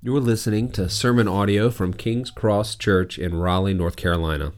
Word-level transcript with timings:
You're 0.00 0.20
listening 0.20 0.70
to 0.72 0.88
sermon 0.88 1.26
audio 1.26 1.70
from 1.70 1.92
King's 1.92 2.30
Cross 2.30 2.76
Church 2.76 3.18
in 3.18 3.34
Raleigh, 3.34 3.74
North 3.74 3.96
Carolina. 3.96 4.52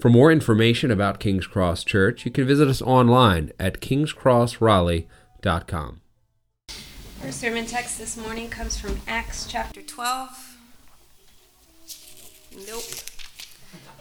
For 0.00 0.08
more 0.08 0.32
information 0.32 0.90
about 0.90 1.20
King's 1.20 1.46
Cross 1.46 1.84
Church, 1.84 2.24
you 2.24 2.32
can 2.32 2.44
visit 2.44 2.66
us 2.66 2.82
online 2.82 3.52
at 3.60 3.80
kingscrossraleigh.com. 3.80 6.00
Our 7.22 7.30
sermon 7.30 7.66
text 7.66 8.00
this 8.00 8.16
morning 8.16 8.50
comes 8.50 8.76
from 8.76 9.00
Acts 9.06 9.46
chapter 9.46 9.80
12. 9.80 10.56
Nope. 12.66 12.82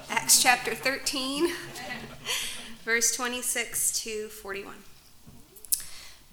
Acts 0.10 0.42
chapter 0.42 0.74
13, 0.74 1.54
verse 2.84 3.16
26 3.16 4.00
to 4.00 4.28
41. 4.30 4.74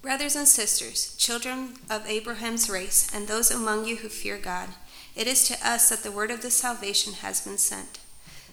Brothers 0.01 0.35
and 0.35 0.47
sisters, 0.47 1.15
children 1.17 1.73
of 1.87 2.07
Abraham's 2.07 2.67
race, 2.67 3.07
and 3.13 3.27
those 3.27 3.51
among 3.51 3.85
you 3.85 3.97
who 3.97 4.09
fear 4.09 4.39
God, 4.39 4.69
it 5.15 5.27
is 5.27 5.47
to 5.47 5.67
us 5.67 5.89
that 5.89 6.01
the 6.01 6.11
word 6.11 6.31
of 6.31 6.41
this 6.41 6.55
salvation 6.55 7.13
has 7.13 7.41
been 7.41 7.59
sent. 7.59 7.99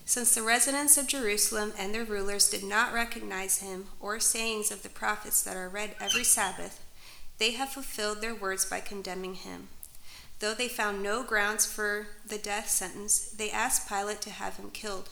Since 0.04 0.34
the 0.34 0.42
residents 0.42 0.98
of 0.98 1.06
Jerusalem 1.06 1.72
and 1.78 1.94
their 1.94 2.04
rulers 2.04 2.50
did 2.50 2.62
not 2.62 2.92
recognize 2.92 3.62
him 3.62 3.86
or 3.98 4.20
sayings 4.20 4.70
of 4.70 4.82
the 4.82 4.90
prophets 4.90 5.42
that 5.42 5.56
are 5.56 5.70
read 5.70 5.96
every 5.98 6.22
Sabbath, 6.22 6.84
they 7.38 7.52
have 7.52 7.70
fulfilled 7.70 8.20
their 8.20 8.34
words 8.34 8.66
by 8.66 8.80
condemning 8.80 9.34
him. 9.34 9.68
Though 10.40 10.54
they 10.54 10.68
found 10.68 11.02
no 11.02 11.22
grounds 11.22 11.64
for 11.64 12.08
the 12.26 12.38
death 12.38 12.68
sentence, 12.68 13.20
they 13.20 13.50
asked 13.50 13.88
Pilate 13.88 14.20
to 14.22 14.30
have 14.30 14.56
him 14.58 14.70
killed. 14.70 15.08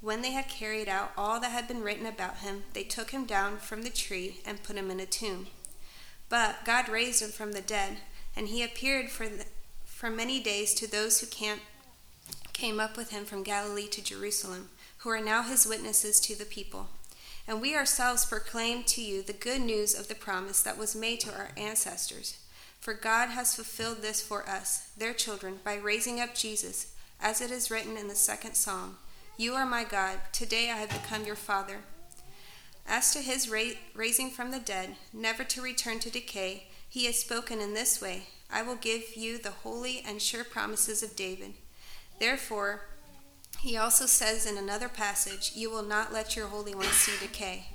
When 0.00 0.22
they 0.22 0.32
had 0.32 0.48
carried 0.48 0.88
out 0.88 1.12
all 1.16 1.40
that 1.40 1.50
had 1.50 1.68
been 1.68 1.82
written 1.82 2.06
about 2.06 2.38
him, 2.38 2.64
they 2.72 2.84
took 2.84 3.10
him 3.10 3.26
down 3.26 3.58
from 3.58 3.82
the 3.82 3.90
tree 3.90 4.40
and 4.46 4.62
put 4.62 4.76
him 4.76 4.90
in 4.90 4.98
a 4.98 5.06
tomb. 5.06 5.48
But 6.30 6.64
God 6.64 6.88
raised 6.88 7.20
him 7.22 7.30
from 7.30 7.52
the 7.52 7.60
dead, 7.60 7.98
and 8.34 8.48
he 8.48 8.62
appeared 8.62 9.10
for, 9.10 9.28
the, 9.28 9.44
for 9.84 10.08
many 10.08 10.40
days 10.40 10.72
to 10.74 10.90
those 10.90 11.20
who 11.20 11.26
camp, 11.26 11.60
came 12.54 12.80
up 12.80 12.96
with 12.96 13.10
him 13.10 13.24
from 13.24 13.42
Galilee 13.42 13.88
to 13.88 14.02
Jerusalem, 14.02 14.70
who 14.98 15.10
are 15.10 15.20
now 15.20 15.42
his 15.42 15.66
witnesses 15.66 16.20
to 16.20 16.38
the 16.38 16.44
people. 16.44 16.88
And 17.46 17.60
we 17.60 17.74
ourselves 17.74 18.24
proclaim 18.24 18.84
to 18.84 19.02
you 19.02 19.22
the 19.22 19.32
good 19.32 19.60
news 19.60 19.98
of 19.98 20.08
the 20.08 20.14
promise 20.14 20.62
that 20.62 20.78
was 20.78 20.94
made 20.94 21.20
to 21.20 21.34
our 21.34 21.50
ancestors. 21.56 22.38
For 22.80 22.94
God 22.94 23.30
has 23.30 23.54
fulfilled 23.54 24.00
this 24.00 24.22
for 24.22 24.48
us, 24.48 24.90
their 24.96 25.12
children, 25.12 25.58
by 25.64 25.74
raising 25.74 26.20
up 26.20 26.34
Jesus, 26.34 26.94
as 27.20 27.40
it 27.40 27.50
is 27.50 27.70
written 27.70 27.96
in 27.96 28.08
the 28.08 28.14
second 28.14 28.54
psalm. 28.54 28.96
You 29.40 29.54
are 29.54 29.64
my 29.64 29.84
God. 29.84 30.18
Today 30.34 30.70
I 30.70 30.76
have 30.76 30.90
become 30.90 31.24
your 31.24 31.34
Father. 31.34 31.78
As 32.86 33.10
to 33.14 33.20
his 33.20 33.48
ra- 33.48 33.78
raising 33.94 34.28
from 34.28 34.50
the 34.50 34.60
dead, 34.60 34.96
never 35.14 35.44
to 35.44 35.62
return 35.62 35.98
to 36.00 36.10
decay, 36.10 36.64
he 36.86 37.06
has 37.06 37.18
spoken 37.18 37.58
in 37.58 37.72
this 37.72 38.02
way 38.02 38.24
I 38.52 38.60
will 38.60 38.74
give 38.74 39.16
you 39.16 39.38
the 39.38 39.52
holy 39.62 40.02
and 40.06 40.20
sure 40.20 40.44
promises 40.44 41.02
of 41.02 41.16
David. 41.16 41.54
Therefore, 42.18 42.82
he 43.60 43.78
also 43.78 44.04
says 44.04 44.44
in 44.44 44.58
another 44.58 44.90
passage, 44.90 45.52
You 45.54 45.70
will 45.70 45.84
not 45.84 46.12
let 46.12 46.36
your 46.36 46.48
Holy 46.48 46.74
One 46.74 46.84
see 46.88 47.18
decay. 47.18 47.68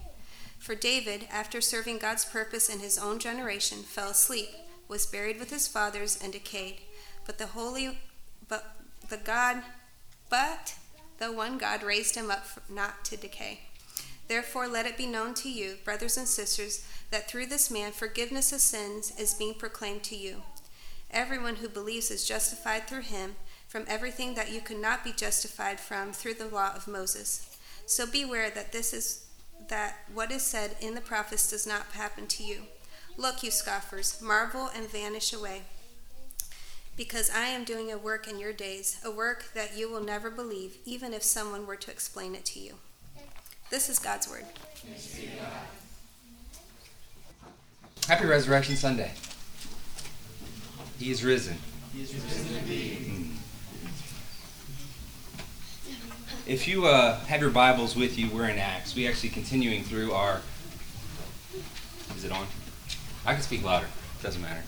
For 0.59 0.75
David, 0.75 1.27
after 1.31 1.61
serving 1.61 1.97
God's 1.97 2.25
purpose 2.25 2.69
in 2.69 2.77
his 2.77 2.99
own 2.99 3.17
generation, 3.17 3.79
fell 3.79 4.11
asleep, 4.11 4.49
was 4.87 5.07
buried 5.07 5.39
with 5.39 5.49
his 5.49 5.67
fathers, 5.67 6.19
and 6.23 6.31
decayed. 6.31 6.81
But 7.25 7.39
the 7.39 7.47
holy, 7.47 7.97
but 8.47 8.75
the 9.09 9.17
God, 9.17 9.63
but 10.29 10.75
the 11.17 11.31
one 11.31 11.57
God 11.57 11.83
raised 11.83 12.15
him 12.15 12.29
up 12.29 12.45
not 12.69 13.05
to 13.05 13.17
decay. 13.17 13.61
Therefore, 14.27 14.67
let 14.67 14.85
it 14.85 14.97
be 14.97 15.05
known 15.05 15.33
to 15.35 15.49
you, 15.49 15.75
brothers 15.83 16.17
and 16.17 16.27
sisters, 16.27 16.85
that 17.11 17.29
through 17.29 17.45
this 17.45 17.69
man 17.69 17.91
forgiveness 17.91 18.51
of 18.51 18.59
sins 18.61 19.13
is 19.19 19.33
being 19.33 19.53
proclaimed 19.53 20.03
to 20.03 20.15
you. 20.15 20.41
Everyone 21.11 21.57
who 21.57 21.69
believes 21.69 22.09
is 22.09 22.27
justified 22.27 22.87
through 22.87 23.01
him 23.01 23.35
from 23.67 23.85
everything 23.87 24.33
that 24.35 24.51
you 24.51 24.61
could 24.61 24.79
not 24.79 25.03
be 25.03 25.11
justified 25.11 25.79
from 25.79 26.11
through 26.11 26.33
the 26.33 26.47
law 26.47 26.71
of 26.75 26.87
Moses. 26.87 27.57
So 27.85 28.07
beware 28.07 28.49
that 28.49 28.71
this 28.71 28.93
is 28.93 29.25
that 29.69 29.97
what 30.13 30.31
is 30.31 30.43
said 30.43 30.75
in 30.81 30.95
the 30.95 31.01
prophets 31.01 31.49
does 31.49 31.65
not 31.65 31.85
happen 31.93 32.27
to 32.27 32.43
you. 32.43 32.63
Look, 33.17 33.41
you 33.43 33.51
scoffers, 33.51 34.21
marvel 34.21 34.69
and 34.75 34.89
vanish 34.89 35.31
away 35.31 35.61
because 36.97 37.29
I 37.29 37.47
am 37.47 37.63
doing 37.63 37.91
a 37.91 37.97
work 37.97 38.27
in 38.27 38.39
your 38.39 38.53
days, 38.53 38.99
a 39.03 39.11
work 39.11 39.53
that 39.53 39.77
you 39.77 39.89
will 39.89 40.01
never 40.01 40.29
believe, 40.29 40.77
even 40.85 41.13
if 41.13 41.23
someone 41.23 41.67
were 41.67 41.75
to 41.75 41.91
explain 41.91 42.35
it 42.35 42.45
to 42.45 42.59
you. 42.59 42.75
This 43.69 43.89
is 43.89 43.99
God's 43.99 44.29
word. 44.29 44.45
Happy 48.07 48.25
Resurrection 48.25 48.75
Sunday. 48.75 49.11
He 50.99 51.11
is 51.11 51.23
risen. 51.23 51.57
He 51.93 52.03
is 52.03 52.13
risen 52.13 52.57
indeed. 52.57 53.31
If 56.47 56.67
you 56.67 56.85
uh, 56.85 57.19
have 57.21 57.41
your 57.41 57.49
Bibles 57.49 57.95
with 57.95 58.19
you, 58.19 58.29
we're 58.29 58.47
in 58.47 58.59
Acts. 58.59 58.95
We're 58.95 59.09
actually 59.09 59.29
continuing 59.29 59.83
through 59.83 60.13
our. 60.13 60.41
Is 62.15 62.23
it 62.23 62.31
on? 62.31 62.45
I 63.25 63.33
can 63.33 63.41
speak 63.41 63.63
louder. 63.63 63.87
Doesn't 64.21 64.41
matter. 64.41 64.61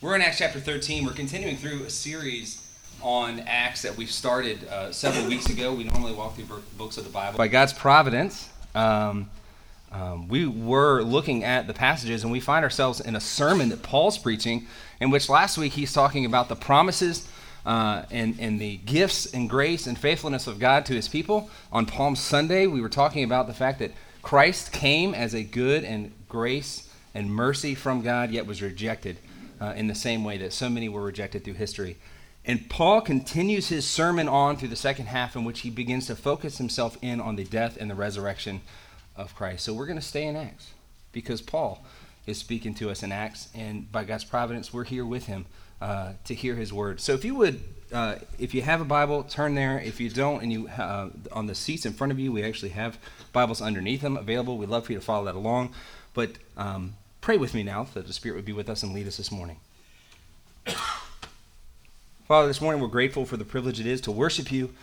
We're 0.00 0.14
in 0.14 0.22
Acts 0.22 0.38
chapter 0.38 0.60
13. 0.60 1.04
We're 1.04 1.10
continuing 1.10 1.56
through 1.56 1.82
a 1.82 1.90
series 1.90 2.64
on 3.02 3.40
Acts 3.48 3.82
that 3.82 3.96
we've 3.96 4.12
started 4.12 4.64
uh, 4.68 4.92
several 4.92 5.26
weeks 5.26 5.50
ago. 5.50 5.74
We 5.74 5.82
normally 5.82 6.12
walk 6.12 6.36
through 6.36 6.62
books 6.76 6.98
of 6.98 7.04
the 7.04 7.10
Bible. 7.10 7.36
By 7.36 7.48
God's 7.48 7.72
providence, 7.72 8.48
um, 8.76 9.28
um, 9.90 10.28
we 10.28 10.46
were 10.46 11.02
looking 11.02 11.42
at 11.42 11.66
the 11.66 11.74
passages 11.74 12.22
and 12.22 12.30
we 12.30 12.38
find 12.38 12.62
ourselves 12.62 13.00
in 13.00 13.16
a 13.16 13.20
sermon 13.20 13.70
that 13.70 13.82
Paul's 13.82 14.18
preaching, 14.18 14.68
in 15.00 15.10
which 15.10 15.28
last 15.28 15.58
week 15.58 15.72
he's 15.72 15.92
talking 15.92 16.24
about 16.24 16.48
the 16.48 16.54
promises 16.54 17.26
uh, 17.66 18.04
and, 18.12 18.36
and 18.38 18.60
the 18.60 18.76
gifts 18.76 19.26
and 19.26 19.50
grace 19.50 19.88
and 19.88 19.98
faithfulness 19.98 20.46
of 20.46 20.60
God 20.60 20.86
to 20.86 20.94
his 20.94 21.08
people. 21.08 21.50
On 21.72 21.86
Palm 21.86 22.14
Sunday, 22.14 22.68
we 22.68 22.80
were 22.80 22.88
talking 22.88 23.24
about 23.24 23.48
the 23.48 23.52
fact 23.52 23.80
that 23.80 23.90
Christ 24.22 24.70
came 24.70 25.12
as 25.12 25.34
a 25.34 25.42
good 25.42 25.82
and 25.82 26.12
grace 26.28 26.88
and 27.16 27.28
mercy 27.28 27.74
from 27.74 28.02
God, 28.02 28.30
yet 28.30 28.46
was 28.46 28.62
rejected 28.62 29.16
uh, 29.60 29.74
in 29.76 29.86
the 29.86 29.94
same 29.94 30.24
way 30.24 30.38
that 30.38 30.52
so 30.52 30.68
many 30.68 30.88
were 30.88 31.02
rejected 31.02 31.44
through 31.44 31.54
history. 31.54 31.96
And 32.44 32.68
Paul 32.70 33.00
continues 33.00 33.68
his 33.68 33.86
sermon 33.86 34.28
on 34.28 34.56
through 34.56 34.68
the 34.68 34.76
second 34.76 35.06
half, 35.06 35.36
in 35.36 35.44
which 35.44 35.60
he 35.60 35.70
begins 35.70 36.06
to 36.06 36.16
focus 36.16 36.58
himself 36.58 36.96
in 37.02 37.20
on 37.20 37.36
the 37.36 37.44
death 37.44 37.76
and 37.78 37.90
the 37.90 37.94
resurrection 37.94 38.62
of 39.16 39.34
Christ. 39.34 39.64
So 39.64 39.74
we're 39.74 39.86
going 39.86 39.98
to 39.98 40.04
stay 40.04 40.24
in 40.24 40.36
Acts 40.36 40.72
because 41.12 41.42
Paul 41.42 41.84
is 42.26 42.38
speaking 42.38 42.74
to 42.74 42.90
us 42.90 43.02
in 43.02 43.12
Acts, 43.12 43.48
and 43.54 43.90
by 43.90 44.04
God's 44.04 44.24
providence, 44.24 44.72
we're 44.72 44.84
here 44.84 45.04
with 45.04 45.26
him 45.26 45.46
uh, 45.80 46.12
to 46.24 46.34
hear 46.34 46.54
his 46.54 46.72
word. 46.72 47.00
So 47.00 47.12
if 47.12 47.24
you 47.24 47.34
would, 47.34 47.60
uh, 47.92 48.16
if 48.38 48.54
you 48.54 48.62
have 48.62 48.80
a 48.80 48.84
Bible, 48.84 49.22
turn 49.24 49.54
there. 49.54 49.78
If 49.78 50.00
you 50.00 50.10
don't, 50.10 50.42
and 50.42 50.52
you 50.52 50.68
uh, 50.68 51.10
on 51.32 51.46
the 51.46 51.54
seats 51.54 51.86
in 51.86 51.92
front 51.92 52.12
of 52.12 52.18
you, 52.18 52.32
we 52.32 52.42
actually 52.42 52.70
have 52.70 52.98
Bibles 53.32 53.60
underneath 53.60 54.00
them 54.00 54.16
available. 54.16 54.58
We'd 54.58 54.68
love 54.68 54.86
for 54.86 54.92
you 54.92 54.98
to 54.98 55.04
follow 55.04 55.24
that 55.26 55.34
along. 55.34 55.74
But 56.14 56.32
um, 56.56 56.94
Pray 57.20 57.36
with 57.36 57.52
me 57.54 57.62
now 57.62 57.84
that 57.94 58.06
the 58.06 58.12
Spirit 58.12 58.36
would 58.36 58.44
be 58.44 58.52
with 58.52 58.68
us 58.70 58.82
and 58.82 58.94
lead 58.94 59.06
us 59.06 59.18
this 59.18 59.30
morning. 59.30 59.58
Father, 62.26 62.48
this 62.48 62.60
morning 62.60 62.80
we're 62.80 62.88
grateful 62.88 63.24
for 63.24 63.36
the 63.36 63.44
privilege 63.44 63.80
it 63.80 63.86
is 63.86 64.00
to 64.02 64.10
worship 64.10 64.50
you, 64.52 64.74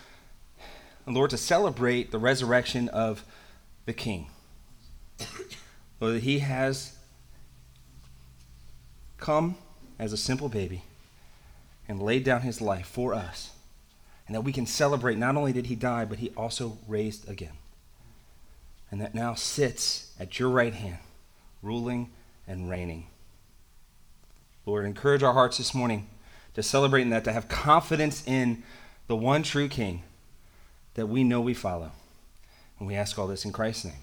and 1.05 1.15
Lord, 1.15 1.29
to 1.31 1.37
celebrate 1.37 2.11
the 2.11 2.17
resurrection 2.19 2.89
of 2.89 3.23
the 3.85 3.93
King. 3.93 4.27
Lord, 5.99 6.15
that 6.15 6.23
he 6.23 6.39
has 6.39 6.95
come 9.17 9.55
as 9.97 10.11
a 10.11 10.17
simple 10.17 10.49
baby 10.49 10.83
and 11.87 12.01
laid 12.01 12.23
down 12.23 12.41
his 12.41 12.61
life 12.61 12.87
for 12.87 13.13
us, 13.13 13.51
and 14.27 14.35
that 14.35 14.41
we 14.41 14.51
can 14.51 14.65
celebrate 14.65 15.17
not 15.17 15.35
only 15.35 15.53
did 15.53 15.67
he 15.67 15.75
die, 15.75 16.05
but 16.05 16.19
he 16.19 16.31
also 16.35 16.77
raised 16.87 17.29
again, 17.29 17.53
and 18.91 18.99
that 19.01 19.15
now 19.15 19.35
sits 19.35 20.11
at 20.19 20.39
your 20.39 20.49
right 20.49 20.73
hand, 20.73 20.99
ruling 21.61 22.09
and 22.47 22.69
reigning. 22.69 23.07
Lord, 24.65 24.85
encourage 24.85 25.23
our 25.23 25.33
hearts 25.33 25.57
this 25.57 25.73
morning 25.73 26.07
to 26.55 26.63
celebrate 26.63 27.03
in 27.03 27.09
that, 27.11 27.23
to 27.25 27.33
have 27.33 27.47
confidence 27.47 28.23
in 28.25 28.63
the 29.07 29.15
one 29.15 29.43
true 29.43 29.67
King 29.67 30.03
that 30.95 31.07
we 31.07 31.23
know 31.23 31.41
we 31.41 31.53
follow. 31.53 31.91
And 32.79 32.87
we 32.87 32.95
ask 32.95 33.17
all 33.19 33.27
this 33.27 33.45
in 33.45 33.51
Christ's 33.51 33.85
name. 33.85 33.93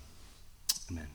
Amen. 0.91 1.09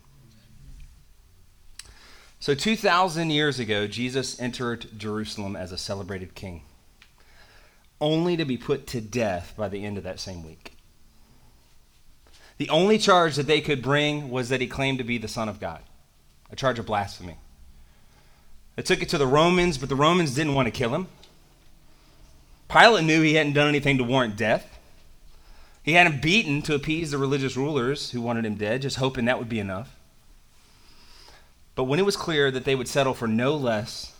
So, 2.40 2.54
2,000 2.54 3.30
years 3.30 3.60
ago, 3.60 3.88
Jesus 3.88 4.40
entered 4.40 4.88
Jerusalem 4.98 5.56
as 5.56 5.72
a 5.72 5.78
celebrated 5.78 6.36
king, 6.36 6.64
only 8.00 8.38
to 8.38 8.46
be 8.46 8.58
put 8.58 8.86
to 8.88 9.02
death 9.02 9.54
by 9.58 9.70
the 9.70 9.84
end 9.84 9.98
of 9.98 10.04
that 10.04 10.20
same 10.20 10.46
week. 10.46 10.74
The 12.58 12.70
only 12.70 12.98
charge 12.98 13.36
that 13.36 13.48
they 13.48 13.62
could 13.62 13.82
bring 13.82 14.30
was 14.30 14.50
that 14.50 14.62
he 14.62 14.68
claimed 14.68 14.98
to 15.00 15.04
be 15.04 15.18
the 15.18 15.28
Son 15.28 15.50
of 15.50 15.60
God 15.60 15.82
a 16.52 16.56
charge 16.56 16.80
of 16.80 16.86
blasphemy. 16.86 17.38
They 18.76 18.84
took 18.84 19.02
it 19.02 19.10
to 19.10 19.18
the 19.18 19.28
Romans, 19.28 19.78
but 19.78 19.90
the 19.90 19.96
Romans 19.96 20.36
didn't 20.36 20.54
want 20.54 20.68
to 20.68 20.72
kill 20.72 20.94
him. 20.94 21.08
Pilate 22.70 23.06
knew 23.06 23.22
he 23.22 23.36
hadn't 23.36 23.54
done 23.54 23.68
anything 23.68 23.98
to 23.98 24.04
warrant 24.04 24.36
death. 24.36 24.78
He 25.82 25.94
had 25.94 26.06
him 26.06 26.20
beaten 26.20 26.62
to 26.64 26.76
appease 26.76 27.12
the 27.12 27.18
religious 27.18 27.56
rulers 27.56 28.12
who 28.12 28.22
wanted 28.22 28.46
him 28.46 28.56
dead, 28.56 28.82
just 28.82 28.98
hoping 28.98 29.26
that 29.26 29.40
would 29.40 29.50
be 29.50 29.60
enough. 29.60 29.96
But 31.76 31.86
when 31.86 32.00
it 32.00 32.06
was 32.06 32.18
clear 32.18 32.52
that 32.52 32.66
they 32.66 32.76
would 32.76 32.88
settle 32.88 33.14
for 33.14 33.28
no 33.28 33.56
less 33.56 34.14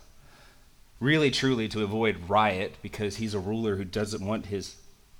really 1.00 1.30
truly 1.30 1.68
to 1.68 1.84
avoid 1.84 2.30
riot 2.30 2.76
because 2.82 3.18
he's 3.18 3.34
a 3.34 3.40
ruler 3.40 3.76
who 3.76 3.84
doesn't 3.84 4.26
want 4.26 4.48
his, 4.48 4.76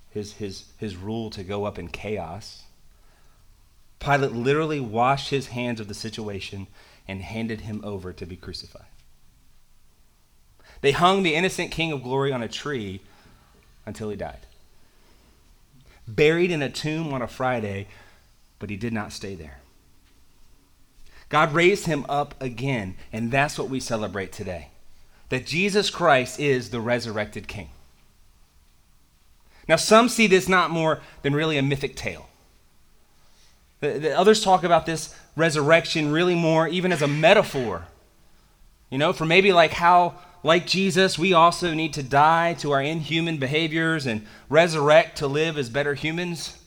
his, 0.10 0.34
his, 0.34 0.66
his 0.78 0.96
rule 0.96 1.30
to 1.32 1.44
go 1.44 1.66
up 1.66 1.78
in 1.78 1.90
chaos. 1.90 2.64
Pilate 4.00 4.32
literally 4.32 4.80
washed 4.80 5.30
his 5.30 5.48
hands 5.48 5.80
of 5.80 5.88
the 5.88 5.94
situation 5.94 6.68
and 7.08 7.22
handed 7.22 7.62
him 7.62 7.82
over 7.84 8.14
to 8.14 8.26
be 8.26 8.36
crucified. 8.36 8.86
They 10.82 10.92
hung 10.92 11.24
the 11.24 11.36
innocent 11.36 11.72
King 11.72 11.92
of 11.92 12.04
Glory 12.04 12.32
on 12.32 12.44
a 12.44 12.48
tree 12.48 13.02
until 13.86 14.10
he 14.10 14.16
died. 14.16 14.46
Buried 16.08 16.52
in 16.52 16.62
a 16.62 16.70
tomb 16.70 17.14
on 17.14 17.22
a 17.22 17.28
Friday, 17.28 17.88
but 18.60 18.70
he 18.70 18.76
did 18.76 18.94
not 18.94 19.12
stay 19.12 19.36
there. 19.36 19.60
God 21.30 21.54
raised 21.54 21.86
him 21.86 22.06
up 22.08 22.42
again, 22.42 22.96
and 23.12 23.32
that's 23.32 23.60
what 23.60 23.70
we 23.70 23.80
celebrate 23.80 24.32
today 24.32 24.70
that 25.30 25.46
Jesus 25.46 25.90
Christ 25.90 26.40
is 26.40 26.70
the 26.70 26.80
resurrected 26.80 27.50
King. 27.50 27.70
Now, 29.68 29.76
some 29.76 30.08
see 30.08 30.26
this 30.26 30.48
not 30.48 30.72
more 30.72 31.02
than 31.22 31.36
really 31.36 31.58
a 31.58 31.62
mythic 31.62 31.98
tale. 31.98 32.30
The, 33.80 34.00
the 34.00 34.18
others 34.18 34.44
talk 34.44 34.64
about 34.64 34.86
this 34.86 35.16
resurrection 35.36 36.12
really 36.12 36.36
more 36.36 36.68
even 36.68 36.92
as 36.92 37.02
a 37.02 37.08
metaphor. 37.08 37.86
You 38.90 38.98
know, 38.98 39.14
for 39.14 39.26
maybe 39.26 39.52
like 39.52 39.72
how, 39.72 40.16
like 40.44 40.66
Jesus, 40.66 41.20
we 41.20 41.34
also 41.34 41.74
need 41.74 41.94
to 41.94 42.04
die 42.04 42.54
to 42.56 42.72
our 42.72 42.82
inhuman 42.82 43.38
behaviors 43.38 44.06
and 44.06 44.26
resurrect 44.50 45.18
to 45.18 45.28
live 45.28 45.58
as 45.58 45.70
better 45.70 45.94
humans. 45.94 46.58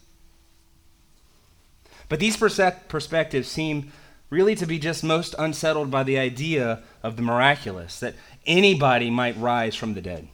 But 2.08 2.20
these 2.20 2.36
perspectives 2.36 3.48
seem 3.48 3.92
really 4.30 4.54
to 4.56 4.66
be 4.66 4.78
just 4.78 5.02
most 5.02 5.34
unsettled 5.38 5.90
by 5.90 6.02
the 6.02 6.18
idea 6.18 6.82
of 7.02 7.16
the 7.16 7.22
miraculous, 7.22 7.98
that 8.00 8.14
anybody 8.46 9.10
might 9.10 9.36
rise 9.36 9.74
from 9.74 9.94
the 9.94 10.00
dead. 10.00 10.28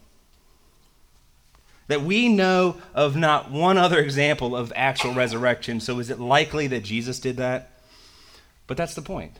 That 1.88 2.02
we 2.02 2.28
know 2.28 2.76
of 2.94 3.16
not 3.16 3.50
one 3.50 3.78
other 3.78 3.98
example 3.98 4.56
of 4.56 4.72
actual 4.74 5.14
resurrection, 5.14 5.80
so 5.80 5.98
is 6.00 6.10
it 6.10 6.18
likely 6.18 6.66
that 6.66 6.82
Jesus 6.82 7.20
did 7.20 7.36
that? 7.36 7.70
But 8.66 8.76
that's 8.76 8.94
the 8.94 9.02
point. 9.02 9.38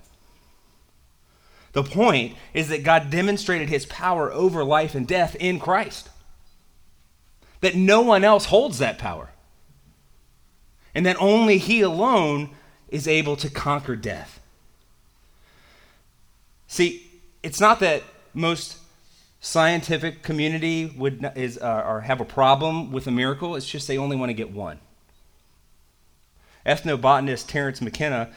The 1.73 1.83
point 1.83 2.37
is 2.55 2.69
that 2.69 2.85
God 2.85 3.11
demonstrated 3.11 3.69
his 3.69 3.85
power 3.87 4.33
over 4.33 4.65
life 4.65 4.95
and 4.95 5.07
death 5.07 5.37
in 5.39 5.59
Christ. 5.59 6.09
That 7.61 7.75
no 7.75 8.01
one 8.01 8.25
else 8.25 8.47
holds 8.47 8.79
that 8.79 8.99
power. 8.99 9.31
And 10.95 11.05
that 11.05 11.21
only 11.21 11.59
he 11.59 11.83
alone 11.83 12.51
is 12.89 13.07
able 13.07 13.37
to 13.37 13.51
conquer 13.51 13.97
death. 13.97 14.41
See, 16.67 17.07
it's 17.43 17.61
not 17.61 17.81
that 17.81 18.03
most 18.33 18.79
scientific 19.41 20.23
community 20.23 20.87
would 20.97 21.31
is 21.37 21.59
uh, 21.59 21.85
or 21.87 22.03
have 22.03 22.21
a 22.21 22.25
problem 22.25 22.93
with 22.93 23.07
a 23.07 23.11
miracle. 23.11 23.57
It's 23.57 23.69
just 23.69 23.89
they 23.89 23.99
only 23.99 24.17
want 24.17 24.31
to 24.31 24.35
get 24.35 24.51
one. 24.51 24.81
Ethnobotanist 26.65 27.47
Terence 27.47 27.81
McKenna, 27.81 28.31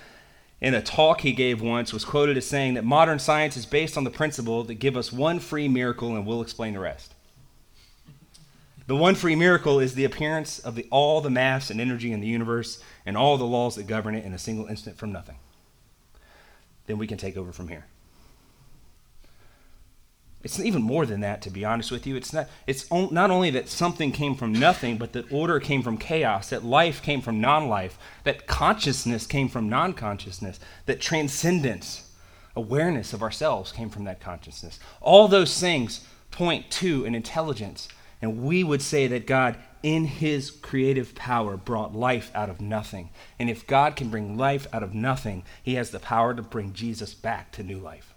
in 0.62 0.74
a 0.74 0.81
talk 0.81 1.22
he 1.22 1.31
gave 1.31 1.62
once, 1.62 1.92
was 1.92 2.06
quoted 2.06 2.38
as 2.38 2.46
saying 2.46 2.75
that 2.75 2.84
modern 2.84 3.18
science 3.18 3.57
is 3.57 3.66
based 3.66 3.98
on 3.98 4.04
the 4.04 4.12
principle 4.12 4.63
that 4.66 4.75
give 4.75 4.96
us 4.96 5.12
one 5.12 5.40
free 5.40 5.68
miracle 5.68 6.16
and 6.16 6.28
we'll 6.28 6.42
explain 6.42 6.74
the 6.74 6.80
rest. 6.80 7.16
The 8.86 8.95
one 8.95 9.16
free 9.16 9.36
miracle 9.36 9.80
is 9.80 9.94
the 9.94 10.04
appearance 10.04 10.60
of 10.60 10.75
the, 10.75 10.88
all 10.90 11.22
the 11.22 11.30
mass 11.30 11.69
and 11.69 11.80
energy 11.80 12.12
in 12.12 12.22
the 12.22 12.28
universe 12.28 12.84
and 13.06 13.16
all 13.16 13.38
the 13.38 13.45
laws 13.45 13.75
that 13.75 13.86
govern 13.88 14.16
it 14.16 14.25
in 14.25 14.34
a 14.34 14.40
single 14.40 14.66
instant 14.66 14.98
from 14.98 15.12
nothing. 15.12 15.38
Then 16.88 16.98
we 16.98 17.06
can 17.07 17.19
take 17.19 17.38
over 17.38 17.52
from 17.52 17.68
here. 17.68 17.86
It's 20.42 20.60
even 20.60 20.82
more 20.82 21.06
than 21.06 21.20
that, 21.20 21.42
to 21.42 21.50
be 21.50 21.66
honest 21.66 21.92
with 21.92 22.08
you. 22.08 22.16
It's 22.16 22.32
not, 22.32 22.48
it's 22.66 22.90
on, 22.90 23.14
not 23.14 23.30
only 23.30 23.50
that 23.52 23.68
something 23.68 24.14
came 24.14 24.36
from 24.36 24.54
nothing, 24.54 24.98
but 24.98 25.12
that 25.12 25.32
order 25.32 25.60
came 25.60 25.84
from 25.84 25.98
chaos, 25.98 26.50
that 26.50 26.64
life 26.64 27.02
came 27.02 27.22
from 27.22 27.42
non 27.42 27.68
life, 27.68 27.98
that 28.24 28.48
consciousness 28.48 29.28
came 29.28 29.50
from 29.50 29.68
non 29.68 29.94
consciousness, 29.94 30.60
that 30.86 31.02
transcendence, 31.02 32.10
awareness 32.56 33.12
of 33.12 33.22
ourselves 33.22 33.74
came 33.74 33.90
from 33.90 34.06
that 34.06 34.22
consciousness. 34.22 34.80
All 35.02 35.28
those 35.28 35.60
things 35.60 36.08
point 36.32 36.72
to 36.72 37.06
an 37.06 37.16
intelligence. 37.16 37.90
And 38.22 38.44
we 38.44 38.64
would 38.64 38.82
say 38.82 39.08
that 39.08 39.28
God, 39.28 39.58
in 39.84 40.06
his 40.06 40.52
creative 40.52 41.16
power, 41.16 41.58
brought 41.58 41.96
life 41.96 42.32
out 42.34 42.50
of 42.50 42.62
nothing. 42.62 43.10
And 43.40 43.50
if 43.50 43.68
God 43.68 43.96
can 43.96 44.10
bring 44.10 44.38
life 44.38 44.68
out 44.72 44.84
of 44.84 44.94
nothing, 44.94 45.44
he 45.64 45.76
has 45.76 45.92
the 45.92 46.00
power 46.00 46.34
to 46.34 46.42
bring 46.42 46.74
Jesus 46.74 47.14
back 47.14 47.52
to 47.54 47.64
new 47.64 47.80
life 47.80 48.09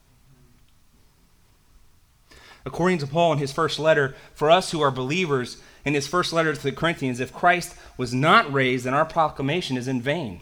according 2.64 2.98
to 2.98 3.06
Paul 3.06 3.32
in 3.32 3.38
his 3.38 3.52
first 3.52 3.78
letter, 3.78 4.14
for 4.34 4.50
us 4.50 4.70
who 4.70 4.80
are 4.80 4.90
believers, 4.90 5.58
in 5.84 5.94
his 5.94 6.06
first 6.06 6.32
letter 6.32 6.54
to 6.54 6.62
the 6.62 6.72
Corinthians, 6.72 7.20
if 7.20 7.32
Christ 7.32 7.74
was 7.96 8.14
not 8.14 8.52
raised, 8.52 8.84
then 8.84 8.94
our 8.94 9.04
proclamation 9.04 9.76
is 9.76 9.88
in 9.88 10.00
vain, 10.00 10.40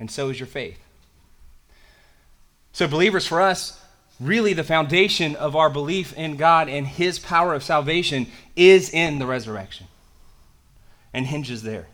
and 0.00 0.10
so 0.10 0.30
is 0.30 0.40
your 0.40 0.46
faith. 0.46 0.78
So, 2.72 2.86
believers, 2.86 3.26
for 3.26 3.40
us, 3.40 3.80
really 4.20 4.52
the 4.52 4.64
foundation 4.64 5.36
of 5.36 5.56
our 5.56 5.70
belief 5.70 6.12
in 6.16 6.36
God 6.36 6.68
and 6.68 6.86
his 6.86 7.18
power 7.18 7.54
of 7.54 7.62
salvation 7.62 8.26
is 8.56 8.90
in 8.90 9.18
the 9.18 9.26
resurrection 9.26 9.86
and 11.12 11.26
hinges 11.26 11.62
there. 11.62 11.88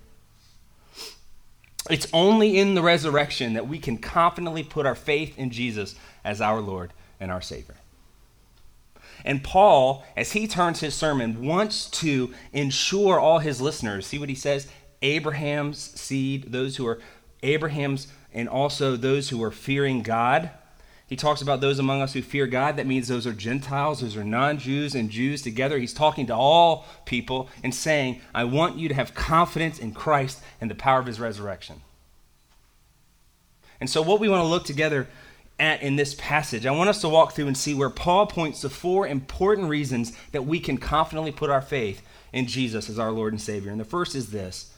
It's 1.91 2.06
only 2.15 2.59
in 2.59 2.75
the 2.75 2.82
resurrection 2.82 3.55
that 3.55 3.69
we 3.69 3.79
can 3.79 3.99
confidently 3.99 4.62
put 4.62 4.87
our 4.87 4.94
faith 4.94 5.38
in 5.38 5.50
Jesus 5.50 5.94
as 6.25 6.41
our 6.41 6.61
Lord 6.61 6.93
and 7.21 7.31
our 7.31 7.43
Savior. 7.43 7.75
And 9.25 9.43
Paul, 9.43 10.05
as 10.16 10.32
he 10.32 10.46
turns 10.46 10.81
his 10.81 10.94
sermon, 10.94 11.44
wants 11.44 11.88
to 11.90 12.32
ensure 12.52 13.19
all 13.19 13.38
his 13.38 13.61
listeners 13.61 14.06
see 14.06 14.19
what 14.19 14.28
he 14.28 14.34
says 14.34 14.69
Abraham's 15.02 15.78
seed, 15.78 16.52
those 16.52 16.76
who 16.76 16.87
are 16.87 17.00
Abraham's, 17.43 18.08
and 18.32 18.49
also 18.49 18.96
those 18.96 19.28
who 19.28 19.43
are 19.43 19.50
fearing 19.50 20.02
God. 20.02 20.50
He 21.06 21.16
talks 21.16 21.43
about 21.43 21.61
those 21.61 21.78
among 21.78 22.00
us 22.00 22.14
who 22.14 22.22
fear 22.22 22.46
God. 22.46 22.76
That 22.76 22.87
means 22.87 23.08
those 23.08 23.26
are 23.26 23.32
Gentiles, 23.32 24.00
those 24.00 24.16
are 24.16 24.25
non 24.25 24.58
Jews 24.58 24.94
and 24.94 25.11
Jews 25.11 25.43
together. 25.43 25.78
He's 25.78 25.93
talking 25.93 26.26
to 26.26 26.34
all 26.34 26.87
people 27.05 27.49
and 27.62 27.75
saying, 27.75 28.20
I 28.34 28.44
want 28.44 28.78
you 28.78 28.88
to 28.88 28.94
have 28.94 29.14
confidence 29.14 29.78
in 29.78 29.93
Christ 29.93 30.43
and 30.61 30.70
the 30.70 30.75
power 30.75 30.99
of 30.99 31.06
his 31.06 31.20
resurrection. 31.20 31.82
And 33.81 33.90
so, 33.90 34.00
what 34.00 34.20
we 34.20 34.28
want 34.31 34.40
to 34.40 34.49
look 34.49 34.64
together 34.64 35.06
at 35.59 35.83
in 35.83 35.97
this 35.97 36.15
passage. 36.15 36.67
I 36.67 36.73
want 36.73 36.91
us 36.91 37.01
to 37.03 37.09
walk 37.09 37.33
through 37.33 37.47
and 37.47 37.56
see 37.56 37.75
where 37.75 37.91
Paul 37.91 38.27
points 38.27 38.61
to 38.62 38.69
four 38.69 39.06
important 39.06 39.69
reasons 39.69 40.12
that 40.33 40.47
we 40.47 40.59
can 40.59 40.79
confidently 40.79 41.33
put 41.33 41.51
our 41.51 41.62
faith 41.62 42.03
in 42.33 42.47
Jesus 42.47 42.90
as 42.90 42.99
our 42.99 43.12
Lord 43.12 43.33
and 43.33 43.40
Savior. 43.40 43.71
And 43.71 43.81
the 43.81 43.85
first 43.85 44.14
is 44.14 44.31
this 44.31 44.71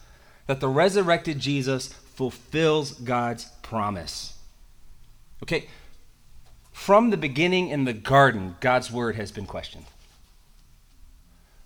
that 0.47 0.61
the 0.61 0.69
resurrected 0.69 1.41
Jesus 1.41 1.89
fulfills 1.89 2.93
God's 2.93 3.47
promise. 3.62 4.39
Okay, 5.43 5.67
from 6.73 7.11
the 7.11 7.17
beginning 7.17 7.69
in 7.69 7.85
the 7.85 7.93
garden, 7.93 8.57
God's 8.61 8.93
word 8.93 9.17
has 9.17 9.33
been 9.33 9.47
questioned. 9.47 9.87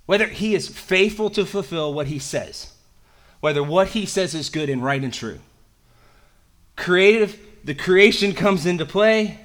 Whether 0.06 0.26
he 0.26 0.54
is 0.54 0.68
faithful 0.68 1.30
to 1.30 1.44
fulfill 1.44 1.92
what 1.92 2.06
he 2.06 2.18
says, 2.18 2.73
whether 3.40 3.62
what 3.62 3.88
he 3.88 4.06
says 4.06 4.34
is 4.34 4.49
good 4.49 4.70
and 4.70 4.82
right 4.82 5.02
and 5.02 5.12
true. 5.12 5.40
Creative 6.76 7.38
the 7.64 7.74
creation 7.74 8.32
comes 8.32 8.66
into 8.66 8.86
play. 8.86 9.38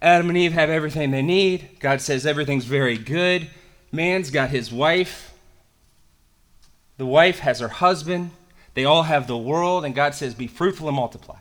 Adam 0.00 0.28
and 0.28 0.38
Eve 0.38 0.52
have 0.52 0.70
everything 0.70 1.10
they 1.10 1.22
need. 1.22 1.78
God 1.78 2.00
says 2.00 2.26
everything's 2.26 2.64
very 2.64 2.98
good. 2.98 3.48
Man's 3.92 4.30
got 4.30 4.50
his 4.50 4.72
wife. 4.72 5.32
The 6.96 7.06
wife 7.06 7.40
has 7.40 7.60
her 7.60 7.68
husband. 7.68 8.30
They 8.74 8.84
all 8.84 9.04
have 9.04 9.26
the 9.26 9.36
world, 9.36 9.84
and 9.84 9.94
God 9.94 10.14
says, 10.14 10.34
Be 10.34 10.46
fruitful 10.46 10.88
and 10.88 10.96
multiply. 10.96 11.38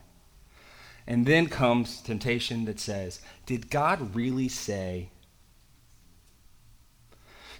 And 1.08 1.26
then 1.26 1.48
comes 1.48 2.02
temptation 2.02 2.66
that 2.66 2.80
says, 2.80 3.22
Did 3.46 3.70
God 3.70 4.16
really 4.16 4.48
say 4.48 5.10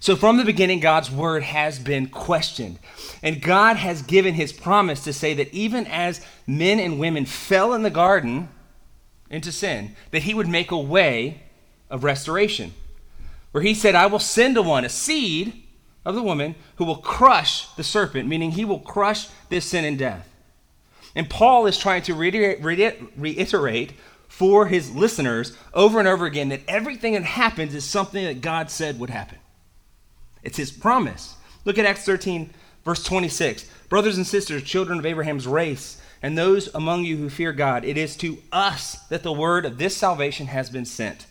so, 0.02 0.16
from 0.16 0.36
the 0.36 0.44
beginning, 0.44 0.80
God's 0.80 1.12
word 1.12 1.44
has 1.44 1.78
been 1.78 2.08
questioned. 2.08 2.80
And 3.22 3.40
God 3.40 3.76
has 3.76 4.02
given 4.02 4.34
his 4.34 4.52
promise 4.52 5.04
to 5.04 5.12
say 5.12 5.32
that 5.34 5.54
even 5.54 5.86
as 5.86 6.20
men 6.44 6.80
and 6.80 6.98
women 6.98 7.24
fell 7.24 7.72
in 7.72 7.84
the 7.84 7.88
garden 7.88 8.48
into 9.30 9.52
sin, 9.52 9.94
that 10.10 10.24
he 10.24 10.34
would 10.34 10.48
make 10.48 10.72
a 10.72 10.76
way 10.76 11.44
of 11.88 12.02
restoration. 12.02 12.74
Where 13.52 13.62
he 13.62 13.74
said, 13.74 13.94
I 13.94 14.06
will 14.06 14.18
send 14.18 14.56
to 14.56 14.62
one, 14.62 14.84
a 14.84 14.88
seed 14.88 15.62
of 16.04 16.16
the 16.16 16.22
woman, 16.22 16.56
who 16.78 16.84
will 16.84 16.96
crush 16.96 17.72
the 17.76 17.84
serpent, 17.84 18.28
meaning 18.28 18.50
he 18.50 18.64
will 18.64 18.80
crush 18.80 19.28
this 19.50 19.66
sin 19.66 19.84
and 19.84 19.96
death. 19.96 20.28
And 21.14 21.30
Paul 21.30 21.66
is 21.66 21.78
trying 21.78 22.02
to 22.02 22.14
reiterate 22.14 23.92
for 24.26 24.66
his 24.66 24.90
listeners 24.90 25.56
over 25.72 26.00
and 26.00 26.08
over 26.08 26.26
again 26.26 26.48
that 26.48 26.62
everything 26.66 27.12
that 27.12 27.22
happens 27.22 27.72
is 27.72 27.84
something 27.84 28.24
that 28.24 28.40
God 28.40 28.68
said 28.68 28.98
would 28.98 29.10
happen. 29.10 29.38
It's 30.42 30.56
his 30.56 30.70
promise. 30.70 31.36
Look 31.64 31.78
at 31.78 31.86
Acts 31.86 32.04
13, 32.04 32.52
verse 32.84 33.02
26. 33.02 33.64
Brothers 33.88 34.16
and 34.16 34.26
sisters, 34.26 34.62
children 34.62 34.98
of 34.98 35.06
Abraham's 35.06 35.46
race, 35.46 36.00
and 36.22 36.36
those 36.36 36.72
among 36.74 37.04
you 37.04 37.16
who 37.16 37.28
fear 37.28 37.52
God, 37.52 37.84
it 37.84 37.96
is 37.96 38.16
to 38.16 38.38
us 38.52 38.94
that 39.08 39.22
the 39.22 39.32
word 39.32 39.64
of 39.64 39.78
this 39.78 39.96
salvation 39.96 40.46
has 40.46 40.70
been 40.70 40.84
sent. 40.84 41.26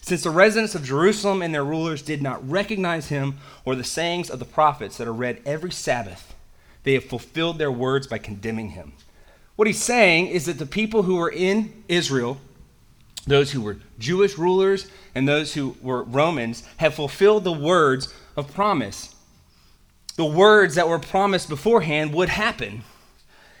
Since 0.00 0.22
the 0.22 0.30
residents 0.30 0.76
of 0.76 0.84
Jerusalem 0.84 1.42
and 1.42 1.52
their 1.52 1.64
rulers 1.64 2.00
did 2.00 2.22
not 2.22 2.48
recognize 2.48 3.08
him 3.08 3.38
or 3.64 3.74
the 3.74 3.82
sayings 3.82 4.30
of 4.30 4.38
the 4.38 4.44
prophets 4.44 4.98
that 4.98 5.08
are 5.08 5.12
read 5.12 5.42
every 5.44 5.72
Sabbath, 5.72 6.34
they 6.84 6.94
have 6.94 7.04
fulfilled 7.04 7.58
their 7.58 7.72
words 7.72 8.06
by 8.06 8.18
condemning 8.18 8.70
him. 8.70 8.92
What 9.56 9.66
he's 9.66 9.82
saying 9.82 10.28
is 10.28 10.46
that 10.46 10.58
the 10.58 10.66
people 10.66 11.02
who 11.02 11.16
were 11.16 11.30
in 11.30 11.82
Israel, 11.88 12.38
those 13.26 13.50
who 13.50 13.60
were 13.60 13.78
Jewish 13.98 14.38
rulers 14.38 14.88
and 15.14 15.26
those 15.26 15.54
who 15.54 15.76
were 15.82 16.04
Romans, 16.04 16.62
have 16.76 16.94
fulfilled 16.94 17.42
the 17.42 17.52
words 17.52 18.14
of 18.36 18.52
promise. 18.52 19.14
The 20.16 20.24
words 20.24 20.74
that 20.74 20.88
were 20.88 20.98
promised 20.98 21.48
beforehand 21.48 22.14
would 22.14 22.28
happen. 22.28 22.84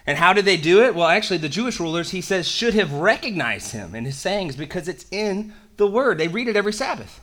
And 0.06 0.18
how 0.18 0.32
did 0.32 0.44
they 0.44 0.56
do 0.56 0.82
it? 0.84 0.94
Well, 0.94 1.08
actually, 1.08 1.38
the 1.38 1.48
Jewish 1.48 1.80
rulers, 1.80 2.10
he 2.10 2.20
says, 2.20 2.46
should 2.46 2.74
have 2.74 2.92
recognized 2.92 3.72
him 3.72 3.94
in 3.94 4.04
his 4.04 4.16
sayings 4.16 4.54
because 4.54 4.88
it's 4.88 5.06
in 5.10 5.52
the 5.76 5.86
word. 5.86 6.18
They 6.18 6.28
read 6.28 6.48
it 6.48 6.56
every 6.56 6.72
Sabbath. 6.72 7.20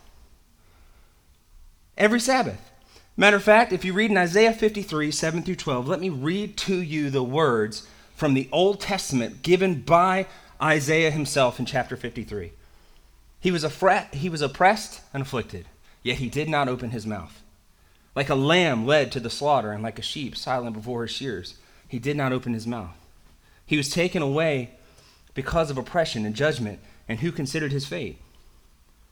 Every 1.97 2.19
Sabbath. 2.19 2.71
Matter 3.15 3.37
of 3.37 3.43
fact, 3.43 3.71
if 3.71 3.85
you 3.85 3.93
read 3.93 4.11
in 4.11 4.17
Isaiah 4.17 4.53
53, 4.53 5.11
7 5.11 5.43
through 5.43 5.55
12, 5.55 5.87
let 5.87 6.01
me 6.01 6.09
read 6.09 6.57
to 6.57 6.75
you 6.75 7.09
the 7.09 7.23
words 7.23 7.87
from 8.15 8.33
the 8.33 8.49
Old 8.51 8.81
Testament 8.81 9.43
given 9.43 9.81
by 9.81 10.25
Isaiah 10.61 11.11
himself 11.11 11.59
in 11.59 11.65
chapter 11.65 11.95
53. 11.95 12.51
He 13.39 13.51
was, 13.51 13.65
fret, 13.65 14.15
he 14.15 14.29
was 14.29 14.41
oppressed 14.41 15.01
and 15.13 15.21
afflicted, 15.21 15.67
yet 16.01 16.17
he 16.17 16.29
did 16.29 16.49
not 16.49 16.67
open 16.67 16.91
his 16.91 17.05
mouth. 17.05 17.42
Like 18.15 18.29
a 18.29 18.35
lamb 18.35 18.85
led 18.85 19.11
to 19.11 19.19
the 19.19 19.29
slaughter, 19.29 19.71
and 19.71 19.81
like 19.81 19.97
a 19.97 20.03
sheep 20.03 20.35
silent 20.35 20.75
before 20.75 21.01
his 21.01 21.11
shears, 21.11 21.55
he 21.87 21.99
did 21.99 22.15
not 22.15 22.31
open 22.31 22.53
his 22.53 22.67
mouth. 22.67 22.95
He 23.65 23.77
was 23.77 23.89
taken 23.89 24.21
away 24.21 24.71
because 25.33 25.71
of 25.71 25.77
oppression 25.77 26.25
and 26.25 26.35
judgment, 26.35 26.79
and 27.07 27.19
who 27.19 27.31
considered 27.31 27.71
his 27.71 27.87
fate? 27.87 28.19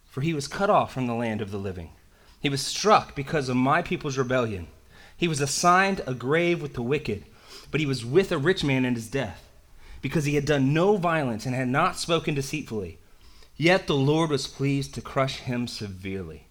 For 0.05 0.21
he 0.21 0.33
was 0.33 0.47
cut 0.47 0.69
off 0.69 0.93
from 0.93 1.07
the 1.07 1.15
land 1.15 1.41
of 1.41 1.51
the 1.51 1.57
living. 1.57 1.89
He 2.39 2.49
was 2.49 2.61
struck 2.61 3.15
because 3.15 3.49
of 3.49 3.55
my 3.55 3.81
people's 3.81 4.17
rebellion. 4.17 4.67
He 5.15 5.27
was 5.27 5.41
assigned 5.41 6.01
a 6.05 6.13
grave 6.13 6.61
with 6.61 6.73
the 6.73 6.81
wicked, 6.81 7.25
but 7.69 7.79
he 7.79 7.85
was 7.85 8.05
with 8.05 8.31
a 8.31 8.37
rich 8.37 8.63
man 8.63 8.85
in 8.85 8.95
his 8.95 9.07
death, 9.07 9.47
because 10.01 10.25
he 10.25 10.35
had 10.35 10.45
done 10.45 10.73
no 10.73 10.97
violence 10.97 11.45
and 11.45 11.55
had 11.55 11.67
not 11.67 11.97
spoken 11.97 12.33
deceitfully. 12.35 12.99
Yet 13.55 13.87
the 13.87 13.95
Lord 13.95 14.29
was 14.29 14.47
pleased 14.47 14.93
to 14.95 15.01
crush 15.01 15.37
him 15.39 15.67
severely. 15.67 16.47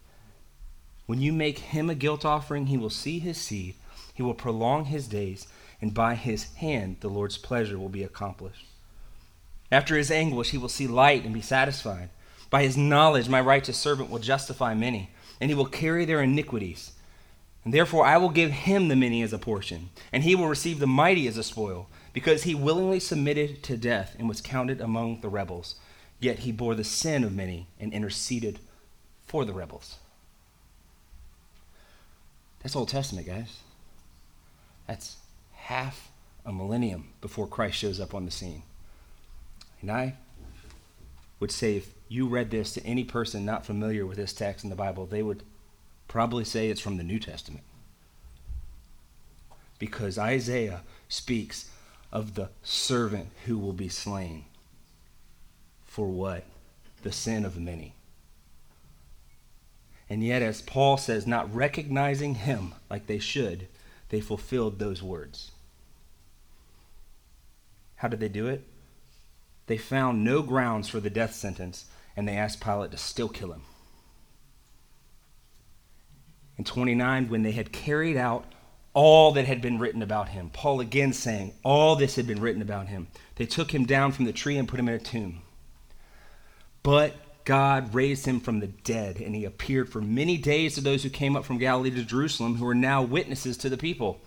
When 1.05 1.21
you 1.21 1.33
make 1.33 1.59
him 1.59 1.89
a 1.89 1.95
guilt 1.95 2.25
offering, 2.25 2.67
he 2.67 2.77
will 2.77 2.89
see 2.89 3.19
his 3.19 3.37
seed, 3.37 3.75
he 4.13 4.23
will 4.23 4.33
prolong 4.33 4.85
his 4.85 5.07
days, 5.07 5.47
and 5.81 5.93
by 5.93 6.15
his 6.15 6.53
hand 6.55 6.97
the 6.99 7.09
Lord's 7.09 7.37
pleasure 7.37 7.77
will 7.79 7.89
be 7.89 8.03
accomplished. 8.03 8.65
After 9.71 9.97
his 9.97 10.11
anguish, 10.11 10.51
he 10.51 10.57
will 10.57 10.69
see 10.69 10.87
light 10.87 11.23
and 11.23 11.33
be 11.33 11.41
satisfied. 11.41 12.09
By 12.49 12.63
his 12.63 12.75
knowledge, 12.75 13.29
my 13.29 13.39
righteous 13.39 13.77
servant 13.77 14.09
will 14.09 14.19
justify 14.19 14.73
many 14.73 15.09
and 15.41 15.49
he 15.49 15.55
will 15.55 15.65
carry 15.65 16.05
their 16.05 16.21
iniquities. 16.21 16.91
And 17.65 17.73
therefore 17.73 18.05
I 18.05 18.17
will 18.17 18.29
give 18.29 18.51
him 18.51 18.87
the 18.87 18.95
many 18.95 19.23
as 19.23 19.33
a 19.33 19.39
portion, 19.39 19.89
and 20.13 20.23
he 20.23 20.35
will 20.35 20.47
receive 20.47 20.79
the 20.79 20.87
mighty 20.87 21.27
as 21.27 21.35
a 21.35 21.43
spoil, 21.43 21.89
because 22.13 22.43
he 22.43 22.55
willingly 22.55 22.99
submitted 22.99 23.63
to 23.63 23.75
death 23.75 24.15
and 24.19 24.29
was 24.29 24.39
counted 24.39 24.79
among 24.79 25.21
the 25.21 25.29
rebels. 25.29 25.75
Yet 26.19 26.39
he 26.39 26.51
bore 26.51 26.75
the 26.75 26.83
sin 26.83 27.23
of 27.23 27.33
many 27.33 27.67
and 27.79 27.91
interceded 27.91 28.59
for 29.25 29.43
the 29.43 29.53
rebels. 29.53 29.97
That's 32.61 32.75
Old 32.75 32.89
Testament, 32.89 33.27
guys. 33.27 33.59
That's 34.87 35.17
half 35.53 36.11
a 36.45 36.51
millennium 36.51 37.09
before 37.21 37.47
Christ 37.47 37.77
shows 37.77 37.99
up 37.99 38.13
on 38.13 38.25
the 38.25 38.31
scene. 38.31 38.63
And 39.81 39.91
I 39.91 40.15
would 41.39 41.51
say 41.51 41.77
if 41.77 41.93
you 42.07 42.27
read 42.27 42.51
this 42.51 42.73
to 42.73 42.85
any 42.85 43.03
person 43.03 43.45
not 43.45 43.65
familiar 43.65 44.05
with 44.05 44.17
this 44.17 44.33
text 44.33 44.63
in 44.63 44.69
the 44.69 44.75
Bible, 44.75 45.05
they 45.05 45.23
would 45.23 45.43
probably 46.07 46.43
say 46.43 46.69
it's 46.69 46.81
from 46.81 46.97
the 46.97 47.03
New 47.03 47.19
Testament. 47.19 47.63
Because 49.79 50.17
Isaiah 50.17 50.81
speaks 51.09 51.69
of 52.11 52.35
the 52.35 52.49
servant 52.61 53.29
who 53.45 53.57
will 53.57 53.73
be 53.73 53.89
slain. 53.89 54.45
For 55.85 56.07
what? 56.07 56.43
The 57.01 57.11
sin 57.11 57.43
of 57.45 57.57
many. 57.57 57.93
And 60.11 60.21
yet, 60.21 60.41
as 60.41 60.61
Paul 60.61 60.97
says, 60.97 61.25
not 61.25 61.55
recognizing 61.55 62.35
him 62.35 62.73
like 62.89 63.07
they 63.07 63.17
should, 63.17 63.69
they 64.09 64.19
fulfilled 64.19 64.77
those 64.77 65.01
words. 65.01 65.51
How 67.95 68.09
did 68.09 68.19
they 68.19 68.27
do 68.27 68.47
it? 68.47 68.67
They 69.67 69.77
found 69.77 70.25
no 70.25 70.41
grounds 70.41 70.89
for 70.89 70.99
the 70.99 71.09
death 71.09 71.33
sentence 71.33 71.85
and 72.17 72.27
they 72.27 72.35
asked 72.35 72.59
Pilate 72.59 72.91
to 72.91 72.97
still 72.97 73.29
kill 73.29 73.53
him. 73.53 73.61
In 76.57 76.65
29, 76.65 77.29
when 77.29 77.43
they 77.43 77.53
had 77.53 77.71
carried 77.71 78.17
out 78.17 78.43
all 78.93 79.31
that 79.31 79.45
had 79.45 79.61
been 79.61 79.79
written 79.79 80.01
about 80.01 80.27
him, 80.27 80.49
Paul 80.49 80.81
again 80.81 81.13
saying, 81.13 81.53
All 81.63 81.95
this 81.95 82.17
had 82.17 82.27
been 82.27 82.41
written 82.41 82.61
about 82.61 82.87
him, 82.87 83.07
they 83.37 83.45
took 83.45 83.73
him 83.73 83.85
down 83.85 84.11
from 84.11 84.25
the 84.25 84.33
tree 84.33 84.57
and 84.57 84.67
put 84.67 84.77
him 84.77 84.89
in 84.89 84.95
a 84.95 84.99
tomb. 84.99 85.41
But 86.83 87.15
God 87.51 87.93
raised 87.93 88.25
him 88.25 88.39
from 88.39 88.61
the 88.61 88.67
dead, 88.67 89.19
and 89.19 89.35
he 89.35 89.43
appeared 89.43 89.89
for 89.89 89.99
many 89.99 90.37
days 90.37 90.75
to 90.75 90.81
those 90.81 91.03
who 91.03 91.09
came 91.09 91.35
up 91.35 91.43
from 91.43 91.57
Galilee 91.57 91.91
to 91.91 92.05
Jerusalem, 92.05 92.55
who 92.55 92.65
are 92.65 92.73
now 92.73 93.01
witnesses 93.01 93.57
to 93.57 93.67
the 93.67 93.75
people. 93.75 94.21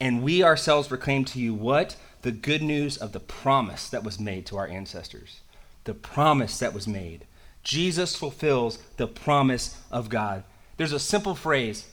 And 0.00 0.22
we 0.22 0.42
ourselves 0.42 0.88
proclaim 0.88 1.26
to 1.26 1.38
you 1.38 1.52
what? 1.52 1.96
The 2.22 2.32
good 2.32 2.62
news 2.62 2.96
of 2.96 3.12
the 3.12 3.20
promise 3.20 3.90
that 3.90 4.02
was 4.02 4.18
made 4.18 4.46
to 4.46 4.56
our 4.56 4.66
ancestors 4.66 5.40
the 5.84 5.92
promise 5.92 6.58
that 6.60 6.72
was 6.72 6.88
made. 6.88 7.26
Jesus 7.64 8.16
fulfills 8.16 8.78
the 8.96 9.06
promise 9.06 9.76
of 9.90 10.08
God. 10.08 10.42
There's 10.78 10.92
a 10.92 10.98
simple 10.98 11.34
phrase 11.34 11.86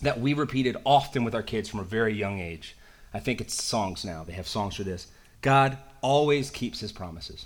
that 0.00 0.18
we 0.18 0.32
repeated 0.32 0.78
often 0.86 1.22
with 1.22 1.34
our 1.34 1.42
kids 1.42 1.68
from 1.68 1.80
a 1.80 1.84
very 1.84 2.14
young 2.14 2.40
age. 2.40 2.76
I 3.12 3.20
think 3.20 3.42
it's 3.42 3.62
songs 3.62 4.06
now. 4.06 4.24
They 4.24 4.32
have 4.32 4.48
songs 4.48 4.76
for 4.76 4.84
this. 4.84 5.08
God 5.42 5.76
always 6.00 6.50
keeps 6.50 6.80
his 6.80 6.92
promises. 6.92 7.44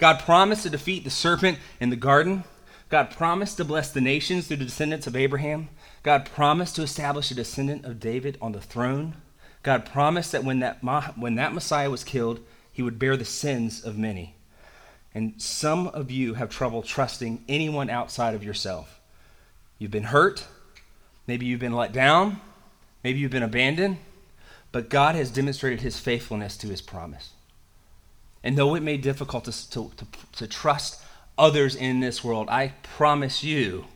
God 0.00 0.20
promised 0.20 0.62
to 0.62 0.70
defeat 0.70 1.04
the 1.04 1.10
serpent 1.10 1.58
in 1.78 1.90
the 1.90 1.96
garden. 1.96 2.44
God 2.88 3.10
promised 3.10 3.58
to 3.58 3.66
bless 3.66 3.90
the 3.90 4.00
nations 4.00 4.46
through 4.46 4.56
the 4.56 4.64
descendants 4.64 5.06
of 5.06 5.14
Abraham. 5.14 5.68
God 6.02 6.24
promised 6.24 6.74
to 6.76 6.82
establish 6.82 7.30
a 7.30 7.34
descendant 7.34 7.84
of 7.84 8.00
David 8.00 8.38
on 8.40 8.52
the 8.52 8.62
throne. 8.62 9.16
God 9.62 9.84
promised 9.84 10.32
that 10.32 10.42
when 10.42 10.60
that, 10.60 10.78
when 11.18 11.34
that 11.34 11.52
Messiah 11.52 11.90
was 11.90 12.02
killed, 12.02 12.40
he 12.72 12.82
would 12.82 12.98
bear 12.98 13.14
the 13.14 13.26
sins 13.26 13.84
of 13.84 13.98
many. 13.98 14.34
And 15.14 15.34
some 15.36 15.88
of 15.88 16.10
you 16.10 16.32
have 16.32 16.48
trouble 16.48 16.80
trusting 16.80 17.44
anyone 17.46 17.90
outside 17.90 18.34
of 18.34 18.42
yourself. 18.42 19.02
You've 19.78 19.90
been 19.90 20.04
hurt, 20.04 20.46
maybe 21.26 21.44
you've 21.44 21.60
been 21.60 21.74
let 21.74 21.92
down, 21.92 22.40
maybe 23.04 23.18
you've 23.18 23.30
been 23.30 23.42
abandoned, 23.42 23.98
but 24.72 24.88
God 24.88 25.14
has 25.14 25.30
demonstrated 25.30 25.82
his 25.82 26.00
faithfulness 26.00 26.56
to 26.56 26.68
his 26.68 26.80
promise. 26.80 27.32
And 28.42 28.56
though 28.56 28.74
it 28.74 28.82
may 28.82 28.96
be 28.96 29.02
difficult 29.02 29.44
to, 29.44 29.70
to, 29.70 29.90
to, 29.96 30.06
to 30.36 30.46
trust 30.46 31.02
others 31.36 31.74
in 31.74 32.00
this 32.00 32.24
world, 32.24 32.48
I 32.48 32.72
promise 32.82 33.44
you 33.44 33.86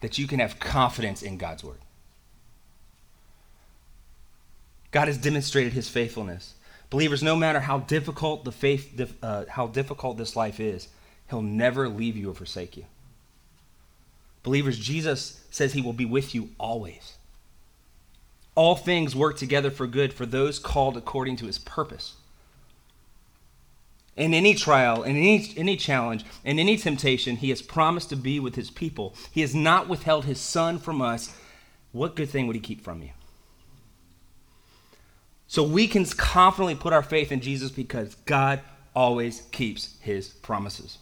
that 0.00 0.18
you 0.18 0.26
can 0.26 0.40
have 0.40 0.60
confidence 0.60 1.22
in 1.22 1.38
God's 1.38 1.64
word. 1.64 1.78
God 4.90 5.08
has 5.08 5.18
demonstrated 5.18 5.72
his 5.72 5.88
faithfulness. 5.88 6.54
Believers, 6.90 7.22
no 7.22 7.34
matter 7.34 7.58
how 7.58 7.80
difficult 7.80 8.44
the 8.44 8.52
faith, 8.52 9.00
uh, 9.22 9.44
how 9.48 9.66
difficult 9.66 10.16
this 10.16 10.36
life 10.36 10.60
is, 10.60 10.88
He'll 11.28 11.42
never 11.42 11.88
leave 11.88 12.16
you 12.16 12.30
or 12.30 12.34
forsake 12.34 12.76
you. 12.76 12.84
Believers, 14.42 14.78
Jesus 14.78 15.40
says 15.50 15.72
He 15.72 15.80
will 15.80 15.92
be 15.92 16.04
with 16.04 16.34
you 16.34 16.50
always. 16.58 17.14
All 18.54 18.76
things 18.76 19.16
work 19.16 19.36
together 19.36 19.70
for 19.70 19.86
good 19.86 20.12
for 20.12 20.26
those 20.26 20.58
called 20.58 20.96
according 20.96 21.36
to 21.36 21.46
His 21.46 21.58
purpose. 21.58 22.14
In 24.16 24.32
any 24.32 24.54
trial, 24.54 25.02
in 25.02 25.16
any, 25.16 25.52
any 25.56 25.76
challenge, 25.76 26.24
in 26.44 26.58
any 26.58 26.76
temptation, 26.76 27.36
He 27.36 27.50
has 27.50 27.62
promised 27.62 28.10
to 28.10 28.16
be 28.16 28.38
with 28.38 28.54
His 28.54 28.70
people. 28.70 29.14
He 29.30 29.40
has 29.40 29.54
not 29.54 29.88
withheld 29.88 30.24
His 30.24 30.40
Son 30.40 30.78
from 30.78 31.02
us. 31.02 31.36
What 31.92 32.16
good 32.16 32.30
thing 32.30 32.46
would 32.46 32.56
He 32.56 32.60
keep 32.60 32.82
from 32.82 33.02
you? 33.02 33.10
So 35.46 35.62
we 35.62 35.86
can 35.86 36.04
confidently 36.04 36.74
put 36.74 36.92
our 36.92 37.02
faith 37.02 37.30
in 37.30 37.40
Jesus 37.40 37.70
because 37.70 38.14
God 38.26 38.60
always 38.94 39.42
keeps 39.52 39.96
his 40.00 40.28
promises. 40.28 40.98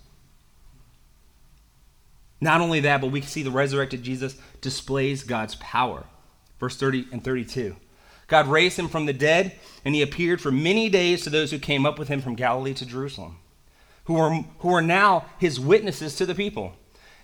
Not 2.41 2.61
only 2.61 2.81
that, 2.81 3.01
but 3.01 3.13
we 3.13 3.21
can 3.21 3.29
see 3.29 3.43
the 3.43 3.51
resurrected 3.51 4.03
Jesus 4.03 4.37
displays 4.61 5.23
God's 5.23 5.55
power. 5.57 6.05
Verse 6.59 6.77
30 6.77 7.07
and 7.13 7.23
32. 7.23 7.77
God 8.33 8.49
raised 8.49 8.79
him 8.79 8.89
from 8.89 9.05
the 9.05 9.13
dead, 9.13 9.53
and 9.85 9.95
he 9.95 10.01
appeared 10.01 10.41
for 10.41 10.51
many 10.51 10.89
days 10.89 11.21
to 11.23 11.29
those 11.29 11.51
who 11.51 11.59
came 11.59 11.85
up 11.85 11.99
with 11.99 12.09
him 12.09 12.23
from 12.23 12.35
Galilee 12.35 12.73
to 12.73 12.87
Jerusalem, 12.87 13.37
who 14.05 14.17
are, 14.17 14.47
who 14.61 14.73
are 14.73 14.81
now 14.81 15.27
his 15.39 15.61
witnesses 15.61 16.17
to 16.17 16.25
the 16.25 16.35
people. 16.35 16.73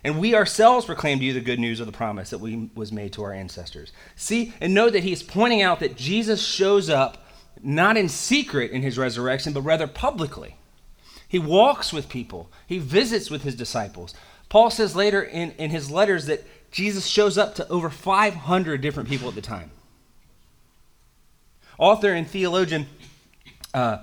And 0.05 0.19
we 0.21 0.35
ourselves 0.35 0.85
proclaim 0.85 1.19
to 1.19 1.25
you 1.25 1.33
the 1.33 1.41
good 1.41 1.59
news 1.59 1.81
of 1.81 1.87
the 1.87 1.95
promise 1.95 2.29
that 2.29 2.41
we, 2.41 2.69
was 2.75 2.93
made 2.93 3.15
to 3.15 3.23
our 3.23 3.33
ancestors. 3.33 3.91
See 4.17 4.53
and 4.61 4.75
know 4.75 4.91
that 4.91 5.03
he's 5.03 5.23
pointing 5.23 5.62
out 5.62 5.81
that 5.81 5.97
Jesus 5.97 6.45
shows 6.45 6.91
up 6.91 7.27
not 7.62 7.97
in 7.97 8.11
secret 8.11 8.71
in 8.71 8.83
his 8.83 8.99
resurrection, 8.99 9.55
but 9.55 9.62
rather 9.62 9.87
publicly. 9.87 10.57
He 11.27 11.38
walks 11.38 11.91
with 11.91 12.11
people, 12.11 12.53
he 12.67 12.79
visits 12.79 13.31
with 13.31 13.45
his 13.45 13.55
disciples. 13.55 14.12
Paul 14.50 14.69
says 14.69 14.95
later 14.95 15.23
in, 15.23 15.53
in 15.53 15.71
his 15.71 15.91
letters 15.91 16.27
that 16.27 16.45
Jesus 16.71 17.07
shows 17.07 17.38
up 17.38 17.55
to 17.55 17.67
over 17.69 17.88
500 17.88 18.83
different 18.83 19.09
people 19.09 19.31
at 19.31 19.35
the 19.35 19.41
time. 19.41 19.71
Author 21.78 22.12
and 22.12 22.26
theologian 22.26 22.87
uh, 23.73 23.99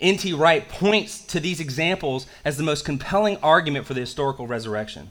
N.T. 0.00 0.32
Wright 0.32 0.68
points 0.68 1.20
to 1.26 1.40
these 1.40 1.60
examples 1.60 2.26
as 2.44 2.56
the 2.56 2.62
most 2.62 2.84
compelling 2.84 3.36
argument 3.38 3.86
for 3.86 3.94
the 3.94 4.00
historical 4.00 4.46
resurrection. 4.46 5.10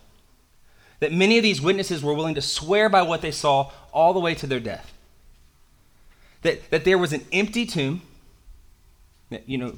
That 0.99 1.11
many 1.11 1.37
of 1.37 1.43
these 1.43 1.61
witnesses 1.61 2.01
were 2.01 2.13
willing 2.13 2.35
to 2.35 2.41
swear 2.41 2.89
by 2.89 3.01
what 3.01 3.21
they 3.21 3.31
saw 3.31 3.71
all 3.91 4.13
the 4.13 4.19
way 4.19 4.33
to 4.35 4.47
their 4.47 4.59
death. 4.59 4.93
That, 6.41 6.69
that 6.71 6.85
there 6.85 6.97
was 6.97 7.13
an 7.13 7.25
empty 7.33 7.65
tomb. 7.65 8.01
That, 9.29 9.47
you 9.47 9.57
know, 9.57 9.75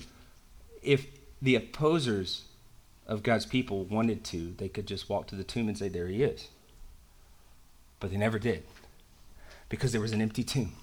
if 0.83 1.07
the 1.41 1.55
opposers 1.55 2.43
of 3.07 3.23
God's 3.23 3.45
people 3.45 3.85
wanted 3.85 4.23
to, 4.25 4.53
they 4.57 4.69
could 4.69 4.85
just 4.85 5.09
walk 5.09 5.27
to 5.27 5.35
the 5.35 5.43
tomb 5.43 5.67
and 5.67 5.77
say, 5.77 5.89
There 5.89 6.07
he 6.07 6.21
is. 6.21 6.47
But 7.99 8.11
they 8.11 8.17
never 8.17 8.39
did 8.39 8.63
because 9.67 9.91
there 9.91 10.01
was 10.01 10.11
an 10.11 10.21
empty 10.21 10.43
tomb. 10.43 10.73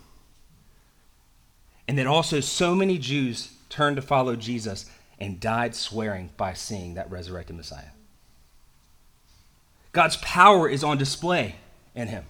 And 1.89 1.99
that 1.99 2.07
also 2.07 2.41
so 2.41 2.75
many 2.75 2.99
Jews 2.99 3.53
turned 3.69 3.97
to 3.97 4.03
follow 4.03 4.37
Jesus 4.37 4.91
and 5.19 5.41
died 5.41 5.75
swearing 5.75 6.31
by 6.37 6.53
seeing 6.53 6.95
that 6.95 7.11
resurrected 7.11 7.57
Messiah. 7.57 7.91
God's 9.93 10.17
power 10.19 10.69
is 10.69 10.85
on 10.85 10.99
display 10.99 11.57
in 11.95 12.09
him. 12.09 12.25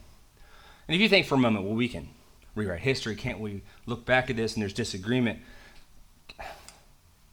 And 0.86 0.94
if 0.94 1.00
you 1.00 1.08
think 1.08 1.26
for 1.26 1.34
a 1.34 1.38
moment, 1.38 1.64
well, 1.64 1.74
we 1.74 1.88
can 1.88 2.08
rewrite 2.54 2.80
history, 2.80 3.16
can't 3.16 3.40
we 3.40 3.62
look 3.86 4.04
back 4.04 4.30
at 4.30 4.36
this 4.36 4.54
and 4.54 4.62
there's 4.62 4.72
disagreement? 4.72 5.40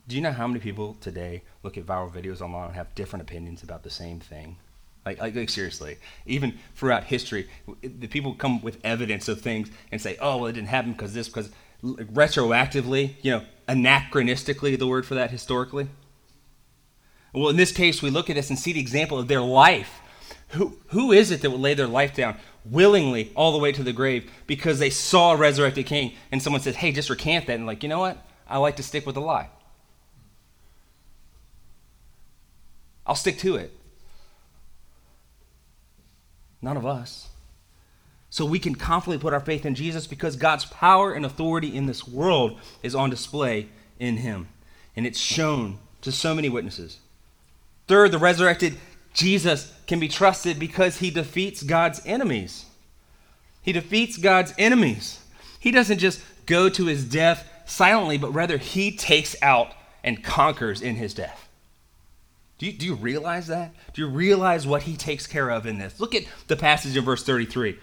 Do 0.08 0.16
you 0.16 0.22
know 0.22 0.32
how 0.32 0.48
many 0.48 0.60
people 0.60 0.98
today 1.00 1.44
look 1.62 1.78
at 1.78 1.86
viral 1.86 2.12
videos 2.12 2.42
online 2.42 2.68
and 2.68 2.76
have 2.76 2.94
different 2.96 3.24
opinions 3.24 3.64
about 3.64 3.84
the 3.84 3.90
same 3.90 4.20
thing? 4.20 4.58
Like, 5.06 5.20
like, 5.20 5.36
like, 5.36 5.50
seriously, 5.50 5.98
even 6.26 6.58
throughout 6.76 7.04
history, 7.04 7.50
the 7.82 8.08
people 8.08 8.34
come 8.34 8.62
with 8.62 8.80
evidence 8.84 9.28
of 9.28 9.42
things 9.42 9.70
and 9.92 10.02
say, 10.02 10.18
"Oh, 10.20 10.38
well, 10.38 10.48
it 10.48 10.54
didn't 10.54 10.70
happen 10.70 10.94
because 10.94 11.14
this," 11.14 11.28
because 11.28 11.52
retroactively, 11.84 13.16
you 13.22 13.32
know, 13.32 13.44
anachronistically, 13.68 14.78
the 14.78 14.88
word 14.88 15.06
for 15.06 15.16
that 15.16 15.32
historically. 15.32 15.88
Well, 17.34 17.50
in 17.50 17.58
this 17.58 17.72
case, 17.72 18.02
we 18.02 18.10
look 18.10 18.30
at 18.30 18.36
this 18.36 18.50
and 18.50 18.58
see 18.58 18.74
the 18.74 18.80
example 18.80 19.20
of 19.20 19.28
their 19.28 19.42
life. 19.42 20.00
Who, 20.50 20.78
who 20.88 21.12
is 21.12 21.32
it 21.32 21.42
that 21.42 21.50
would 21.50 21.60
lay 21.60 21.74
their 21.74 21.88
life 21.88 22.16
down 22.16 22.38
willingly 22.64 23.32
all 23.36 23.52
the 23.52 23.58
way 23.58 23.72
to 23.72 23.84
the 23.84 23.92
grave 23.92 24.32
because 24.46 24.80
they 24.80 24.92
saw 24.92 25.34
a 25.34 25.38
resurrected 25.38 25.88
king 25.88 26.14
and 26.32 26.42
someone 26.42 26.62
says, 26.62 26.76
hey, 26.76 26.92
just 26.92 27.10
recant 27.10 27.48
that? 27.48 27.54
And 27.54 27.66
like, 27.66 27.82
you 27.82 27.90
know 27.90 28.00
what? 28.00 28.24
I 28.48 28.58
like 28.60 28.76
to 28.76 28.84
stick 28.84 29.06
with 29.06 29.16
the 29.16 29.22
lie. 29.22 29.50
I'll 33.06 33.16
stick 33.16 33.40
to 33.40 33.56
it. 33.56 33.72
None 36.62 36.78
of 36.78 36.86
us. 36.86 37.28
So 38.34 38.46
we 38.46 38.58
can 38.58 38.74
confidently 38.74 39.22
put 39.22 39.32
our 39.32 39.40
faith 39.40 39.64
in 39.64 39.76
Jesus 39.76 40.08
because 40.08 40.38
God's 40.38 40.66
power 40.66 41.14
and 41.14 41.24
authority 41.24 41.78
in 41.78 41.86
this 41.86 42.08
world 42.08 42.58
is 42.82 42.96
on 42.96 43.12
display 43.12 43.68
in 44.00 44.18
him. 44.18 44.48
And 44.96 45.06
it's 45.06 45.20
shown 45.20 45.78
to 46.02 46.12
so 46.12 46.34
many 46.34 46.50
witnesses. 46.50 46.98
Third, 47.88 48.12
the 48.12 48.18
resurrected 48.18 48.74
Jesus 49.14 49.72
can 49.86 50.00
be 50.00 50.08
trusted 50.08 50.58
because 50.58 50.98
he 50.98 51.12
defeats 51.12 51.62
God's 51.62 52.02
enemies. 52.08 52.66
He 53.62 53.72
defeats 53.72 54.18
God's 54.18 54.52
enemies. 54.58 55.20
He 55.60 55.70
doesn't 55.70 56.00
just 56.00 56.20
go 56.48 56.70
to 56.70 56.88
his 56.88 57.06
death 57.06 57.48
silently, 57.68 58.18
but 58.18 58.34
rather 58.34 58.58
he 58.58 58.98
takes 58.98 59.36
out 59.44 59.74
and 60.04 60.24
conquers 60.24 60.82
in 60.82 60.96
his 60.96 61.14
death. 61.14 61.48
Do 62.58 62.66
you, 62.66 62.72
do 62.72 62.88
you 62.88 62.96
realize 62.96 63.46
that? 63.46 63.76
Do 63.94 64.02
you 64.02 64.08
realize 64.08 64.66
what 64.66 64.82
he 64.84 64.98
takes 64.98 65.28
care 65.28 65.52
of 65.52 65.68
in 65.68 65.78
this? 65.78 66.00
Look 66.00 66.16
at 66.16 66.24
the 66.48 66.56
passage 66.56 66.98
in 66.98 67.06
verse 67.06 67.24
33. 67.24 67.78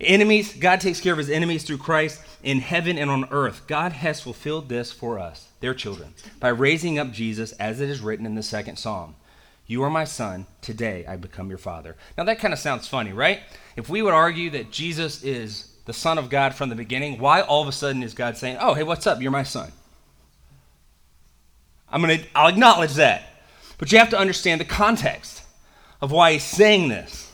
Enemies, 0.00 0.54
God 0.54 0.80
takes 0.80 1.00
care 1.00 1.12
of 1.12 1.18
his 1.18 1.30
enemies 1.30 1.64
through 1.64 1.78
Christ 1.78 2.20
in 2.42 2.60
heaven 2.60 2.98
and 2.98 3.10
on 3.10 3.28
earth. 3.30 3.62
God 3.66 3.92
has 3.92 4.20
fulfilled 4.20 4.68
this 4.68 4.92
for 4.92 5.18
us, 5.18 5.48
their 5.60 5.74
children, 5.74 6.14
by 6.38 6.48
raising 6.48 6.98
up 6.98 7.12
Jesus 7.12 7.52
as 7.52 7.80
it 7.80 7.88
is 7.88 8.00
written 8.00 8.26
in 8.26 8.34
the 8.34 8.42
second 8.42 8.78
psalm. 8.78 9.14
You 9.66 9.82
are 9.82 9.90
my 9.90 10.04
son, 10.04 10.46
today 10.60 11.04
I 11.06 11.16
become 11.16 11.48
your 11.48 11.58
father. 11.58 11.96
Now 12.16 12.24
that 12.24 12.38
kind 12.38 12.52
of 12.52 12.60
sounds 12.60 12.86
funny, 12.86 13.12
right? 13.12 13.40
If 13.74 13.88
we 13.88 14.02
would 14.02 14.14
argue 14.14 14.50
that 14.50 14.70
Jesus 14.70 15.24
is 15.24 15.72
the 15.86 15.92
son 15.92 16.18
of 16.18 16.30
God 16.30 16.54
from 16.54 16.68
the 16.68 16.74
beginning, 16.74 17.18
why 17.18 17.40
all 17.40 17.62
of 17.62 17.68
a 17.68 17.72
sudden 17.72 18.02
is 18.02 18.14
God 18.14 18.36
saying, 18.36 18.58
"Oh, 18.60 18.74
hey, 18.74 18.82
what's 18.82 19.06
up? 19.06 19.20
You're 19.20 19.30
my 19.30 19.42
son." 19.42 19.72
I'm 21.90 22.02
going 22.02 22.18
to 22.18 22.26
I'll 22.34 22.48
acknowledge 22.48 22.94
that. 22.94 23.24
But 23.78 23.92
you 23.92 23.98
have 23.98 24.10
to 24.10 24.18
understand 24.18 24.60
the 24.60 24.64
context 24.64 25.42
of 26.00 26.10
why 26.10 26.32
he's 26.32 26.44
saying 26.44 26.88
this. 26.88 27.25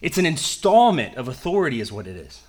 It's 0.00 0.18
an 0.18 0.26
installment 0.26 1.16
of 1.16 1.28
authority, 1.28 1.80
is 1.80 1.92
what 1.92 2.06
it 2.06 2.16
is. 2.16 2.42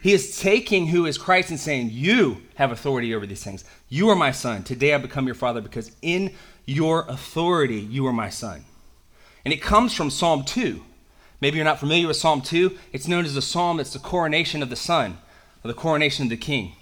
He 0.00 0.12
is 0.12 0.38
taking 0.38 0.88
who 0.88 1.06
is 1.06 1.16
Christ 1.16 1.50
and 1.50 1.58
saying, 1.58 1.88
You 1.90 2.42
have 2.56 2.70
authority 2.70 3.14
over 3.14 3.26
these 3.26 3.42
things. 3.42 3.64
You 3.88 4.10
are 4.10 4.16
my 4.16 4.32
son. 4.32 4.62
Today 4.62 4.92
I 4.92 4.98
become 4.98 5.26
your 5.26 5.34
father 5.34 5.62
because 5.62 5.92
in 6.02 6.34
your 6.66 7.06
authority 7.08 7.80
you 7.80 8.06
are 8.06 8.12
my 8.12 8.28
son. 8.28 8.64
And 9.44 9.52
it 9.54 9.62
comes 9.62 9.94
from 9.94 10.10
Psalm 10.10 10.44
2. 10.44 10.82
Maybe 11.40 11.56
you're 11.56 11.64
not 11.64 11.80
familiar 11.80 12.06
with 12.06 12.16
Psalm 12.16 12.42
2. 12.42 12.76
It's 12.92 13.08
known 13.08 13.24
as 13.24 13.34
the 13.34 13.42
psalm 13.42 13.78
that's 13.78 13.92
the 13.92 13.98
coronation 13.98 14.62
of 14.62 14.70
the 14.70 14.76
son, 14.76 15.18
or 15.64 15.68
the 15.68 15.74
coronation 15.74 16.24
of 16.24 16.30
the 16.30 16.36
king. 16.36 16.76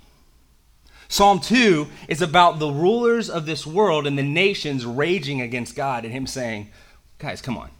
Psalm 1.08 1.40
2 1.40 1.88
is 2.08 2.22
about 2.22 2.58
the 2.58 2.70
rulers 2.70 3.28
of 3.28 3.44
this 3.44 3.66
world 3.66 4.06
and 4.06 4.18
the 4.18 4.22
nations 4.22 4.86
raging 4.86 5.40
against 5.40 5.76
God 5.76 6.04
and 6.04 6.12
him 6.12 6.26
saying, 6.26 6.70
Guys, 7.18 7.42
come 7.42 7.56
on. 7.56 7.70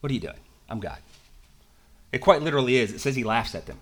What 0.00 0.10
are 0.10 0.14
you 0.14 0.20
doing? 0.20 0.38
I'm 0.68 0.78
God. 0.78 0.98
It 2.12 2.18
quite 2.18 2.42
literally 2.42 2.76
is. 2.76 2.92
It 2.92 3.00
says 3.00 3.16
he 3.16 3.24
laughs 3.24 3.54
at 3.54 3.66
them. 3.66 3.80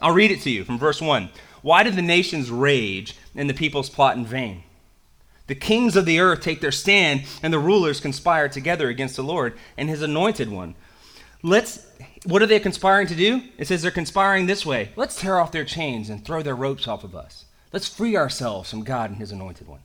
I'll 0.00 0.14
read 0.14 0.30
it 0.30 0.40
to 0.42 0.50
you 0.50 0.64
from 0.64 0.78
verse 0.78 1.00
1. 1.00 1.30
Why 1.62 1.84
do 1.84 1.90
the 1.90 2.02
nations 2.02 2.50
rage 2.50 3.16
and 3.36 3.48
the 3.48 3.54
peoples 3.54 3.88
plot 3.88 4.16
in 4.16 4.26
vain? 4.26 4.64
The 5.46 5.54
kings 5.54 5.96
of 5.96 6.06
the 6.06 6.18
earth 6.18 6.40
take 6.40 6.60
their 6.60 6.72
stand, 6.72 7.24
and 7.42 7.52
the 7.52 7.58
rulers 7.58 8.00
conspire 8.00 8.48
together 8.48 8.88
against 8.88 9.16
the 9.16 9.22
Lord 9.22 9.56
and 9.76 9.88
his 9.88 10.02
anointed 10.02 10.50
one. 10.50 10.74
Let's 11.42 11.86
what 12.24 12.40
are 12.40 12.46
they 12.46 12.60
conspiring 12.60 13.08
to 13.08 13.16
do? 13.16 13.42
It 13.58 13.66
says 13.66 13.82
they're 13.82 13.90
conspiring 13.90 14.46
this 14.46 14.64
way. 14.64 14.92
Let's 14.94 15.20
tear 15.20 15.40
off 15.40 15.50
their 15.50 15.64
chains 15.64 16.08
and 16.08 16.24
throw 16.24 16.42
their 16.42 16.54
ropes 16.54 16.86
off 16.86 17.02
of 17.02 17.16
us. 17.16 17.46
Let's 17.72 17.88
free 17.88 18.16
ourselves 18.16 18.70
from 18.70 18.84
God 18.84 19.10
and 19.10 19.18
his 19.18 19.32
anointed 19.32 19.66
one. 19.66 19.80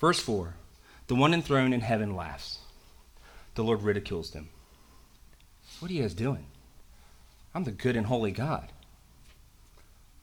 Verse 0.00 0.18
4 0.18 0.54
The 1.06 1.14
one 1.14 1.34
enthroned 1.34 1.74
in 1.74 1.80
heaven 1.80 2.16
laughs, 2.16 2.58
the 3.54 3.62
Lord 3.62 3.82
ridicules 3.82 4.30
them. 4.30 4.48
What 5.80 5.90
are 5.90 5.94
you 5.94 6.02
guys 6.02 6.14
doing? 6.14 6.46
I'm 7.54 7.64
the 7.64 7.70
good 7.70 7.96
and 7.96 8.06
holy 8.06 8.32
God. 8.32 8.72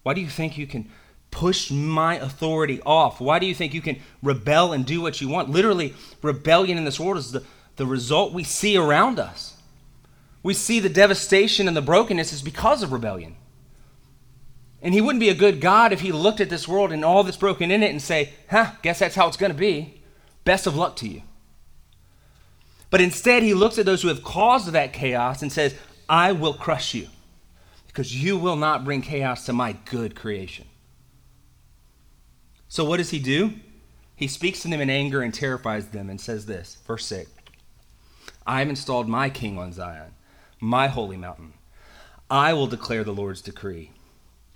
Why 0.03 0.13
do 0.13 0.21
you 0.21 0.27
think 0.27 0.57
you 0.57 0.67
can 0.67 0.89
push 1.31 1.71
my 1.71 2.15
authority 2.15 2.81
off? 2.85 3.19
Why 3.19 3.39
do 3.39 3.45
you 3.45 3.55
think 3.55 3.73
you 3.73 3.81
can 3.81 3.99
rebel 4.21 4.73
and 4.73 4.85
do 4.85 5.01
what 5.01 5.19
you 5.19 5.27
want? 5.27 5.49
Literally, 5.49 5.93
rebellion 6.21 6.77
in 6.77 6.85
this 6.85 6.99
world 6.99 7.17
is 7.17 7.31
the, 7.31 7.43
the 7.77 7.85
result 7.85 8.33
we 8.33 8.43
see 8.43 8.77
around 8.77 9.19
us. 9.19 9.57
We 10.43 10.53
see 10.53 10.79
the 10.79 10.89
devastation 10.89 11.67
and 11.67 11.75
the 11.75 11.81
brokenness 11.81 12.31
is 12.31 12.41
because 12.41 12.83
of 12.83 12.91
rebellion. 12.91 13.35
And 14.81 14.93
he 14.93 15.01
wouldn't 15.01 15.19
be 15.19 15.29
a 15.29 15.35
good 15.35 15.59
God 15.59 15.91
if 15.91 16.01
he 16.01 16.11
looked 16.11 16.39
at 16.39 16.51
this 16.51 16.67
world 16.67 16.91
and 16.91 17.03
all 17.03 17.23
that's 17.23 17.37
broken 17.37 17.71
in 17.71 17.81
it 17.81 17.89
and 17.89 18.01
say, 18.01 18.33
huh, 18.51 18.73
guess 18.83 18.99
that's 18.99 19.15
how 19.15 19.27
it's 19.27 19.37
going 19.37 19.51
to 19.51 19.57
be. 19.57 20.01
Best 20.43 20.67
of 20.67 20.75
luck 20.75 20.95
to 20.97 21.07
you. 21.07 21.23
But 22.95 23.01
instead, 23.01 23.43
he 23.43 23.53
looks 23.53 23.77
at 23.77 23.85
those 23.85 24.01
who 24.01 24.07
have 24.07 24.23
caused 24.23 24.71
that 24.71 24.93
chaos 24.93 25.41
and 25.41 25.51
says, 25.51 25.75
I 26.07 26.31
will 26.31 26.53
crush 26.53 26.93
you 26.93 27.09
because 27.87 28.15
you 28.23 28.37
will 28.37 28.55
not 28.55 28.85
bring 28.85 29.01
chaos 29.01 29.45
to 29.47 29.51
my 29.51 29.73
good 29.73 30.15
creation. 30.15 30.65
So, 32.69 32.85
what 32.85 32.95
does 32.95 33.09
he 33.09 33.19
do? 33.19 33.51
He 34.15 34.29
speaks 34.29 34.61
to 34.61 34.69
them 34.69 34.79
in 34.79 34.89
anger 34.89 35.21
and 35.21 35.33
terrifies 35.33 35.87
them 35.87 36.09
and 36.09 36.21
says 36.21 36.45
this, 36.45 36.77
verse 36.87 37.05
6 37.07 37.29
I 38.47 38.59
have 38.59 38.69
installed 38.69 39.09
my 39.09 39.29
king 39.29 39.59
on 39.59 39.73
Zion, 39.73 40.13
my 40.61 40.87
holy 40.87 41.17
mountain. 41.17 41.51
I 42.29 42.53
will 42.53 42.67
declare 42.67 43.03
the 43.03 43.11
Lord's 43.11 43.41
decree. 43.41 43.91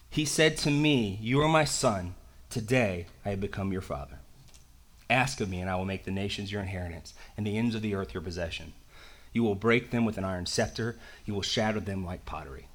He 0.09 0.23
said 0.23 0.55
to 0.59 0.71
me, 0.71 1.19
You 1.21 1.41
are 1.41 1.49
my 1.49 1.65
son. 1.65 2.15
Today 2.49 3.07
I 3.25 3.31
have 3.31 3.41
become 3.41 3.73
your 3.73 3.81
father. 3.81 4.18
Ask 5.09 5.41
of 5.41 5.49
me, 5.49 5.59
and 5.59 5.69
I 5.69 5.75
will 5.75 5.85
make 5.85 6.05
the 6.05 6.11
nations 6.11 6.51
your 6.51 6.61
inheritance, 6.61 7.13
and 7.35 7.45
the 7.45 7.57
ends 7.57 7.75
of 7.75 7.81
the 7.81 7.95
earth 7.95 8.13
your 8.13 8.21
possession. 8.21 8.73
You 9.33 9.43
will 9.43 9.55
break 9.55 9.91
them 9.91 10.05
with 10.05 10.17
an 10.17 10.25
iron 10.25 10.45
scepter, 10.45 10.97
you 11.25 11.33
will 11.33 11.41
shatter 11.41 11.79
them 11.79 12.05
like 12.05 12.25
pottery. 12.25 12.67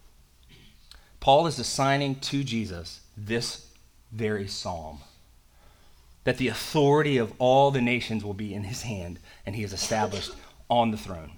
Paul 1.20 1.46
is 1.46 1.58
assigning 1.58 2.16
to 2.16 2.44
Jesus 2.44 3.00
this 3.16 3.68
very 4.12 4.46
psalm 4.46 4.98
that 6.24 6.38
the 6.38 6.48
authority 6.48 7.18
of 7.18 7.32
all 7.38 7.70
the 7.70 7.80
nations 7.80 8.24
will 8.24 8.34
be 8.34 8.54
in 8.54 8.64
his 8.64 8.82
hand, 8.82 9.18
and 9.44 9.54
he 9.54 9.62
is 9.62 9.72
established 9.72 10.32
on 10.68 10.90
the 10.90 10.96
throne. 10.96 11.32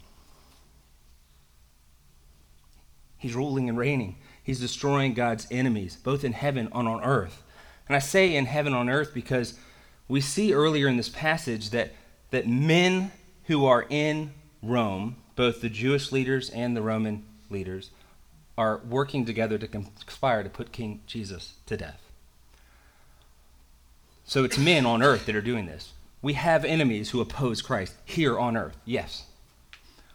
He's 3.19 3.35
ruling 3.35 3.69
and 3.69 3.77
reigning. 3.77 4.17
He's 4.43 4.61
destroying 4.61 5.15
God's 5.15 5.47
enemies, 5.51 5.97
both 5.97 6.23
in 6.23 6.33
heaven 6.33 6.69
and 6.73 6.87
on 6.87 7.03
earth. 7.03 7.43
And 7.89 7.97
I 7.97 7.99
say 7.99 8.35
in 8.35 8.47
heaven 8.47 8.75
on 8.75 8.89
earth 8.89 9.13
because 9.13 9.59
we 10.09 10.21
see 10.21 10.53
earlier 10.53 10.89
in 10.89 10.97
this 10.97 11.09
passage 11.09 11.71
that, 11.71 11.93
that 12.31 12.47
men 12.47 13.11
who 13.45 13.65
are 13.65 13.87
in 13.89 14.33
Rome, 14.63 15.17
both 15.35 15.61
the 15.61 15.69
Jewish 15.69 16.13
leaders 16.13 16.51
and 16.51 16.77
the 16.77 16.83
Roman 16.83 17.25
leaders, 17.51 17.91
are 18.57 18.81
working 18.89 19.25
together 19.25 19.59
to 19.59 19.67
conspire 19.67 20.43
to 20.43 20.49
put 20.49 20.73
King 20.73 21.01
Jesus 21.07 21.55
to 21.67 21.77
death. 21.77 22.01
So 24.25 24.45
it's 24.45 24.59
men 24.59 24.87
on 24.87 25.03
earth 25.03 25.27
that 25.27 25.37
are 25.37 25.43
doing 25.43 25.67
this. 25.67 25.93
We 26.23 26.33
have 26.33 26.65
enemies 26.65 27.11
who 27.11 27.21
oppose 27.21 27.63
Christ 27.63 27.95
here 28.05 28.39
on 28.39 28.57
earth, 28.57 28.77
yes. 28.85 29.27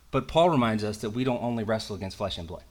But 0.10 0.28
Paul 0.28 0.50
reminds 0.50 0.84
us 0.84 0.98
that 0.98 1.12
we 1.12 1.24
don't 1.24 1.42
only 1.42 1.64
wrestle 1.64 1.96
against 1.96 2.18
flesh 2.18 2.38
and 2.38 2.48
blood. 2.48 2.64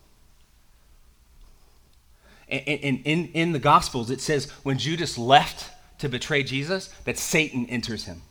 And 2.49 3.01
in, 3.05 3.29
in 3.29 3.53
the 3.53 3.59
Gospels, 3.59 4.11
it 4.11 4.21
says 4.21 4.51
when 4.65 4.77
Judas 4.77 5.17
left 5.17 5.71
to 6.01 6.09
betray 6.09 6.43
Jesus, 6.43 6.89
that 7.05 7.19
Satan 7.19 7.67
enters 7.67 8.05
him. 8.05 8.23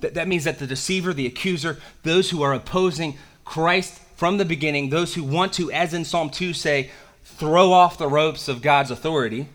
That, 0.00 0.14
that 0.14 0.28
means 0.28 0.44
that 0.44 0.58
the 0.58 0.66
deceiver, 0.66 1.12
the 1.12 1.26
accuser, 1.26 1.78
those 2.02 2.30
who 2.30 2.42
are 2.42 2.54
opposing 2.54 3.16
Christ 3.44 4.00
from 4.16 4.38
the 4.38 4.44
beginning, 4.44 4.90
those 4.90 5.14
who 5.14 5.24
want 5.24 5.52
to, 5.54 5.70
as 5.72 5.94
in 5.94 6.04
Psalm 6.04 6.30
2, 6.30 6.52
say, 6.52 6.90
throw 7.24 7.72
off 7.72 7.98
the 7.98 8.08
ropes 8.08 8.48
of 8.48 8.62
God's 8.62 8.90
authority, 8.90 9.48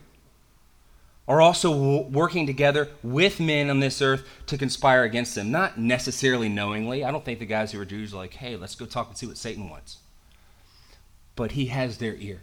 are 1.27 1.41
also 1.41 1.71
w- 1.71 2.09
working 2.09 2.45
together 2.45 2.89
with 3.03 3.39
men 3.39 3.69
on 3.69 3.79
this 3.79 4.01
earth 4.01 4.27
to 4.47 4.57
conspire 4.57 5.03
against 5.03 5.35
them. 5.35 5.51
Not 5.51 5.77
necessarily 5.77 6.49
knowingly. 6.49 7.03
I 7.03 7.11
don't 7.11 7.23
think 7.23 7.39
the 7.39 7.45
guys 7.45 7.71
who 7.71 7.79
are 7.79 7.85
Jews 7.85 8.13
are 8.13 8.17
like, 8.17 8.33
hey, 8.33 8.55
let's 8.55 8.75
go 8.75 8.85
talk 8.85 9.07
and 9.09 9.17
see 9.17 9.27
what 9.27 9.37
Satan 9.37 9.69
wants. 9.69 9.99
But 11.35 11.53
he 11.53 11.67
has 11.67 11.97
their 11.97 12.15
ear. 12.15 12.41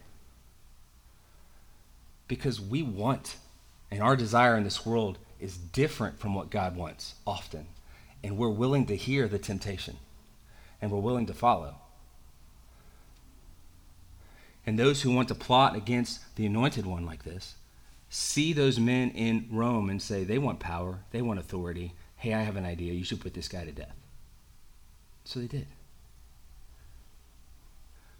Because 2.29 2.61
we 2.61 2.83
want, 2.83 3.37
and 3.90 4.03
our 4.03 4.16
desire 4.16 4.57
in 4.57 4.64
this 4.64 4.85
world 4.85 5.18
is 5.40 5.57
different 5.57 6.18
from 6.18 6.35
what 6.35 6.51
God 6.51 6.77
wants 6.77 7.14
often. 7.27 7.66
And 8.22 8.37
we're 8.37 8.48
willing 8.48 8.87
to 8.87 8.96
hear 8.96 9.29
the 9.29 9.38
temptation, 9.38 9.96
and 10.83 10.90
we're 10.90 10.98
willing 10.98 11.27
to 11.27 11.35
follow. 11.35 11.77
And 14.66 14.79
those 14.79 15.03
who 15.03 15.12
want 15.12 15.29
to 15.29 15.35
plot 15.35 15.77
against 15.77 16.35
the 16.37 16.46
anointed 16.46 16.85
one 16.85 17.07
like 17.07 17.24
this 17.24 17.55
see 18.11 18.53
those 18.53 18.81
men 18.81 19.11
in 19.11 19.46
Rome 19.51 19.90
and 19.90 20.01
say, 20.01 20.24
they 20.24 20.38
want 20.38 20.61
power, 20.61 21.01
they 21.11 21.22
want 21.22 21.38
authority. 21.38 21.94
Hey, 22.16 22.35
I 22.35 22.42
have 22.42 22.57
an 22.57 22.64
idea. 22.64 22.94
You 22.94 23.05
should 23.05 23.20
put 23.20 23.35
this 23.35 23.48
guy 23.48 23.64
to 23.64 23.72
death. 23.72 23.94
So 25.24 25.40
they 25.40 25.46
did. 25.46 25.66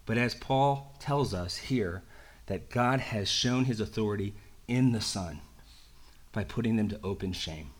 But 0.05 0.17
as 0.17 0.35
Paul 0.35 0.95
tells 0.99 1.33
us 1.33 1.57
here, 1.57 2.03
that 2.49 2.69
God 2.69 2.99
has 2.99 3.29
shown 3.29 3.65
his 3.65 3.79
authority 3.79 4.33
in 4.67 4.91
the 4.91 5.01
Son 5.01 5.39
by 6.31 6.43
putting 6.43 6.75
them 6.75 6.89
to 6.89 6.99
open 7.03 7.33
shame. 7.33 7.71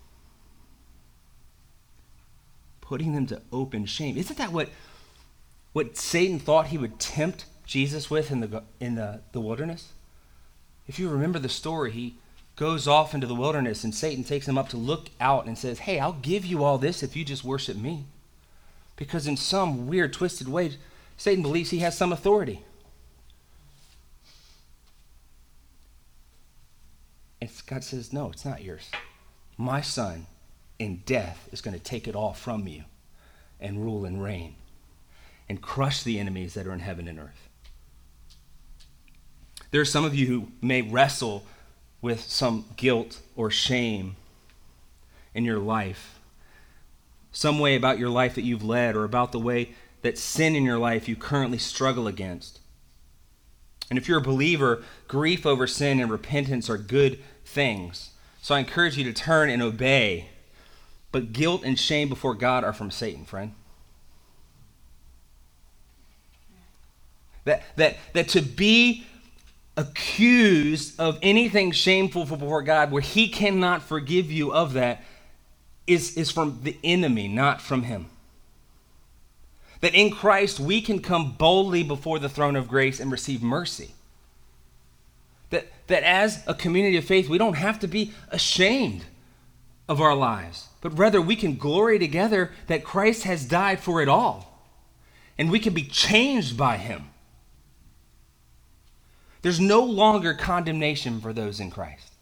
Putting 2.82 3.14
them 3.14 3.28
to 3.28 3.42
open 3.52 3.86
shame. 3.86 4.18
Isn't 4.18 4.38
that 4.38 4.52
what, 4.52 4.70
what 5.74 5.98
Satan 5.98 6.40
thought 6.40 6.68
he 6.68 6.78
would 6.78 7.00
tempt 7.00 7.46
Jesus 7.66 8.10
with 8.10 8.32
in, 8.32 8.40
the, 8.40 8.64
in 8.80 8.96
the, 8.96 9.22
the 9.32 9.42
wilderness? 9.42 9.90
If 10.88 10.98
you 10.98 11.10
remember 11.10 11.38
the 11.38 11.50
story, 11.50 11.92
he 11.92 12.16
goes 12.56 12.88
off 12.88 13.14
into 13.14 13.28
the 13.28 13.36
wilderness 13.36 13.84
and 13.84 13.94
Satan 13.94 14.24
takes 14.24 14.48
him 14.48 14.58
up 14.58 14.70
to 14.70 14.78
look 14.78 15.10
out 15.22 15.46
and 15.46 15.58
says, 15.58 15.80
Hey, 15.80 16.00
I'll 16.00 16.14
give 16.14 16.46
you 16.46 16.64
all 16.64 16.78
this 16.78 17.04
if 17.04 17.16
you 17.16 17.24
just 17.24 17.44
worship 17.44 17.78
me. 17.78 18.06
Because 18.96 19.28
in 19.28 19.38
some 19.38 19.88
weird, 19.88 20.12
twisted 20.12 20.48
way, 20.48 20.74
Satan 21.16 21.42
believes 21.44 21.70
he 21.70 21.80
has 21.80 21.98
some 21.98 22.12
authority. 22.12 22.64
God 27.66 27.84
says, 27.84 28.14
No, 28.14 28.30
it's 28.32 28.46
not 28.46 28.64
yours. 28.64 28.90
My 29.58 29.82
son 29.82 30.28
in 30.78 31.04
death 31.06 31.50
is 31.52 31.62
going 31.62 31.78
to 31.78 31.84
take 31.84 32.08
it 32.08 32.16
all 32.16 32.34
from 32.34 32.68
you 32.68 32.84
and 33.60 33.84
rule 33.84 34.06
and 34.06 34.24
reign 34.24 34.56
and 35.50 35.62
crush 35.62 36.04
the 36.04 36.20
enemies 36.20 36.54
that 36.54 36.68
are 36.68 36.74
in 36.74 36.80
heaven 36.80 37.08
and 37.08 37.20
earth. 37.20 37.50
There 39.72 39.82
are 39.82 39.86
some 39.86 40.06
of 40.06 40.16
you 40.16 40.28
who 40.28 40.48
may 40.62 40.82
wrestle 40.82 41.44
with 42.02 42.22
some 42.22 42.66
guilt 42.78 43.20
or 43.36 43.52
shame 43.52 44.16
in 45.34 45.46
your 45.46 45.60
life, 45.60 46.20
some 47.32 47.60
way 47.60 47.76
about 47.76 48.00
your 48.00 48.10
life 48.10 48.36
that 48.36 48.44
you've 48.44 48.64
led, 48.64 48.96
or 48.96 49.04
about 49.04 49.32
the 49.32 49.40
way 49.40 49.76
that 50.02 50.18
sin 50.18 50.56
in 50.56 50.64
your 50.64 50.80
life 50.80 51.08
you 51.08 51.16
currently 51.16 51.58
struggle 51.58 52.08
against. 52.08 52.60
And 53.90 53.98
if 53.98 54.08
you're 54.08 54.20
a 54.20 54.22
believer, 54.22 54.84
grief 55.08 55.46
over 55.46 55.68
sin 55.68 56.00
and 56.00 56.12
repentance 56.12 56.70
are 56.70 56.78
good 56.78 57.20
things. 57.50 58.12
So 58.42 58.56
I 58.56 58.60
encourage 58.60 58.98
you 58.98 59.04
to 59.06 59.14
turn 59.14 59.50
and 59.50 59.62
obey. 59.62 60.30
But 61.12 61.34
guilt 61.34 61.64
and 61.64 61.78
shame 61.78 62.08
before 62.08 62.36
God 62.36 62.64
are 62.64 62.74
from 62.74 62.92
Satan, 62.92 63.26
friend. 63.26 63.54
That, 67.46 67.64
that, 67.78 67.98
that 68.14 68.30
to 68.30 68.42
be 68.42 69.06
accused 69.76 71.00
of 71.00 71.18
anything 71.22 71.72
shameful 71.72 72.26
before 72.26 72.62
God 72.62 72.92
where 72.92 73.02
he 73.02 73.28
cannot 73.30 73.82
forgive 73.82 74.32
you 74.32 74.54
of 74.54 74.74
that 74.74 75.04
is, 75.88 76.16
is 76.16 76.30
from 76.30 76.60
the 76.64 76.78
enemy, 76.84 77.28
not 77.28 77.62
from 77.62 77.84
him. 77.84 78.08
That 79.82 79.96
in 79.96 80.12
Christ 80.12 80.60
we 80.60 80.82
can 80.82 81.02
come 81.02 81.32
boldly 81.32 81.84
before 81.84 82.20
the 82.20 82.30
throne 82.30 82.56
of 82.56 82.68
grace 82.68 83.00
and 83.00 83.12
receive 83.12 83.42
mercy. 83.42 83.96
That, 85.89 86.04
as 86.04 86.43
a 86.47 86.54
community 86.54 86.97
of 86.97 87.06
faith, 87.06 87.30
we 87.30 87.38
don't 87.38 87.56
have 87.56 87.80
to 87.80 87.88
be 87.88 88.13
ashamed 88.30 89.06
of 89.88 89.99
our 89.99 90.15
lives, 90.15 90.67
but 90.82 90.97
rather 90.97 91.19
we 91.21 91.36
can 91.36 91.58
glory 91.58 91.99
together 91.99 92.52
that 92.67 92.84
Christ 92.84 93.23
has 93.23 93.43
died 93.43 93.80
for 93.80 94.02
it 94.02 94.08
all. 94.08 94.67
And 95.38 95.52
we 95.52 95.60
can 95.60 95.73
be 95.73 95.84
changed 95.84 96.58
by 96.58 96.78
him. 96.78 97.10
There's 99.41 99.60
no 99.60 99.82
longer 99.84 100.34
condemnation 100.34 101.21
for 101.21 101.34
those 101.34 101.60
in 101.60 101.71
Christ. 101.71 102.13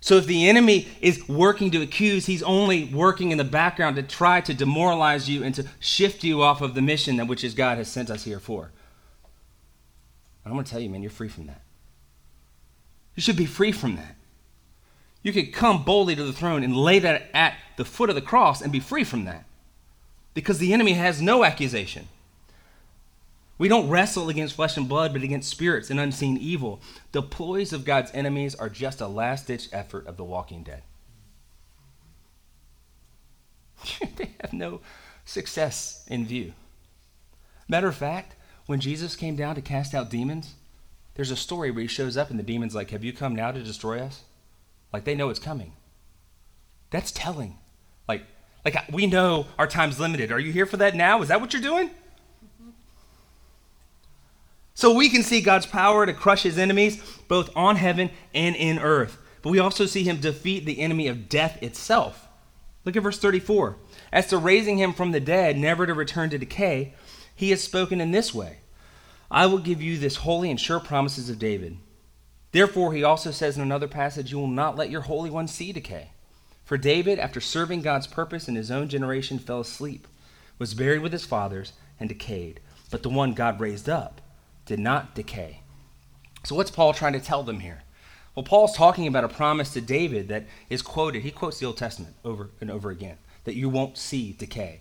So 0.00 0.16
if 0.16 0.26
the 0.26 0.48
enemy 0.48 0.86
is 1.00 1.28
working 1.28 1.72
to 1.72 1.82
accuse, 1.82 2.26
he's 2.26 2.42
only 2.42 2.84
working 2.84 3.32
in 3.32 3.38
the 3.38 3.44
background 3.44 3.96
to 3.96 4.02
try 4.02 4.40
to 4.42 4.54
demoralize 4.54 5.28
you 5.28 5.42
and 5.42 5.54
to 5.56 5.66
shift 5.80 6.22
you 6.22 6.42
off 6.42 6.60
of 6.60 6.74
the 6.74 6.82
mission 6.82 7.16
that 7.16 7.26
which 7.26 7.42
is 7.42 7.54
God 7.54 7.78
has 7.78 7.90
sent 7.90 8.08
us 8.08 8.22
here 8.22 8.38
for. 8.38 8.70
I'm 10.50 10.54
going 10.54 10.64
to 10.64 10.70
tell 10.70 10.80
you, 10.80 10.90
man, 10.90 11.02
you're 11.02 11.10
free 11.10 11.28
from 11.28 11.46
that. 11.46 11.62
You 13.14 13.22
should 13.22 13.36
be 13.36 13.46
free 13.46 13.72
from 13.72 13.96
that. 13.96 14.16
You 15.22 15.32
could 15.32 15.52
come 15.52 15.84
boldly 15.84 16.14
to 16.16 16.24
the 16.24 16.32
throne 16.32 16.62
and 16.62 16.76
lay 16.76 16.98
that 17.00 17.28
at 17.34 17.54
the 17.76 17.84
foot 17.84 18.08
of 18.08 18.14
the 18.14 18.22
cross 18.22 18.62
and 18.62 18.72
be 18.72 18.80
free 18.80 19.04
from 19.04 19.24
that. 19.24 19.44
Because 20.34 20.58
the 20.58 20.72
enemy 20.72 20.92
has 20.92 21.20
no 21.20 21.44
accusation. 21.44 22.08
We 23.58 23.66
don't 23.66 23.88
wrestle 23.88 24.28
against 24.28 24.54
flesh 24.54 24.76
and 24.76 24.88
blood, 24.88 25.12
but 25.12 25.22
against 25.22 25.50
spirits 25.50 25.90
and 25.90 25.98
unseen 25.98 26.36
evil. 26.36 26.80
The 27.10 27.22
ploys 27.22 27.72
of 27.72 27.84
God's 27.84 28.12
enemies 28.14 28.54
are 28.54 28.68
just 28.68 29.00
a 29.00 29.08
last 29.08 29.48
ditch 29.48 29.68
effort 29.72 30.06
of 30.06 30.16
the 30.16 30.24
walking 30.24 30.62
dead. 30.62 30.82
they 34.16 34.30
have 34.40 34.52
no 34.52 34.80
success 35.24 36.04
in 36.08 36.24
view. 36.24 36.52
Matter 37.68 37.88
of 37.88 37.96
fact, 37.96 38.36
when 38.68 38.80
Jesus 38.80 39.16
came 39.16 39.34
down 39.34 39.54
to 39.54 39.62
cast 39.62 39.94
out 39.94 40.10
demons, 40.10 40.54
there's 41.14 41.30
a 41.30 41.36
story 41.36 41.70
where 41.70 41.80
he 41.80 41.88
shows 41.88 42.18
up 42.18 42.28
and 42.28 42.38
the 42.38 42.42
demon's 42.42 42.74
like, 42.74 42.90
Have 42.90 43.02
you 43.02 43.14
come 43.14 43.34
now 43.34 43.50
to 43.50 43.62
destroy 43.62 43.98
us? 43.98 44.24
Like 44.92 45.04
they 45.04 45.14
know 45.14 45.30
it's 45.30 45.38
coming. 45.38 45.72
That's 46.90 47.10
telling. 47.10 47.56
Like, 48.06 48.24
like 48.66 48.76
we 48.92 49.06
know 49.06 49.46
our 49.58 49.66
time's 49.66 49.98
limited. 49.98 50.30
Are 50.30 50.38
you 50.38 50.52
here 50.52 50.66
for 50.66 50.76
that 50.76 50.94
now? 50.94 51.22
Is 51.22 51.28
that 51.28 51.40
what 51.40 51.54
you're 51.54 51.62
doing? 51.62 51.90
So 54.74 54.92
we 54.92 55.08
can 55.08 55.22
see 55.22 55.40
God's 55.40 55.66
power 55.66 56.04
to 56.04 56.12
crush 56.12 56.42
his 56.42 56.58
enemies, 56.58 57.02
both 57.26 57.50
on 57.56 57.76
heaven 57.76 58.10
and 58.34 58.54
in 58.54 58.78
earth. 58.78 59.16
But 59.40 59.50
we 59.50 59.58
also 59.58 59.86
see 59.86 60.04
him 60.04 60.20
defeat 60.20 60.66
the 60.66 60.80
enemy 60.80 61.08
of 61.08 61.30
death 61.30 61.62
itself. 61.62 62.28
Look 62.84 62.96
at 62.96 63.02
verse 63.02 63.18
34. 63.18 63.76
As 64.12 64.26
to 64.26 64.36
raising 64.36 64.76
him 64.76 64.92
from 64.92 65.12
the 65.12 65.20
dead, 65.20 65.56
never 65.56 65.86
to 65.86 65.94
return 65.94 66.28
to 66.30 66.38
decay, 66.38 66.92
he 67.38 67.50
has 67.50 67.62
spoken 67.62 68.00
in 68.00 68.10
this 68.10 68.34
way 68.34 68.58
I 69.30 69.46
will 69.46 69.58
give 69.58 69.80
you 69.80 69.96
this 69.96 70.16
holy 70.16 70.50
and 70.50 70.58
sure 70.58 70.80
promises 70.80 71.30
of 71.30 71.38
David. 71.38 71.76
Therefore, 72.50 72.92
he 72.92 73.04
also 73.04 73.30
says 73.30 73.56
in 73.56 73.62
another 73.62 73.86
passage, 73.86 74.32
You 74.32 74.38
will 74.38 74.48
not 74.48 74.74
let 74.74 74.90
your 74.90 75.02
Holy 75.02 75.30
One 75.30 75.46
see 75.46 75.70
decay. 75.70 76.10
For 76.64 76.76
David, 76.76 77.20
after 77.20 77.40
serving 77.40 77.82
God's 77.82 78.08
purpose 78.08 78.48
in 78.48 78.56
his 78.56 78.72
own 78.72 78.88
generation, 78.88 79.38
fell 79.38 79.60
asleep, 79.60 80.08
was 80.58 80.74
buried 80.74 81.00
with 81.00 81.12
his 81.12 81.26
fathers, 81.26 81.74
and 82.00 82.08
decayed. 82.08 82.58
But 82.90 83.04
the 83.04 83.08
one 83.08 83.34
God 83.34 83.60
raised 83.60 83.88
up, 83.88 84.20
did 84.66 84.80
not 84.80 85.14
decay. 85.14 85.60
So, 86.44 86.56
what's 86.56 86.72
Paul 86.72 86.92
trying 86.92 87.12
to 87.12 87.20
tell 87.20 87.44
them 87.44 87.60
here? 87.60 87.82
Well, 88.34 88.42
Paul's 88.42 88.76
talking 88.76 89.06
about 89.06 89.22
a 89.22 89.28
promise 89.28 89.72
to 89.74 89.80
David 89.80 90.26
that 90.26 90.46
is 90.68 90.82
quoted. 90.82 91.22
He 91.22 91.30
quotes 91.30 91.60
the 91.60 91.66
Old 91.66 91.76
Testament 91.76 92.16
over 92.24 92.50
and 92.60 92.68
over 92.68 92.90
again 92.90 93.18
that 93.44 93.54
you 93.54 93.68
won't 93.68 93.96
see 93.96 94.32
decay. 94.32 94.80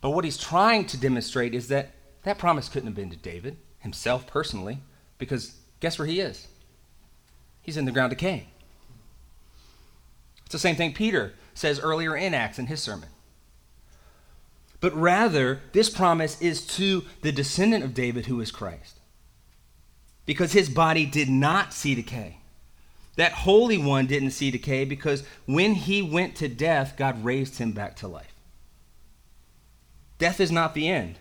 But 0.00 0.10
what 0.10 0.24
he's 0.24 0.38
trying 0.38 0.86
to 0.86 0.98
demonstrate 0.98 1.54
is 1.54 1.68
that 1.68 1.92
that 2.22 2.38
promise 2.38 2.68
couldn't 2.68 2.88
have 2.88 2.96
been 2.96 3.10
to 3.10 3.16
David 3.16 3.56
himself 3.78 4.26
personally, 4.26 4.80
because 5.18 5.56
guess 5.80 5.98
where 5.98 6.08
he 6.08 6.20
is? 6.20 6.48
he's 7.66 7.76
in 7.76 7.84
the 7.84 7.92
ground 7.92 8.10
decaying. 8.10 8.46
It's 10.44 10.52
the 10.52 10.58
same 10.58 10.76
thing 10.76 10.94
Peter 10.94 11.34
says 11.52 11.80
earlier 11.80 12.16
in 12.16 12.32
Acts 12.32 12.60
in 12.60 12.66
his 12.66 12.80
sermon. 12.80 13.08
But 14.80 14.94
rather, 14.94 15.60
this 15.72 15.90
promise 15.90 16.40
is 16.40 16.64
to 16.76 17.04
the 17.22 17.32
descendant 17.32 17.82
of 17.82 17.92
David 17.92 18.26
who 18.26 18.40
is 18.40 18.52
Christ. 18.52 19.00
Because 20.26 20.52
his 20.52 20.68
body 20.68 21.06
did 21.06 21.28
not 21.28 21.74
see 21.74 21.96
decay. 21.96 22.38
That 23.16 23.32
Holy 23.32 23.78
One 23.78 24.06
didn't 24.06 24.30
see 24.30 24.52
decay 24.52 24.84
because 24.84 25.24
when 25.46 25.74
he 25.74 26.02
went 26.02 26.36
to 26.36 26.48
death, 26.48 26.94
God 26.96 27.24
raised 27.24 27.58
him 27.58 27.72
back 27.72 27.96
to 27.96 28.08
life. 28.08 28.34
Death 30.18 30.40
is 30.40 30.50
not 30.50 30.74
the 30.74 30.88
end. 30.88 31.18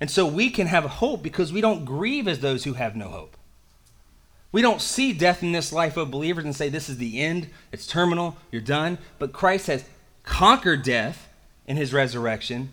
And 0.00 0.10
so 0.10 0.26
we 0.26 0.50
can 0.50 0.66
have 0.66 0.84
hope 0.84 1.22
because 1.22 1.52
we 1.52 1.60
don't 1.60 1.84
grieve 1.84 2.26
as 2.26 2.40
those 2.40 2.64
who 2.64 2.72
have 2.72 2.96
no 2.96 3.08
hope. 3.08 3.36
We 4.50 4.60
don't 4.60 4.80
see 4.80 5.12
death 5.12 5.42
in 5.42 5.52
this 5.52 5.72
life 5.72 5.96
of 5.96 6.10
believers 6.10 6.44
and 6.44 6.54
say, 6.54 6.68
This 6.68 6.88
is 6.88 6.98
the 6.98 7.20
end, 7.20 7.48
it's 7.72 7.86
terminal, 7.86 8.36
you're 8.50 8.60
done. 8.60 8.98
But 9.18 9.32
Christ 9.32 9.68
has 9.68 9.84
conquered 10.24 10.82
death 10.82 11.28
in 11.66 11.76
his 11.76 11.92
resurrection, 11.92 12.70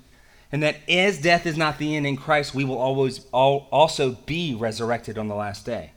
and 0.52 0.62
that 0.64 0.78
as 0.90 1.22
death 1.22 1.46
is 1.46 1.56
not 1.56 1.78
the 1.78 1.96
end 1.96 2.06
in 2.06 2.18
Christ, 2.18 2.54
we 2.54 2.66
will 2.66 2.78
always 2.78 3.26
also 3.32 4.12
be 4.26 4.56
resurrected 4.56 5.18
on 5.18 5.28
the 5.28 5.36
last 5.36 5.66
day. 5.66 5.92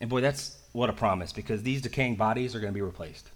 And 0.00 0.08
boy, 0.08 0.20
that's 0.20 0.56
what 0.72 0.90
a 0.90 0.92
promise 0.92 1.32
because 1.32 1.62
these 1.62 1.82
decaying 1.82 2.16
bodies 2.16 2.54
are 2.54 2.60
going 2.60 2.72
to 2.72 2.74
be 2.74 2.82
replaced. 2.82 3.30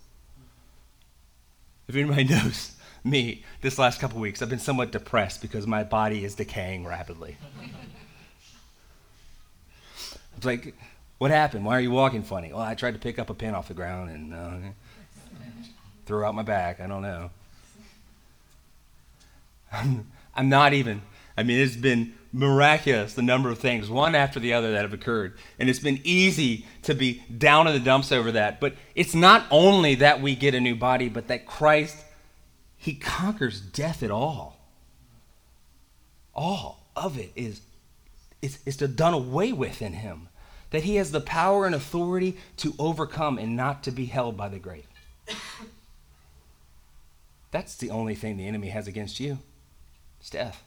If 1.88 1.96
anybody 1.96 2.24
knows 2.34 2.76
me 3.04 3.44
this 3.60 3.78
last 3.78 4.00
couple 4.00 4.20
weeks, 4.20 4.42
I've 4.42 4.48
been 4.48 4.58
somewhat 4.58 4.92
depressed 4.92 5.40
because 5.42 5.66
my 5.66 5.84
body 5.84 6.24
is 6.24 6.34
decaying 6.34 6.86
rapidly. 6.86 7.36
It's 10.36 10.46
like, 10.46 10.74
what 11.18 11.30
happened? 11.30 11.64
Why 11.66 11.76
are 11.76 11.80
you 11.80 11.90
walking 11.90 12.22
funny? 12.22 12.52
Well, 12.52 12.62
I 12.62 12.74
tried 12.74 12.94
to 12.94 12.98
pick 12.98 13.18
up 13.18 13.28
a 13.28 13.34
pin 13.34 13.54
off 13.54 13.68
the 13.68 13.74
ground 13.74 14.10
and 14.10 14.34
uh, 14.34 14.56
threw 16.06 16.24
out 16.24 16.34
my 16.34 16.42
back. 16.42 16.80
I 16.80 16.86
don't 16.86 17.02
know. 17.02 17.30
I'm, 19.72 20.10
I'm 20.34 20.48
not 20.48 20.72
even, 20.72 21.02
I 21.36 21.42
mean, 21.42 21.60
it's 21.60 21.76
been 21.76 22.14
miraculous 22.32 23.14
the 23.14 23.22
number 23.22 23.50
of 23.50 23.58
things, 23.58 23.90
one 23.90 24.14
after 24.14 24.40
the 24.40 24.54
other, 24.54 24.72
that 24.72 24.82
have 24.82 24.92
occurred. 24.92 25.36
And 25.58 25.68
it's 25.68 25.78
been 25.78 26.00
easy 26.04 26.66
to 26.82 26.94
be 26.94 27.22
down 27.36 27.66
in 27.66 27.74
the 27.74 27.80
dumps 27.80 28.12
over 28.12 28.32
that. 28.32 28.60
But 28.60 28.74
it's 28.94 29.14
not 29.14 29.44
only 29.50 29.96
that 29.96 30.20
we 30.20 30.34
get 30.34 30.54
a 30.54 30.60
new 30.60 30.74
body, 30.74 31.08
but 31.08 31.28
that 31.28 31.46
Christ, 31.46 31.96
He 32.80 32.94
conquers 32.94 33.60
death 33.60 34.02
at 34.02 34.10
all. 34.10 34.56
All 36.34 36.86
of 36.96 37.18
it 37.18 37.30
is, 37.36 37.60
is, 38.40 38.58
is 38.64 38.76
done 38.78 39.14
away 39.14 39.52
with 39.52 39.82
in 39.82 39.92
Him 39.92 40.30
that 40.70 40.84
he 40.84 40.96
has 40.96 41.12
the 41.12 41.20
power 41.20 41.66
and 41.66 41.74
authority 41.74 42.38
to 42.56 42.74
overcome 42.78 43.38
and 43.38 43.56
not 43.56 43.82
to 43.82 43.90
be 43.90 44.06
held 44.06 44.36
by 44.36 44.48
the 44.48 44.58
grave. 44.58 44.86
That's 47.50 47.76
the 47.76 47.90
only 47.90 48.14
thing 48.14 48.36
the 48.36 48.46
enemy 48.46 48.68
has 48.68 48.86
against 48.86 49.20
you. 49.20 49.38
It's 50.20 50.30
death. 50.30 50.62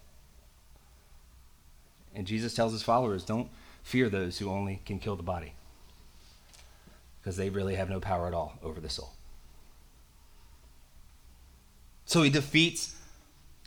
And 2.14 2.28
Jesus 2.28 2.54
tells 2.54 2.74
his 2.74 2.84
followers, 2.84 3.24
don't 3.24 3.50
fear 3.82 4.10
those 4.10 4.38
who 4.38 4.50
only 4.50 4.82
can 4.86 5.00
kill 5.00 5.16
the 5.16 5.24
body. 5.24 5.54
Because 7.22 7.38
they 7.38 7.50
really 7.50 7.76
have 7.76 7.90
no 7.90 8.00
power 8.00 8.28
at 8.28 8.34
all 8.34 8.60
over 8.62 8.80
the 8.80 8.90
soul. 8.90 9.14
So 12.14 12.22
he 12.22 12.30
defeats 12.30 12.96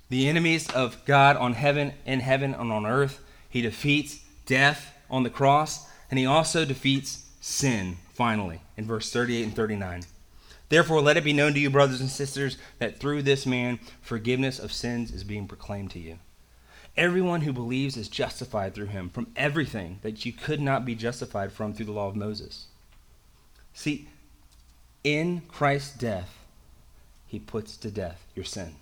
the 0.08 0.28
enemies 0.28 0.70
of 0.70 1.04
God 1.04 1.36
on 1.36 1.54
heaven, 1.54 1.94
in 2.04 2.20
heaven, 2.20 2.54
and 2.54 2.70
on 2.70 2.86
earth. 2.86 3.18
He 3.48 3.60
defeats 3.60 4.20
death 4.46 4.94
on 5.10 5.24
the 5.24 5.30
cross. 5.30 5.88
And 6.12 6.18
he 6.20 6.26
also 6.26 6.64
defeats 6.64 7.26
sin, 7.40 7.96
finally, 8.14 8.60
in 8.76 8.84
verse 8.84 9.10
38 9.10 9.42
and 9.42 9.56
39. 9.56 10.04
Therefore, 10.68 11.00
let 11.00 11.16
it 11.16 11.24
be 11.24 11.32
known 11.32 11.54
to 11.54 11.58
you, 11.58 11.70
brothers 11.70 12.00
and 12.00 12.08
sisters, 12.08 12.56
that 12.78 13.00
through 13.00 13.22
this 13.22 13.46
man 13.46 13.80
forgiveness 14.00 14.60
of 14.60 14.72
sins 14.72 15.10
is 15.10 15.24
being 15.24 15.48
proclaimed 15.48 15.90
to 15.90 15.98
you. 15.98 16.20
Everyone 16.96 17.40
who 17.40 17.52
believes 17.52 17.96
is 17.96 18.08
justified 18.08 18.76
through 18.76 18.86
him 18.86 19.08
from 19.08 19.26
everything 19.34 19.98
that 20.02 20.24
you 20.24 20.32
could 20.32 20.60
not 20.60 20.84
be 20.84 20.94
justified 20.94 21.50
from 21.50 21.74
through 21.74 21.86
the 21.86 21.90
law 21.90 22.06
of 22.06 22.14
Moses. 22.14 22.66
See, 23.74 24.06
in 25.02 25.40
Christ's 25.48 25.98
death, 25.98 26.45
he 27.26 27.38
puts 27.38 27.76
to 27.78 27.90
death 27.90 28.26
your 28.34 28.44
sin. 28.44 28.74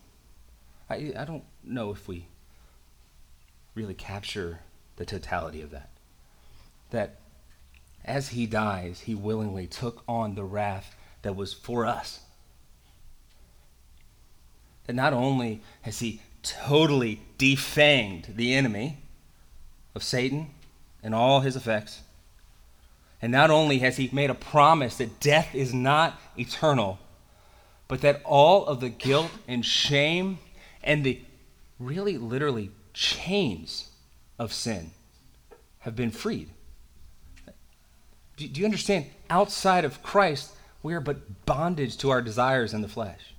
I, 0.88 1.12
I 1.16 1.24
don't 1.24 1.44
know 1.62 1.90
if 1.90 2.06
we 2.06 2.26
really 3.74 3.94
capture 3.94 4.60
the 4.96 5.04
totality 5.04 5.60
of 5.60 5.70
that 5.70 5.90
that 6.94 7.16
as 8.04 8.28
he 8.28 8.46
dies, 8.46 9.00
he 9.00 9.14
willingly 9.14 9.66
took 9.66 10.02
on 10.08 10.34
the 10.34 10.44
wrath 10.44 10.94
that 11.22 11.36
was 11.36 11.52
for 11.52 11.84
us. 11.84 12.20
That 14.86 14.94
not 14.94 15.12
only 15.12 15.62
has 15.82 15.98
he 15.98 16.20
totally 16.42 17.20
defanged 17.38 18.36
the 18.36 18.54
enemy 18.54 18.98
of 19.94 20.02
Satan 20.02 20.50
and 21.02 21.14
all 21.14 21.40
his 21.40 21.56
effects, 21.56 22.02
and 23.22 23.32
not 23.32 23.50
only 23.50 23.78
has 23.78 23.96
he 23.96 24.10
made 24.12 24.30
a 24.30 24.34
promise 24.34 24.98
that 24.98 25.18
death 25.18 25.54
is 25.54 25.72
not 25.72 26.20
eternal, 26.38 26.98
but 27.88 28.00
that 28.00 28.22
all 28.24 28.66
of 28.66 28.80
the 28.80 28.88
guilt 28.88 29.30
and 29.46 29.64
shame 29.64 30.38
and 30.82 31.04
the 31.04 31.20
really 31.78 32.16
literally 32.18 32.70
chains 32.92 33.90
of 34.38 34.52
sin 34.52 34.90
have 35.80 35.94
been 35.94 36.10
freed. 36.10 36.48
Do, 38.36 38.46
you 38.46 38.64
understand? 38.64 39.06
Outside 39.30 39.84
of 39.84 40.02
Christ, 40.02 40.52
we 40.82 40.94
are 40.94 41.00
but 41.00 41.46
bondage 41.46 41.96
to 41.98 42.10
our 42.10 42.20
desires 42.20 42.74
in 42.74 42.82
the 42.82 42.88
flesh. 42.88 43.34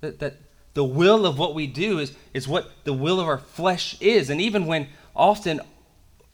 That, 0.00 0.18
that 0.18 0.36
the 0.74 0.84
will 0.84 1.26
of 1.26 1.38
what 1.38 1.54
we 1.54 1.66
do 1.66 1.98
is, 1.98 2.14
is 2.34 2.46
what 2.46 2.70
the 2.84 2.92
will 2.92 3.18
of 3.18 3.26
our 3.26 3.38
flesh 3.38 4.00
is. 4.00 4.30
And 4.30 4.40
even 4.40 4.66
when 4.66 4.88
often 5.16 5.60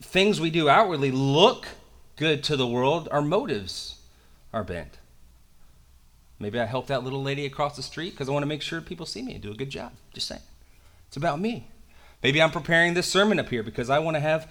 things 0.03 0.41
we 0.41 0.51
do 0.51 0.69
outwardly 0.69 1.11
look 1.11 1.67
good 2.17 2.43
to 2.45 2.57
the 2.57 2.67
world, 2.67 3.09
our 3.11 3.23
motives 3.23 3.97
are 4.53 4.65
bent. 4.65 4.99
Maybe 6.45 6.61
I 6.61 6.67
help 6.67 6.89
that 6.89 7.03
little 7.03 7.23
lady 7.23 7.47
across 7.47 7.75
the 7.75 7.83
street 7.83 8.11
because 8.11 8.29
I 8.29 8.33
want 8.33 8.43
to 8.43 8.49
make 8.49 8.63
sure 8.63 8.81
people 8.81 9.07
see 9.07 9.23
me 9.23 9.33
and 9.33 9.43
do 9.43 9.51
a 9.51 9.55
good 9.55 9.71
job. 9.71 9.93
Just 10.13 10.29
saying. 10.29 10.43
It's 11.09 11.17
about 11.17 11.41
me. 11.41 11.69
Maybe 12.23 12.41
I'm 12.41 12.51
preparing 12.51 12.95
this 12.95 13.09
sermon 13.09 13.41
up 13.41 13.49
here 13.49 13.63
because 13.63 13.91
I 13.91 13.99
want 13.99 14.17
to 14.17 14.21
have 14.21 14.51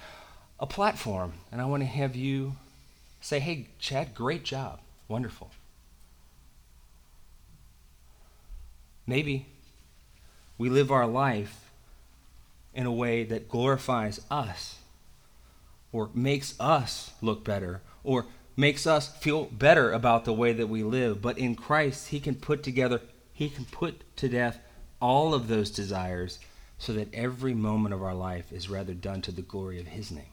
a 0.59 0.65
platform 0.65 1.33
and 1.51 1.61
I 1.61 1.65
want 1.65 1.81
to 1.81 1.87
have 1.87 2.15
you 2.15 2.55
Say, 3.23 3.39
hey, 3.39 3.69
Chad, 3.79 4.13
great 4.13 4.43
job. 4.43 4.81
Wonderful. 5.07 5.49
Maybe 9.07 9.45
we 10.57 10.69
live 10.69 10.91
our 10.91 11.07
life 11.07 11.71
in 12.73 12.85
a 12.85 12.91
way 12.91 13.23
that 13.23 13.47
glorifies 13.47 14.19
us 14.29 14.75
or 15.93 16.09
makes 16.13 16.53
us 16.59 17.11
look 17.21 17.45
better 17.45 17.79
or 18.03 18.25
makes 18.55 18.85
us 18.85 19.07
feel 19.17 19.45
better 19.45 19.91
about 19.91 20.25
the 20.25 20.33
way 20.33 20.53
that 20.53 20.67
we 20.67 20.83
live. 20.83 21.21
But 21.21 21.37
in 21.37 21.55
Christ, 21.55 22.09
He 22.09 22.19
can 22.19 22.35
put 22.35 22.63
together, 22.63 23.01
He 23.33 23.49
can 23.49 23.65
put 23.65 24.03
to 24.17 24.29
death 24.29 24.59
all 25.01 25.33
of 25.33 25.47
those 25.47 25.69
desires 25.69 26.39
so 26.77 26.93
that 26.93 27.13
every 27.13 27.53
moment 27.53 27.93
of 27.93 28.03
our 28.03 28.13
life 28.13 28.51
is 28.51 28.69
rather 28.69 28.93
done 28.93 29.21
to 29.23 29.31
the 29.31 29.41
glory 29.41 29.79
of 29.79 29.87
His 29.87 30.11
name. 30.11 30.25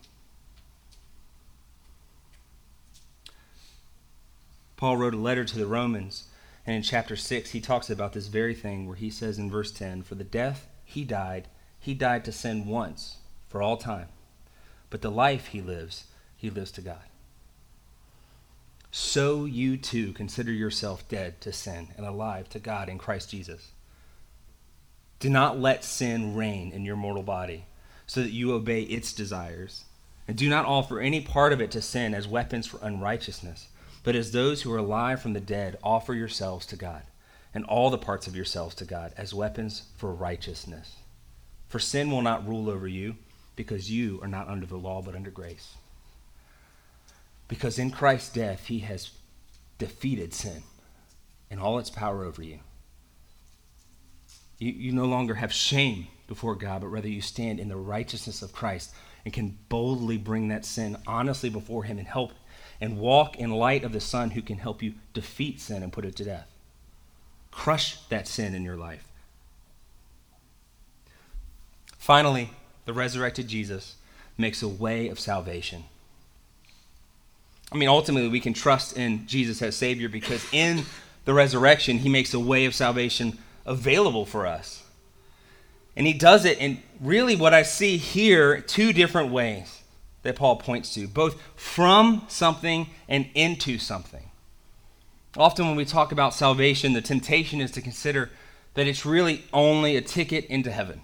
Paul 4.81 4.97
wrote 4.97 5.13
a 5.13 5.19
letter 5.19 5.45
to 5.45 5.59
the 5.59 5.67
Romans, 5.67 6.25
and 6.67 6.75
in 6.75 6.83
chapter 6.83 7.15
6, 7.15 7.51
he 7.51 7.61
talks 7.61 7.91
about 7.91 8.15
this 8.15 8.29
very 8.29 8.55
thing 8.55 8.87
where 8.87 8.97
he 8.97 9.11
says 9.11 9.39
in 9.39 9.51
verse 9.51 9.71
10 9.71 10.03
For 10.03 10.15
the 10.15 10.25
death 10.25 10.69
he 10.87 11.05
died, 11.05 11.49
he 11.79 11.93
died 11.93 12.25
to 12.25 12.33
sin 12.33 12.67
once, 12.67 13.19
for 13.47 13.61
all 13.61 13.77
time. 13.77 14.09
But 14.89 15.03
the 15.03 15.11
life 15.11 15.49
he 15.49 15.61
lives, 15.61 16.05
he 16.35 16.49
lives 16.49 16.73
to 16.73 16.81
God. 16.81 17.10
So 18.91 19.45
you 19.45 19.77
too 19.77 20.13
consider 20.13 20.53
yourself 20.53 21.09
dead 21.09 21.41
to 21.43 21.53
sin 21.53 21.89
and 21.97 22.07
alive 22.07 22.49
to 22.51 22.59
God 22.59 22.89
in 22.89 22.99
Christ 22.99 23.31
Jesus. 23.31 23.73
Do 25.19 25.31
not 25.31 25.61
let 25.61 25.85
sin 25.85 26.35
reign 26.35 26.73
in 26.73 26.85
your 26.85 26.97
mortal 26.97 27.23
body, 27.23 27.67
so 28.07 28.23
that 28.23 28.33
you 28.33 28.53
obey 28.53 28.83
its 28.83 29.13
desires. 29.13 29.85
And 30.27 30.37
do 30.37 30.49
not 30.49 30.67
offer 30.67 31.01
any 31.01 31.21
part 31.21 31.53
of 31.53 31.61
it 31.61 31.71
to 31.73 31.83
sin 31.83 32.15
as 32.15 32.27
weapons 32.27 32.67
for 32.67 32.79
unrighteousness 32.83 33.69
but 34.03 34.17
as 34.17 34.33
those 34.33 34.63
who 34.63 34.73
are 34.73 34.79
alive 34.79 35.21
from 35.21 35.35
the 35.35 35.41
dead, 35.41 35.77
offer 35.83 36.15
yourselves 36.15 36.65
to 36.67 36.77
God, 36.77 37.03
and 37.53 37.65
all 37.65 37.91
the 37.91 37.99
parts 37.99 38.27
of 38.27 38.35
yourselves 38.35 38.75
to 38.77 38.85
God, 38.85 39.13
as 39.17 39.35
weapons 39.35 39.83
for 39.97 40.13
righteousness. 40.13 40.97
For 41.69 41.79
sin 41.79 42.11
will 42.11 42.23
not 42.23 42.49
rule 42.49 42.71
over 42.71 42.89
you, 42.89 43.17
because 43.57 43.91
you 43.91 44.19
are 44.23 44.29
not 44.29 44.49
under 44.49 44.67
the 44.67 44.79
law, 44.79 45.03
but 45.03 45.15
under 45.15 45.31
grace. 45.31 45.75
Because 47.51 47.81
in 47.81 47.91
Christ's 47.91 48.33
death, 48.33 48.69
he 48.69 48.79
has 48.79 49.11
defeated 49.77 50.33
sin 50.33 50.63
and 51.51 51.59
all 51.59 51.81
its 51.81 51.91
power 51.91 52.25
over 52.25 52.45
you. 52.45 52.61
You, 54.61 54.71
you 54.71 54.93
no 54.93 55.07
longer 55.07 55.35
have 55.35 55.53
shame 55.53 56.07
before 56.29 56.55
God, 56.55 56.83
but 56.83 56.87
rather 56.87 57.09
you 57.09 57.21
stand 57.21 57.59
in 57.59 57.69
the 57.69 57.77
righteousness 57.77 58.41
of 58.41 58.53
Christ 58.53 58.95
and 59.25 59.35
can 59.35 59.59
boldly 59.69 60.17
bring 60.17 60.47
that 60.49 60.65
sin 60.65 60.97
honestly 61.09 61.51
before 61.51 61.83
him 61.83 61.99
and 61.99 62.07
help 62.07 62.31
and 62.81 62.99
walk 62.99 63.37
in 63.37 63.51
light 63.51 63.83
of 63.83 63.93
the 63.93 64.01
Son 64.01 64.31
who 64.31 64.43
can 64.43 64.59
help 64.59 64.81
you 64.81 64.95
defeat 65.13 65.61
sin 65.61 65.83
and 65.83 65.93
put 65.93 66.05
it 66.05 66.15
to 66.17 66.25
death. 66.25 66.47
Crush 67.51 67.97
that 68.11 68.29
sin 68.29 68.55
in 68.55 68.63
your 68.63 68.77
life. 68.77 69.09
Finally, 71.99 72.53
the 72.85 72.93
resurrected 72.93 73.49
Jesus 73.49 73.97
makes 74.39 74.63
a 74.63 74.69
way 74.69 75.09
of 75.09 75.19
salvation. 75.19 75.83
I 77.73 77.77
mean, 77.77 77.89
ultimately, 77.89 78.29
we 78.29 78.41
can 78.41 78.53
trust 78.53 78.97
in 78.97 79.27
Jesus 79.27 79.63
as 79.63 79.77
Savior 79.77 80.09
because 80.09 80.45
in 80.53 80.85
the 81.25 81.35
resurrection, 81.35 81.99
He 81.99 82.09
makes 82.09 82.35
a 82.35 82.41
way 82.41 82.65
of 82.65 82.75
salvation 82.75 83.39
available 83.65 84.27
for 84.27 84.47
us. 84.47 84.83
And 85.97 86.07
He 86.07 86.13
does 86.13 86.45
it 86.45 86.59
in 86.59 86.83
really 87.01 87.37
what 87.37 87.55
I 87.55 87.63
see 87.63 87.97
here 87.97 88.61
two 88.61 88.93
different 88.93 89.31
ways 89.31 89.83
that 90.23 90.37
Paul 90.37 90.57
points 90.57 90.93
to, 90.95 91.07
both 91.07 91.41
from 91.55 92.23
something 92.29 92.91
and 93.09 93.27
into 93.35 93.79
something. 93.79 94.31
Often, 95.37 95.69
when 95.69 95.77
we 95.77 95.85
talk 95.85 96.11
about 96.11 96.35
salvation, 96.35 96.93
the 96.93 97.01
temptation 97.01 97.61
is 97.61 97.71
to 97.73 97.81
consider 97.81 98.31
that 98.75 98.87
it's 98.87 99.07
really 99.07 99.45
only 99.53 99.97
a 99.97 100.01
ticket 100.01 100.45
into 100.47 100.73
heaven, 100.73 101.03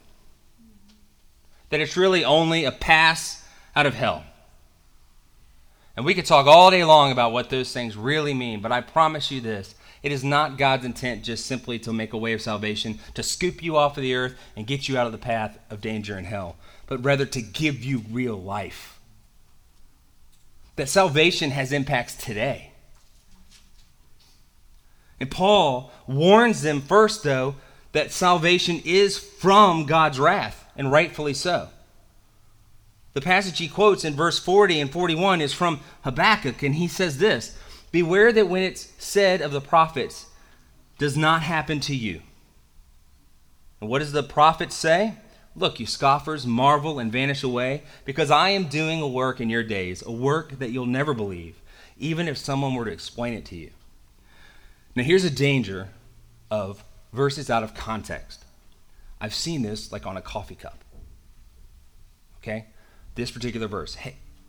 that 1.70 1.80
it's 1.80 1.96
really 1.96 2.24
only 2.24 2.64
a 2.64 2.72
pass 2.72 3.44
out 3.76 3.86
of 3.86 3.94
hell. 3.94 4.24
And 5.96 6.04
we 6.04 6.14
could 6.14 6.26
talk 6.26 6.46
all 6.46 6.70
day 6.70 6.84
long 6.84 7.10
about 7.10 7.32
what 7.32 7.48
those 7.48 7.72
things 7.72 7.96
really 7.96 8.34
mean, 8.34 8.60
but 8.60 8.70
I 8.70 8.82
promise 8.82 9.30
you 9.30 9.40
this 9.40 9.74
it 10.02 10.12
is 10.12 10.22
not 10.22 10.58
God's 10.58 10.84
intent 10.84 11.24
just 11.24 11.46
simply 11.46 11.78
to 11.80 11.92
make 11.92 12.12
a 12.12 12.18
way 12.18 12.32
of 12.32 12.42
salvation, 12.42 13.00
to 13.14 13.22
scoop 13.22 13.62
you 13.62 13.76
off 13.76 13.96
of 13.96 14.02
the 14.02 14.14
earth 14.14 14.38
and 14.54 14.66
get 14.66 14.88
you 14.88 14.98
out 14.98 15.06
of 15.06 15.12
the 15.12 15.18
path 15.18 15.58
of 15.70 15.80
danger 15.80 16.16
and 16.16 16.26
hell, 16.26 16.56
but 16.86 17.02
rather 17.04 17.26
to 17.26 17.42
give 17.42 17.82
you 17.82 18.04
real 18.10 18.40
life. 18.40 19.00
That 20.76 20.88
salvation 20.88 21.50
has 21.50 21.72
impacts 21.72 22.14
today. 22.14 22.72
And 25.18 25.30
Paul 25.30 25.90
warns 26.06 26.60
them 26.60 26.82
first, 26.82 27.22
though, 27.22 27.56
that 27.92 28.12
salvation 28.12 28.82
is 28.84 29.18
from 29.18 29.86
God's 29.86 30.20
wrath, 30.20 30.66
and 30.76 30.92
rightfully 30.92 31.32
so. 31.32 31.70
The 33.16 33.22
passage 33.22 33.58
he 33.58 33.68
quotes 33.68 34.04
in 34.04 34.12
verse 34.12 34.38
40 34.38 34.78
and 34.78 34.92
41 34.92 35.40
is 35.40 35.54
from 35.54 35.80
Habakkuk, 36.04 36.62
and 36.62 36.74
he 36.74 36.86
says 36.86 37.16
this 37.16 37.56
Beware 37.90 38.30
that 38.30 38.50
when 38.50 38.62
it's 38.62 38.92
said 38.98 39.40
of 39.40 39.52
the 39.52 39.60
prophets, 39.62 40.26
does 40.98 41.16
not 41.16 41.40
happen 41.40 41.80
to 41.80 41.96
you. 41.96 42.20
And 43.80 43.88
what 43.88 44.00
does 44.00 44.12
the 44.12 44.22
prophet 44.22 44.70
say? 44.70 45.14
Look, 45.54 45.80
you 45.80 45.86
scoffers, 45.86 46.46
marvel 46.46 46.98
and 46.98 47.10
vanish 47.10 47.42
away, 47.42 47.84
because 48.04 48.30
I 48.30 48.50
am 48.50 48.68
doing 48.68 49.00
a 49.00 49.08
work 49.08 49.40
in 49.40 49.48
your 49.48 49.64
days, 49.64 50.02
a 50.04 50.12
work 50.12 50.58
that 50.58 50.68
you'll 50.68 50.84
never 50.84 51.14
believe, 51.14 51.62
even 51.96 52.28
if 52.28 52.36
someone 52.36 52.74
were 52.74 52.84
to 52.84 52.92
explain 52.92 53.32
it 53.32 53.46
to 53.46 53.56
you. 53.56 53.70
Now, 54.94 55.04
here's 55.04 55.24
a 55.24 55.30
danger 55.30 55.88
of 56.50 56.84
verses 57.14 57.48
out 57.48 57.62
of 57.62 57.72
context. 57.72 58.44
I've 59.22 59.34
seen 59.34 59.62
this 59.62 59.90
like 59.90 60.04
on 60.04 60.18
a 60.18 60.22
coffee 60.22 60.54
cup. 60.54 60.84
Okay? 62.42 62.66
This 63.16 63.30
particular 63.30 63.66
verse 63.66 63.96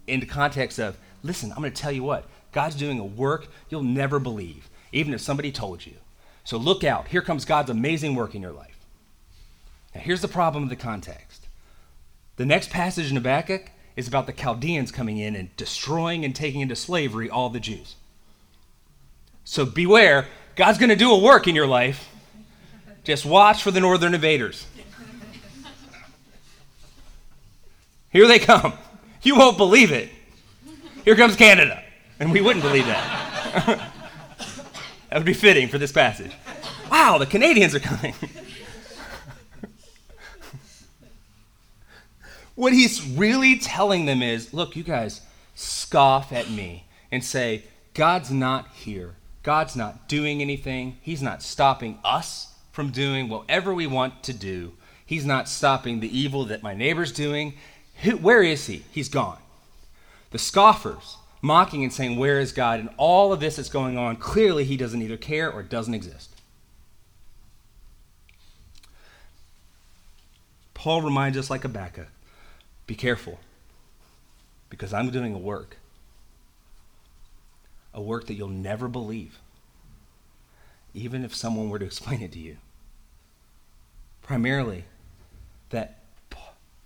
in 0.05 0.19
the 0.19 0.25
context 0.25 0.79
of, 0.79 0.97
listen, 1.23 1.51
I'm 1.51 1.59
going 1.59 1.73
to 1.73 1.81
tell 1.81 1.91
you 1.91 2.03
what, 2.03 2.25
God's 2.51 2.75
doing 2.75 2.99
a 2.99 3.05
work 3.05 3.47
you'll 3.69 3.83
never 3.83 4.19
believe, 4.19 4.69
even 4.91 5.13
if 5.13 5.21
somebody 5.21 5.51
told 5.51 5.85
you. 5.85 5.93
So 6.43 6.57
look 6.57 6.83
out. 6.83 7.09
Here 7.09 7.21
comes 7.21 7.43
God's 7.43 7.69
amazing 7.69 8.15
work 8.15 8.35
in 8.35 8.41
your 8.41 8.51
life. 8.51 8.77
Now, 9.93 10.01
here's 10.01 10.21
the 10.21 10.27
problem 10.27 10.63
of 10.63 10.69
the 10.69 10.75
context. 10.75 11.47
The 12.37 12.45
next 12.45 12.69
passage 12.69 13.09
in 13.09 13.15
Habakkuk 13.17 13.71
is 13.95 14.07
about 14.07 14.27
the 14.27 14.33
Chaldeans 14.33 14.91
coming 14.91 15.17
in 15.17 15.35
and 15.35 15.55
destroying 15.57 16.23
and 16.23 16.35
taking 16.35 16.61
into 16.61 16.75
slavery 16.75 17.29
all 17.29 17.49
the 17.49 17.59
Jews. 17.59 17.95
So 19.43 19.65
beware, 19.65 20.27
God's 20.55 20.77
going 20.77 20.89
to 20.89 20.95
do 20.95 21.11
a 21.11 21.19
work 21.19 21.47
in 21.47 21.55
your 21.55 21.67
life. 21.67 22.09
Just 23.03 23.25
watch 23.25 23.63
for 23.63 23.71
the 23.71 23.79
northern 23.79 24.13
invaders. 24.13 24.67
Here 28.17 28.27
they 28.27 28.39
come. 28.39 28.73
You 29.21 29.35
won't 29.35 29.57
believe 29.57 29.91
it. 29.91 30.09
Here 31.05 31.15
comes 31.15 31.35
Canada. 31.35 31.83
And 32.19 32.31
we 32.31 32.41
wouldn't 32.41 32.65
believe 32.65 32.87
that. 32.87 33.53
that 35.11 35.17
would 35.17 35.23
be 35.23 35.35
fitting 35.35 35.67
for 35.67 35.77
this 35.77 35.91
passage. 35.91 36.31
Wow, 36.89 37.19
the 37.19 37.27
Canadians 37.27 37.75
are 37.75 37.79
coming. 37.79 38.15
what 42.55 42.73
he's 42.73 43.07
really 43.07 43.59
telling 43.59 44.07
them 44.07 44.23
is 44.23 44.51
look, 44.51 44.75
you 44.75 44.81
guys 44.81 45.21
scoff 45.53 46.33
at 46.33 46.49
me 46.49 46.87
and 47.11 47.23
say, 47.23 47.65
God's 47.93 48.31
not 48.31 48.67
here. 48.69 49.13
God's 49.43 49.75
not 49.75 50.09
doing 50.09 50.41
anything. 50.41 50.97
He's 51.01 51.21
not 51.21 51.43
stopping 51.43 51.99
us 52.03 52.55
from 52.71 52.89
doing 52.89 53.29
whatever 53.29 53.75
we 53.75 53.85
want 53.85 54.23
to 54.23 54.33
do. 54.33 54.73
He's 55.05 55.23
not 55.23 55.47
stopping 55.47 55.99
the 55.99 56.17
evil 56.19 56.45
that 56.45 56.63
my 56.63 56.73
neighbor's 56.73 57.11
doing. 57.11 57.53
Who, 58.03 58.17
where 58.17 58.43
is 58.43 58.67
he? 58.67 58.83
He's 58.91 59.09
gone. 59.09 59.39
The 60.31 60.37
scoffers 60.37 61.17
mocking 61.41 61.83
and 61.83 61.93
saying, 61.93 62.17
Where 62.17 62.39
is 62.39 62.51
God? 62.51 62.79
And 62.79 62.89
all 62.97 63.33
of 63.33 63.39
this 63.39 63.55
that's 63.55 63.69
going 63.69 63.97
on, 63.97 64.17
clearly 64.17 64.63
he 64.63 64.77
doesn't 64.77 65.01
either 65.01 65.17
care 65.17 65.51
or 65.51 65.63
doesn't 65.63 65.93
exist. 65.93 66.29
Paul 70.73 71.01
reminds 71.01 71.37
us 71.37 71.49
like 71.49 71.63
Habakkuk 71.63 72.07
be 72.87 72.95
careful, 72.95 73.37
because 74.69 74.93
I'm 74.93 75.09
doing 75.09 75.33
a 75.33 75.37
work. 75.37 75.77
A 77.93 78.01
work 78.01 78.27
that 78.27 78.35
you'll 78.35 78.47
never 78.47 78.87
believe, 78.87 79.39
even 80.93 81.25
if 81.25 81.35
someone 81.35 81.69
were 81.69 81.79
to 81.79 81.85
explain 81.91 82.21
it 82.21 82.31
to 82.31 82.39
you. 82.39 82.57
Primarily, 84.21 84.85
that 85.69 85.99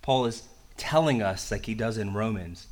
Paul 0.02 0.26
is 0.26 0.44
telling 0.82 1.22
us, 1.22 1.52
like 1.52 1.68
he 1.68 1.76
does 1.76 1.96
in 1.96 2.16
Romans, 2.16 2.66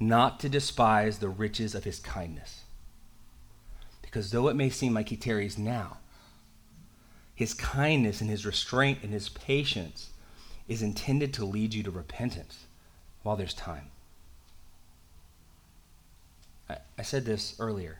not 0.00 0.40
to 0.40 0.48
despise 0.48 1.18
the 1.18 1.28
riches 1.28 1.74
of 1.74 1.84
his 1.84 1.98
kindness. 2.00 2.62
Because 4.00 4.30
though 4.30 4.48
it 4.48 4.56
may 4.56 4.70
seem 4.70 4.94
like 4.94 5.10
he 5.10 5.16
tarries 5.16 5.58
now, 5.58 5.98
his 7.34 7.52
kindness 7.52 8.22
and 8.22 8.30
his 8.30 8.46
restraint 8.46 9.00
and 9.02 9.12
his 9.12 9.28
patience 9.28 10.08
is 10.68 10.80
intended 10.80 11.34
to 11.34 11.44
lead 11.44 11.74
you 11.74 11.82
to 11.82 11.90
repentance 11.90 12.64
while 13.22 13.36
there's 13.36 13.52
time. 13.52 13.90
I, 16.70 16.78
I 16.98 17.02
said 17.02 17.26
this 17.26 17.56
earlier, 17.58 17.98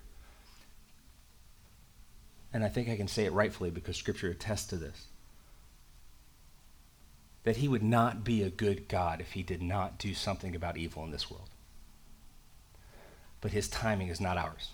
and 2.50 2.64
I 2.64 2.70
think 2.70 2.88
I 2.88 2.96
can 2.96 3.08
say 3.08 3.26
it 3.26 3.32
rightfully 3.34 3.70
because 3.70 3.98
Scripture 3.98 4.30
attests 4.30 4.68
to 4.68 4.76
this 4.76 5.08
that 7.44 7.58
he 7.58 7.68
would 7.68 7.82
not 7.82 8.24
be 8.24 8.42
a 8.42 8.50
good 8.50 8.88
God 8.88 9.20
if 9.20 9.32
he 9.32 9.42
did 9.42 9.62
not 9.62 9.98
do 9.98 10.14
something 10.14 10.56
about 10.56 10.76
evil 10.76 11.04
in 11.04 11.10
this 11.10 11.30
world. 11.30 11.48
But 13.40 13.52
his 13.52 13.68
timing 13.68 14.08
is 14.08 14.20
not 14.20 14.38
ours. 14.38 14.70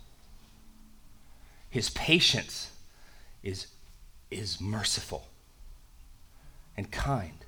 His 1.68 1.90
patience 1.90 2.70
is, 3.42 3.66
is 4.30 4.60
merciful 4.60 5.26
and 6.76 6.90
kind. 6.90 7.44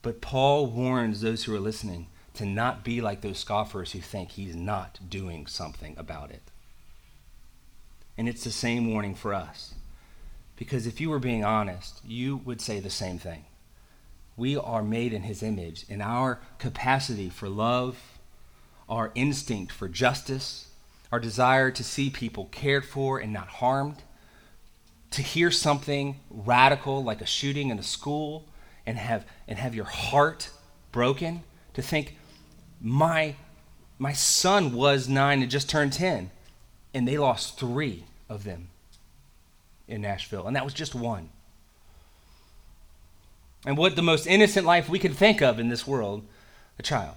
But 0.00 0.22
Paul 0.22 0.66
warns 0.66 1.20
those 1.20 1.44
who 1.44 1.54
are 1.54 1.60
listening 1.60 2.06
to 2.34 2.46
not 2.46 2.84
be 2.84 3.00
like 3.00 3.20
those 3.20 3.38
scoffers 3.38 3.92
who 3.92 4.00
think 4.00 4.32
he's 4.32 4.56
not 4.56 4.98
doing 5.08 5.46
something 5.46 5.94
about 5.98 6.30
it. 6.30 6.42
And 8.16 8.28
it's 8.28 8.44
the 8.44 8.50
same 8.50 8.90
warning 8.90 9.14
for 9.14 9.34
us. 9.34 9.74
Because 10.56 10.86
if 10.86 11.00
you 11.00 11.10
were 11.10 11.18
being 11.18 11.44
honest, 11.44 12.00
you 12.04 12.38
would 12.38 12.62
say 12.62 12.80
the 12.80 12.88
same 12.88 13.18
thing 13.18 13.44
we 14.36 14.56
are 14.56 14.82
made 14.82 15.12
in 15.12 15.22
his 15.22 15.42
image, 15.42 15.86
and 15.88 16.02
our 16.02 16.40
capacity 16.58 17.30
for 17.30 17.48
love, 17.48 17.98
our 18.88 19.10
instinct 19.14 19.72
for 19.72 19.88
justice, 19.88 20.68
our 21.10 21.18
desire 21.18 21.70
to 21.70 21.82
see 21.82 22.10
people 22.10 22.46
cared 22.46 22.84
for 22.84 23.18
and 23.18 23.32
not 23.32 23.48
harmed, 23.48 24.02
to 25.10 25.22
hear 25.22 25.50
something 25.50 26.20
radical 26.28 27.02
like 27.02 27.22
a 27.22 27.26
shooting 27.26 27.70
in 27.70 27.78
a 27.78 27.82
school 27.82 28.44
and 28.84 28.98
have, 28.98 29.24
and 29.48 29.58
have 29.58 29.74
your 29.74 29.86
heart 29.86 30.50
broken, 30.92 31.42
to 31.74 31.80
think, 31.80 32.16
my, 32.80 33.34
my 33.98 34.12
son 34.12 34.72
was 34.74 35.08
nine 35.08 35.40
and 35.40 35.50
just 35.50 35.70
turned 35.70 35.92
10, 35.92 36.30
and 36.92 37.08
they 37.08 37.16
lost 37.16 37.58
three 37.58 38.04
of 38.28 38.44
them 38.44 38.68
in 39.88 40.02
Nashville, 40.02 40.46
and 40.46 40.56
that 40.56 40.64
was 40.64 40.74
just 40.74 40.94
one 40.94 41.30
and 43.64 43.76
what 43.76 43.96
the 43.96 44.02
most 44.02 44.26
innocent 44.26 44.66
life 44.66 44.88
we 44.88 44.98
can 44.98 45.14
think 45.14 45.40
of 45.40 45.58
in 45.58 45.68
this 45.68 45.86
world 45.86 46.26
a 46.78 46.82
child. 46.82 47.16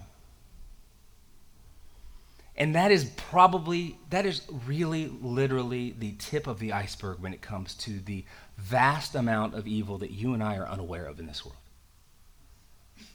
And 2.56 2.74
that 2.74 2.90
is 2.90 3.04
probably, 3.16 3.96
that 4.10 4.26
is 4.26 4.42
really 4.66 5.06
literally 5.06 5.94
the 5.98 6.12
tip 6.18 6.46
of 6.46 6.58
the 6.58 6.72
iceberg 6.72 7.18
when 7.20 7.32
it 7.32 7.40
comes 7.40 7.74
to 7.74 8.00
the 8.00 8.24
vast 8.58 9.14
amount 9.14 9.54
of 9.54 9.66
evil 9.66 9.96
that 9.98 10.10
you 10.10 10.34
and 10.34 10.42
I 10.42 10.56
are 10.56 10.68
unaware 10.68 11.06
of 11.06 11.18
in 11.18 11.26
this 11.26 11.44
world. 11.44 11.56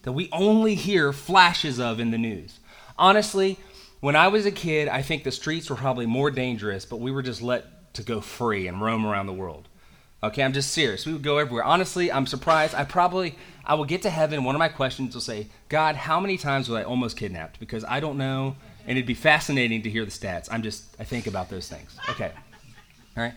That 0.02 0.14
we 0.14 0.30
only 0.32 0.74
hear 0.74 1.14
flashes 1.14 1.80
of 1.80 2.00
in 2.00 2.10
the 2.12 2.18
news. 2.18 2.60
Honestly, 2.98 3.60
When 4.06 4.16
I 4.16 4.28
was 4.28 4.46
a 4.46 4.52
kid, 4.52 4.88
I 4.88 5.02
think 5.02 5.24
the 5.24 5.32
streets 5.32 5.68
were 5.68 5.76
probably 5.76 6.06
more 6.06 6.30
dangerous, 6.30 6.86
but 6.86 6.98
we 6.98 7.10
were 7.10 7.24
just 7.24 7.42
let 7.42 7.94
to 7.96 8.04
go 8.04 8.22
free 8.22 8.68
and 8.68 8.80
roam 8.80 9.04
around 9.04 9.26
the 9.26 9.34
world. 9.34 9.68
Okay, 10.26 10.42
I'm 10.42 10.54
just 10.54 10.72
serious. 10.72 11.06
We 11.06 11.14
would 11.14 11.22
go 11.22 11.38
everywhere. 11.38 11.64
Honestly, 11.64 12.12
I'm 12.12 12.26
surprised. 12.26 12.74
I 12.74 12.84
probably 12.84 13.36
I 13.64 13.76
will 13.76 13.86
get 13.86 14.02
to 14.04 14.10
heaven. 14.10 14.44
One 14.44 14.56
of 14.56 14.60
my 14.60 14.70
questions 14.70 15.14
will 15.14 15.22
say, 15.22 15.48
God, 15.70 15.96
how 15.96 16.20
many 16.20 16.38
times 16.38 16.68
was 16.68 16.80
I 16.80 16.84
almost 16.84 17.16
kidnapped? 17.16 17.60
Because 17.60 17.86
I 17.86 18.00
don't 18.00 18.18
know, 18.18 18.56
and 18.88 18.98
it'd 18.98 19.06
be 19.06 19.14
fascinating 19.14 19.84
to 19.84 19.90
hear 19.90 20.04
the 20.04 20.12
stats. 20.12 20.48
I'm 20.52 20.64
just 20.64 20.84
I 21.00 21.04
think 21.04 21.28
about 21.28 21.50
those 21.50 21.70
things. 21.70 21.96
Okay, 22.10 22.32
all 23.16 23.24
right. 23.24 23.34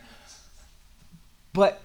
But 1.52 1.80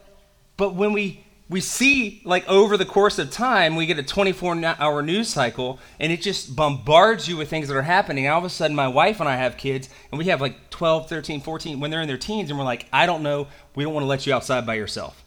but 0.55 0.73
when 0.73 0.93
we 0.93 1.25
we 1.49 1.59
see 1.59 2.21
like 2.23 2.47
over 2.47 2.77
the 2.77 2.85
course 2.85 3.19
of 3.19 3.29
time 3.29 3.75
we 3.75 3.85
get 3.85 3.99
a 3.99 4.03
24 4.03 4.63
hour 4.79 5.01
news 5.01 5.27
cycle 5.29 5.79
and 5.99 6.11
it 6.11 6.21
just 6.21 6.55
bombards 6.55 7.27
you 7.27 7.37
with 7.37 7.49
things 7.49 7.67
that 7.67 7.75
are 7.75 7.81
happening. 7.81 8.27
All 8.27 8.39
of 8.39 8.45
a 8.45 8.49
sudden 8.49 8.75
my 8.75 8.87
wife 8.87 9.19
and 9.19 9.27
i 9.27 9.35
have 9.35 9.57
kids 9.57 9.89
and 10.11 10.17
we 10.17 10.25
have 10.25 10.39
like 10.39 10.69
12 10.69 11.09
13 11.09 11.41
14 11.41 11.79
when 11.79 11.91
they're 11.91 12.01
in 12.01 12.07
their 12.07 12.17
teens 12.17 12.49
and 12.49 12.57
we're 12.57 12.65
like 12.65 12.87
i 12.93 13.05
don't 13.05 13.23
know. 13.23 13.47
We 13.75 13.83
don't 13.83 13.93
want 13.93 14.03
to 14.03 14.07
let 14.07 14.25
you 14.25 14.33
outside 14.33 14.65
by 14.65 14.75
yourself. 14.75 15.23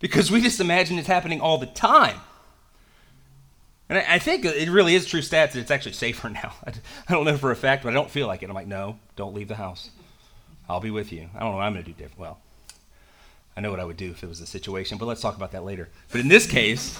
Because 0.00 0.30
we 0.30 0.40
just 0.40 0.60
imagine 0.60 0.98
it's 0.98 1.08
happening 1.08 1.40
all 1.40 1.58
the 1.58 1.66
time. 1.66 2.20
And 3.88 3.98
i, 3.98 4.18
think 4.18 4.44
it 4.44 4.68
really 4.68 4.94
is 4.94 5.06
true 5.06 5.20
stats 5.20 5.52
that 5.52 5.56
it's 5.56 5.70
actually 5.70 5.92
safer 5.92 6.28
now. 6.30 6.54
I 6.66 7.12
don't 7.12 7.24
know 7.24 7.36
for 7.36 7.50
a 7.50 7.56
fact 7.56 7.82
but 7.82 7.90
i 7.90 7.92
don't 7.92 8.10
feel 8.10 8.26
like 8.26 8.42
it. 8.42 8.48
I'm 8.48 8.54
like 8.54 8.66
no 8.66 8.98
don't 9.14 9.34
leave 9.34 9.48
the 9.48 9.56
house. 9.56 9.90
I'll 10.70 10.80
be 10.80 10.90
with 10.90 11.12
you. 11.12 11.28
I 11.34 11.40
don't 11.40 11.50
know 11.50 11.56
what 11.58 11.64
i'm 11.64 11.74
going 11.74 11.84
to 11.84 11.92
do 11.92 11.96
different. 11.96 12.18
Well 12.18 12.38
I 13.58 13.60
know 13.60 13.72
what 13.72 13.80
I 13.80 13.84
would 13.84 13.96
do 13.96 14.12
if 14.12 14.22
it 14.22 14.28
was 14.28 14.40
a 14.40 14.46
situation, 14.46 14.98
but 14.98 15.06
let's 15.06 15.20
talk 15.20 15.34
about 15.34 15.50
that 15.50 15.64
later. 15.64 15.88
But 16.12 16.20
in 16.20 16.28
this 16.28 16.46
case, 16.46 16.96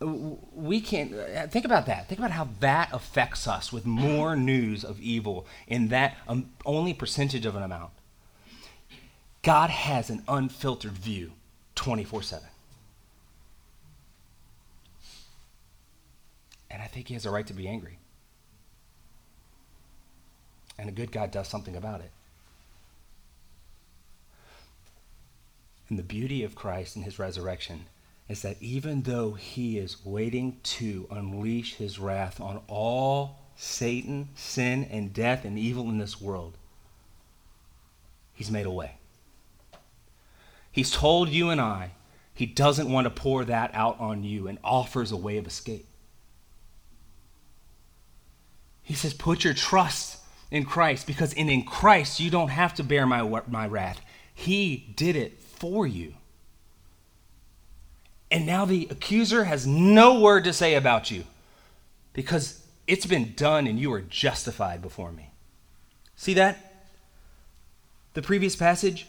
we 0.00 0.80
can't 0.80 1.12
think 1.52 1.66
about 1.66 1.84
that. 1.84 2.08
Think 2.08 2.18
about 2.18 2.30
how 2.30 2.48
that 2.60 2.88
affects 2.94 3.46
us 3.46 3.70
with 3.70 3.84
more 3.84 4.34
news 4.34 4.82
of 4.82 4.98
evil 4.98 5.46
in 5.68 5.88
that 5.88 6.16
um, 6.26 6.48
only 6.64 6.94
percentage 6.94 7.44
of 7.44 7.54
an 7.54 7.62
amount. 7.62 7.90
God 9.42 9.68
has 9.68 10.08
an 10.08 10.22
unfiltered 10.26 10.92
view 10.92 11.32
24 11.74 12.22
7. 12.22 12.48
And 16.70 16.80
I 16.80 16.86
think 16.86 17.08
he 17.08 17.14
has 17.14 17.26
a 17.26 17.30
right 17.30 17.46
to 17.46 17.52
be 17.52 17.68
angry. 17.68 17.98
And 20.78 20.88
a 20.88 20.92
good 20.92 21.12
God 21.12 21.30
does 21.30 21.46
something 21.46 21.76
about 21.76 22.00
it. 22.00 22.10
And 25.92 25.98
the 25.98 26.02
beauty 26.04 26.42
of 26.42 26.54
Christ 26.54 26.96
and 26.96 27.04
his 27.04 27.18
resurrection 27.18 27.84
is 28.26 28.40
that 28.40 28.56
even 28.62 29.02
though 29.02 29.32
he 29.32 29.76
is 29.76 30.02
waiting 30.06 30.58
to 30.62 31.06
unleash 31.10 31.74
his 31.74 31.98
wrath 31.98 32.40
on 32.40 32.62
all 32.66 33.40
Satan, 33.56 34.30
sin, 34.34 34.88
and 34.90 35.12
death 35.12 35.44
and 35.44 35.58
evil 35.58 35.90
in 35.90 35.98
this 35.98 36.18
world, 36.18 36.56
he's 38.32 38.50
made 38.50 38.64
a 38.64 38.70
way. 38.70 38.96
He's 40.70 40.90
told 40.90 41.28
you 41.28 41.50
and 41.50 41.60
I 41.60 41.90
he 42.32 42.46
doesn't 42.46 42.90
want 42.90 43.04
to 43.04 43.10
pour 43.10 43.44
that 43.44 43.70
out 43.74 44.00
on 44.00 44.24
you 44.24 44.48
and 44.48 44.58
offers 44.64 45.12
a 45.12 45.16
way 45.18 45.36
of 45.36 45.46
escape. 45.46 45.86
He 48.82 48.94
says, 48.94 49.12
put 49.12 49.44
your 49.44 49.52
trust 49.52 50.16
in 50.50 50.64
Christ 50.64 51.06
because 51.06 51.34
in, 51.34 51.50
in 51.50 51.64
Christ 51.64 52.18
you 52.18 52.30
don't 52.30 52.48
have 52.48 52.72
to 52.76 52.82
bear 52.82 53.04
my, 53.04 53.42
my 53.46 53.66
wrath. 53.66 54.00
He 54.32 54.94
did 54.96 55.16
it 55.16 55.41
for 55.62 55.86
you. 55.86 56.12
And 58.32 58.44
now 58.44 58.64
the 58.64 58.88
accuser 58.90 59.44
has 59.44 59.64
no 59.64 60.18
word 60.18 60.42
to 60.42 60.52
say 60.52 60.74
about 60.74 61.12
you 61.12 61.22
because 62.14 62.66
it's 62.88 63.06
been 63.06 63.34
done 63.36 63.68
and 63.68 63.78
you 63.78 63.92
are 63.92 64.00
justified 64.00 64.82
before 64.82 65.12
me. 65.12 65.30
See 66.16 66.34
that? 66.34 66.88
The 68.14 68.22
previous 68.22 68.56
passage? 68.56 69.06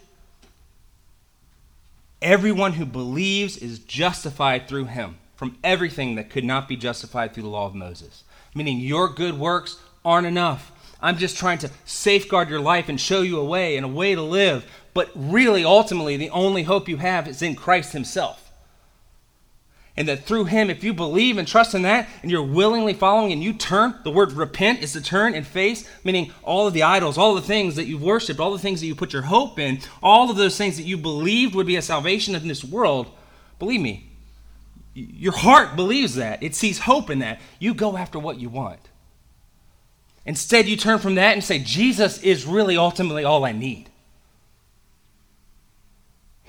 Everyone 2.21 2.73
who 2.73 2.85
believes 2.85 3.57
is 3.57 3.79
justified 3.79 4.67
through 4.67 4.85
him 4.85 5.15
from 5.35 5.57
everything 5.63 6.13
that 6.15 6.29
could 6.29 6.45
not 6.45 6.67
be 6.67 6.77
justified 6.77 7.33
through 7.33 7.43
the 7.43 7.49
law 7.49 7.65
of 7.65 7.73
Moses. 7.73 8.23
Meaning 8.53 8.77
your 8.77 9.09
good 9.09 9.39
works 9.39 9.77
aren't 10.05 10.27
enough. 10.27 10.71
I'm 11.01 11.17
just 11.17 11.35
trying 11.35 11.57
to 11.57 11.71
safeguard 11.83 12.47
your 12.47 12.61
life 12.61 12.89
and 12.89 13.01
show 13.01 13.23
you 13.23 13.39
a 13.39 13.43
way 13.43 13.75
and 13.75 13.85
a 13.85 13.89
way 13.89 14.13
to 14.13 14.21
live. 14.21 14.69
But 14.93 15.11
really, 15.15 15.63
ultimately, 15.63 16.17
the 16.17 16.29
only 16.29 16.63
hope 16.63 16.87
you 16.87 16.97
have 16.97 17.27
is 17.27 17.41
in 17.41 17.55
Christ 17.55 17.93
Himself. 17.93 18.51
And 19.95 20.07
that 20.07 20.25
through 20.25 20.45
Him, 20.45 20.69
if 20.69 20.83
you 20.83 20.93
believe 20.93 21.37
and 21.37 21.47
trust 21.47 21.75
in 21.75 21.83
that, 21.83 22.09
and 22.21 22.31
you're 22.31 22.43
willingly 22.43 22.93
following, 22.93 23.31
and 23.31 23.43
you 23.43 23.53
turn, 23.53 23.95
the 24.03 24.11
word 24.11 24.31
repent 24.31 24.81
is 24.81 24.93
to 24.93 25.01
turn 25.01 25.35
and 25.35 25.45
face, 25.45 25.87
meaning 26.03 26.31
all 26.41 26.67
of 26.67 26.73
the 26.73 26.83
idols, 26.83 27.17
all 27.17 27.35
the 27.35 27.41
things 27.41 27.75
that 27.75 27.85
you've 27.85 28.01
worshiped, 28.01 28.39
all 28.39 28.51
the 28.51 28.59
things 28.59 28.81
that 28.81 28.87
you 28.87 28.95
put 28.95 29.13
your 29.13 29.21
hope 29.23 29.59
in, 29.59 29.79
all 30.01 30.29
of 30.29 30.37
those 30.37 30.57
things 30.57 30.77
that 30.77 30.83
you 30.83 30.97
believed 30.97 31.53
would 31.53 31.67
be 31.67 31.75
a 31.75 31.81
salvation 31.81 32.33
in 32.33 32.47
this 32.47 32.63
world, 32.63 33.11
believe 33.59 33.81
me, 33.81 34.09
your 34.95 35.33
heart 35.33 35.75
believes 35.75 36.15
that. 36.15 36.43
It 36.43 36.55
sees 36.55 36.79
hope 36.79 37.09
in 37.09 37.19
that. 37.19 37.41
You 37.59 37.73
go 37.73 37.97
after 37.97 38.19
what 38.19 38.39
you 38.39 38.49
want. 38.49 38.79
Instead, 40.25 40.67
you 40.67 40.77
turn 40.77 40.99
from 40.99 41.15
that 41.15 41.33
and 41.33 41.43
say, 41.43 41.59
Jesus 41.59 42.21
is 42.21 42.45
really 42.45 42.77
ultimately 42.77 43.23
all 43.23 43.43
I 43.43 43.51
need. 43.51 43.89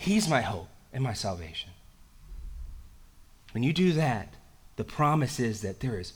He's 0.04 0.28
my 0.28 0.42
hope 0.42 0.68
and 0.92 1.02
my 1.02 1.14
salvation. 1.14 1.70
When 3.52 3.62
you 3.62 3.72
do 3.72 3.94
that, 3.94 4.34
the 4.76 4.84
promise 4.84 5.40
is 5.40 5.62
that 5.62 5.80
there 5.80 5.98
is, 5.98 6.12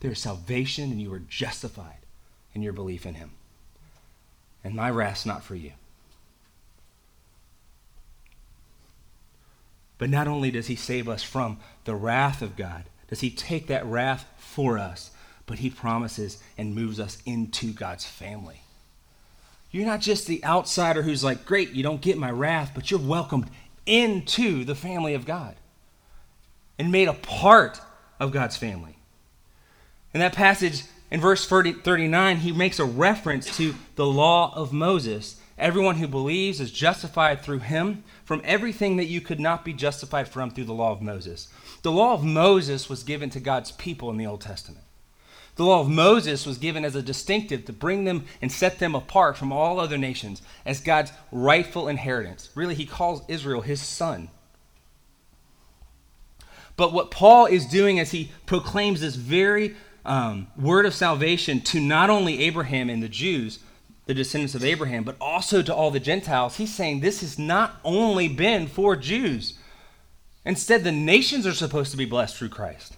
there 0.00 0.10
is 0.10 0.18
salvation 0.18 0.90
and 0.90 1.00
you 1.00 1.10
are 1.14 1.20
justified 1.20 2.04
in 2.52 2.60
your 2.60 2.74
belief 2.74 3.06
in 3.06 3.14
Him. 3.14 3.30
And 4.62 4.74
my 4.74 4.90
wrath's 4.90 5.24
not 5.24 5.42
for 5.42 5.54
you. 5.54 5.72
But 9.96 10.10
not 10.10 10.28
only 10.28 10.50
does 10.50 10.66
He 10.66 10.76
save 10.76 11.08
us 11.08 11.22
from 11.22 11.56
the 11.86 11.94
wrath 11.94 12.42
of 12.42 12.56
God, 12.56 12.84
does 13.08 13.20
He 13.20 13.30
take 13.30 13.68
that 13.68 13.86
wrath 13.86 14.26
for 14.36 14.76
us, 14.78 15.12
but 15.46 15.60
he 15.60 15.70
promises 15.70 16.42
and 16.58 16.74
moves 16.74 17.00
us 17.00 17.16
into 17.24 17.72
God's 17.72 18.04
family. 18.04 18.63
You're 19.74 19.86
not 19.86 20.00
just 20.00 20.28
the 20.28 20.44
outsider 20.44 21.02
who's 21.02 21.24
like, 21.24 21.44
great, 21.44 21.72
you 21.72 21.82
don't 21.82 22.00
get 22.00 22.16
my 22.16 22.30
wrath, 22.30 22.70
but 22.76 22.92
you're 22.92 23.00
welcomed 23.00 23.50
into 23.86 24.64
the 24.64 24.76
family 24.76 25.14
of 25.14 25.26
God 25.26 25.56
and 26.78 26.92
made 26.92 27.08
a 27.08 27.12
part 27.12 27.80
of 28.20 28.30
God's 28.30 28.56
family. 28.56 28.96
In 30.12 30.20
that 30.20 30.32
passage, 30.32 30.84
in 31.10 31.20
verse 31.20 31.48
30, 31.48 31.72
39, 31.72 32.36
he 32.36 32.52
makes 32.52 32.78
a 32.78 32.84
reference 32.84 33.56
to 33.56 33.74
the 33.96 34.06
law 34.06 34.54
of 34.54 34.72
Moses. 34.72 35.40
Everyone 35.58 35.96
who 35.96 36.06
believes 36.06 36.60
is 36.60 36.70
justified 36.70 37.42
through 37.42 37.58
him 37.58 38.04
from 38.24 38.42
everything 38.44 38.98
that 38.98 39.06
you 39.06 39.20
could 39.20 39.40
not 39.40 39.64
be 39.64 39.72
justified 39.72 40.28
from 40.28 40.52
through 40.52 40.66
the 40.66 40.72
law 40.72 40.92
of 40.92 41.02
Moses. 41.02 41.48
The 41.82 41.90
law 41.90 42.14
of 42.14 42.22
Moses 42.22 42.88
was 42.88 43.02
given 43.02 43.28
to 43.30 43.40
God's 43.40 43.72
people 43.72 44.08
in 44.10 44.18
the 44.18 44.26
Old 44.26 44.40
Testament. 44.40 44.83
The 45.56 45.64
law 45.64 45.80
of 45.80 45.88
Moses 45.88 46.46
was 46.46 46.58
given 46.58 46.84
as 46.84 46.96
a 46.96 47.02
distinctive 47.02 47.64
to 47.66 47.72
bring 47.72 48.04
them 48.04 48.24
and 48.42 48.50
set 48.50 48.78
them 48.80 48.94
apart 48.94 49.36
from 49.36 49.52
all 49.52 49.78
other 49.78 49.96
nations 49.96 50.42
as 50.66 50.80
God's 50.80 51.12
rightful 51.30 51.88
inheritance. 51.88 52.50
Really, 52.54 52.74
he 52.74 52.86
calls 52.86 53.22
Israel 53.28 53.60
his 53.60 53.80
son. 53.80 54.30
But 56.76 56.92
what 56.92 57.12
Paul 57.12 57.46
is 57.46 57.66
doing 57.66 58.00
as 58.00 58.10
he 58.10 58.32
proclaims 58.46 59.00
this 59.00 59.14
very 59.14 59.76
um, 60.04 60.48
word 60.56 60.86
of 60.86 60.94
salvation 60.94 61.60
to 61.60 61.80
not 61.80 62.10
only 62.10 62.42
Abraham 62.42 62.90
and 62.90 63.00
the 63.00 63.08
Jews, 63.08 63.60
the 64.06 64.14
descendants 64.14 64.56
of 64.56 64.64
Abraham, 64.64 65.04
but 65.04 65.16
also 65.20 65.62
to 65.62 65.74
all 65.74 65.92
the 65.92 66.00
Gentiles, 66.00 66.56
he's 66.56 66.74
saying 66.74 67.00
this 67.00 67.20
has 67.20 67.38
not 67.38 67.80
only 67.84 68.26
been 68.26 68.66
for 68.66 68.96
Jews. 68.96 69.56
Instead, 70.44 70.82
the 70.82 70.92
nations 70.92 71.46
are 71.46 71.54
supposed 71.54 71.92
to 71.92 71.96
be 71.96 72.04
blessed 72.04 72.36
through 72.36 72.50
Christ. 72.50 72.96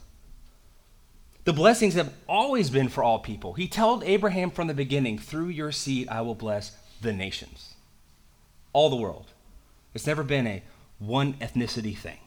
The 1.46 1.52
blessings 1.52 1.94
have 1.94 2.12
always 2.28 2.70
been 2.70 2.88
for 2.88 3.04
all 3.04 3.20
people. 3.20 3.52
He 3.52 3.68
told 3.68 4.02
Abraham 4.02 4.50
from 4.50 4.66
the 4.66 4.74
beginning, 4.74 5.16
through 5.16 5.46
your 5.50 5.70
seed 5.70 6.08
I 6.08 6.20
will 6.22 6.34
bless 6.34 6.76
the 7.00 7.12
nations, 7.12 7.74
all 8.72 8.90
the 8.90 8.96
world. 8.96 9.26
It's 9.94 10.08
never 10.08 10.24
been 10.24 10.48
a 10.48 10.62
one 10.98 11.34
ethnicity 11.34 11.96
thing. 11.96 12.18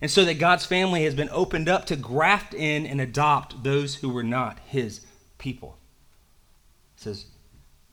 And 0.00 0.10
so 0.10 0.24
that 0.24 0.40
God's 0.40 0.66
family 0.66 1.04
has 1.04 1.14
been 1.14 1.28
opened 1.30 1.68
up 1.68 1.86
to 1.86 1.94
graft 1.94 2.52
in 2.52 2.84
and 2.84 3.00
adopt 3.00 3.62
those 3.62 3.94
who 3.94 4.08
were 4.08 4.24
not 4.24 4.58
his 4.66 5.06
people. 5.38 5.78
It 6.96 7.02
says, 7.02 7.26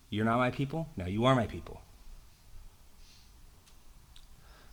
You're 0.09 0.25
not 0.25 0.39
my 0.39 0.49
people? 0.49 0.89
No, 0.97 1.05
you 1.05 1.25
are 1.25 1.35
my 1.35 1.45
people. 1.45 1.81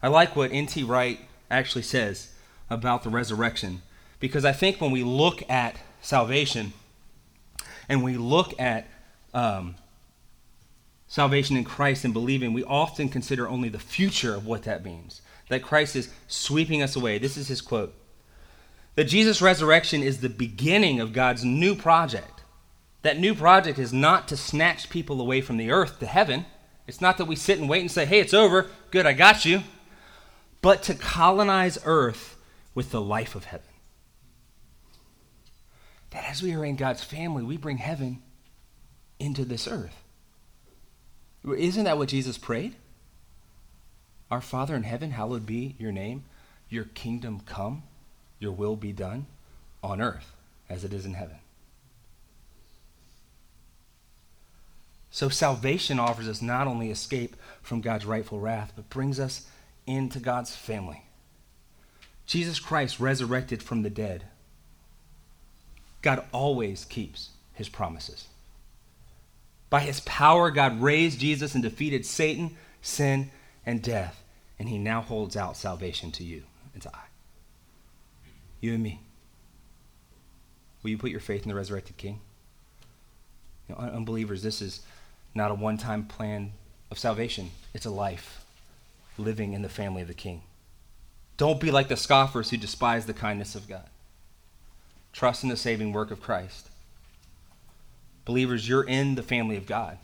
I 0.03 0.09
like 0.09 0.35
what 0.35 0.53
N.T. 0.53 0.83
Wright 0.85 1.21
actually 1.51 1.83
says 1.83 2.33
about 2.71 3.03
the 3.03 3.11
resurrection 3.11 3.83
because 4.23 4.45
I 4.45 4.53
think 4.53 4.81
when 4.81 4.93
we 4.93 5.03
look 5.03 5.43
at 5.51 5.75
salvation 6.01 6.73
and 7.89 8.05
we 8.05 8.17
look 8.17 8.55
at 8.61 8.87
um, 9.35 9.75
salvation 11.09 11.57
in 11.57 11.65
Christ 11.65 12.05
and 12.05 12.15
believing, 12.15 12.53
we 12.53 12.63
often 12.63 13.09
consider 13.09 13.49
only 13.49 13.69
the 13.69 13.81
future 13.81 14.37
of 14.37 14.47
what 14.47 14.63
that 14.63 14.85
means. 14.85 15.23
That 15.49 15.65
Christ 15.65 15.97
is 15.97 16.09
sweeping 16.29 16.83
us 16.83 16.95
away. 16.95 17.19
This 17.19 17.37
is 17.37 17.49
his 17.49 17.61
quote 17.61 17.95
That 18.95 19.09
Jesus' 19.09 19.43
resurrection 19.43 20.05
is 20.05 20.21
the 20.21 20.29
beginning 20.29 21.01
of 21.01 21.13
God's 21.13 21.45
new 21.45 21.75
project. 21.75 22.45
That 23.03 23.19
new 23.19 23.35
project 23.35 23.77
is 23.81 23.93
not 23.93 24.29
to 24.29 24.37
snatch 24.37 24.89
people 24.89 25.21
away 25.21 25.41
from 25.41 25.57
the 25.57 25.73
earth 25.73 25.99
to 25.99 26.07
heaven. 26.07 26.47
It's 26.87 27.01
not 27.01 27.19
that 27.19 27.25
we 27.25 27.35
sit 27.35 27.59
and 27.59 27.69
wait 27.69 27.81
and 27.81 27.91
say, 27.91 28.05
hey, 28.05 28.21
it's 28.21 28.35
over. 28.35 28.69
Good, 28.93 29.05
I 29.05 29.15
got 29.15 29.45
you. 29.45 29.63
But 30.61 30.85
to 30.85 30.95
colonize 30.95 31.77
earth 31.85 32.37
with 32.73 32.93
the 32.93 33.01
life 33.01 33.35
of 33.35 33.47
heaven. 33.47 33.72
That 36.13 36.25
as 36.31 36.43
we 36.43 36.55
are 36.55 36.65
in 36.65 36.77
God's 36.77 37.03
family, 37.03 37.43
we 37.43 37.57
bring 37.57 37.79
heaven 37.79 38.23
into 39.19 39.45
this 39.45 39.67
earth. 39.67 40.03
Isn't 41.45 41.85
that 41.85 41.99
what 41.99 42.09
Jesus 42.09 42.39
prayed? 42.39 42.75
Our 44.31 44.41
Father 44.41 44.75
in 44.77 44.85
heaven, 44.85 45.11
hallowed 45.11 45.45
be 45.45 45.75
your 45.79 45.93
name. 45.93 46.25
Your 46.69 46.85
kingdom 46.85 47.41
come, 47.45 47.83
your 48.39 48.53
will 48.53 48.77
be 48.77 48.93
done 48.93 49.27
on 49.83 50.01
earth 50.01 50.33
as 50.69 50.85
it 50.85 50.93
is 50.93 51.05
in 51.05 51.15
heaven. 51.15 51.37
So 55.11 55.29
salvation 55.29 56.01
offers 56.01 56.29
us 56.29 56.41
not 56.41 56.67
only 56.67 56.91
escape 56.91 57.37
from 57.61 57.83
God's 57.83 58.07
rightful 58.07 58.41
wrath, 58.41 58.73
but 58.75 58.89
brings 58.89 59.21
us 59.21 59.47
into 59.87 60.19
God's 60.19 60.57
family. 60.57 61.05
Jesus 62.25 62.59
Christ 62.59 62.99
resurrected 62.99 63.63
from 63.63 63.83
the 63.83 63.91
dead. 63.91 64.25
God 66.03 66.25
always 66.33 66.85
keeps 66.85 67.31
his 67.55 67.69
promises. 67.69 68.27
By 69.71 69.81
his 69.81 70.01
power, 70.01 70.51
God 70.51 70.83
raised 70.83 71.21
Jesus 71.21 71.55
and 71.55 71.63
defeated 71.63 72.05
Satan, 72.05 72.57
sin, 72.83 73.31
and 73.65 73.81
death, 73.81 74.23
and 74.59 74.69
he 74.69 74.77
now 74.77 75.01
holds 75.01 75.37
out 75.37 75.57
salvation 75.57 76.11
to 76.13 76.25
you 76.25 76.43
and 76.75 76.83
to 76.83 76.95
I. 76.95 77.05
You 78.61 78.75
and 78.75 78.83
me. 78.83 79.01
Will 80.83 80.91
you 80.91 80.99
put 80.99 81.11
your 81.11 81.21
faith 81.21 81.43
in 81.43 81.49
the 81.49 81.55
resurrected 81.55 81.97
King? 81.97 82.21
You 83.69 83.75
know, 83.75 83.81
unbelievers, 83.81 84.43
this 84.43 84.61
is 84.61 84.81
not 85.35 85.51
a 85.51 85.55
one 85.55 85.79
time 85.79 86.05
plan 86.05 86.53
of 86.91 86.99
salvation, 86.99 87.51
it's 87.73 87.87
a 87.87 87.91
life 87.91 88.45
living 89.17 89.53
in 89.53 89.63
the 89.63 89.69
family 89.69 90.03
of 90.03 90.09
the 90.09 90.15
King. 90.15 90.43
Don't 91.37 91.61
be 91.61 91.71
like 91.71 91.89
the 91.89 91.97
scoffers 91.97 92.51
who 92.51 92.57
despise 92.57 93.07
the 93.07 93.15
kindness 93.15 93.55
of 93.55 93.69
God. 93.69 93.89
Trust 95.13 95.43
in 95.43 95.49
the 95.49 95.57
saving 95.57 95.93
work 95.93 96.11
of 96.11 96.23
Christ. 96.23 96.69
Believers, 98.25 98.69
you're 98.69 98.85
in 98.85 99.15
the 99.15 99.23
family 99.23 99.57
of 99.57 99.67
God. 99.67 99.99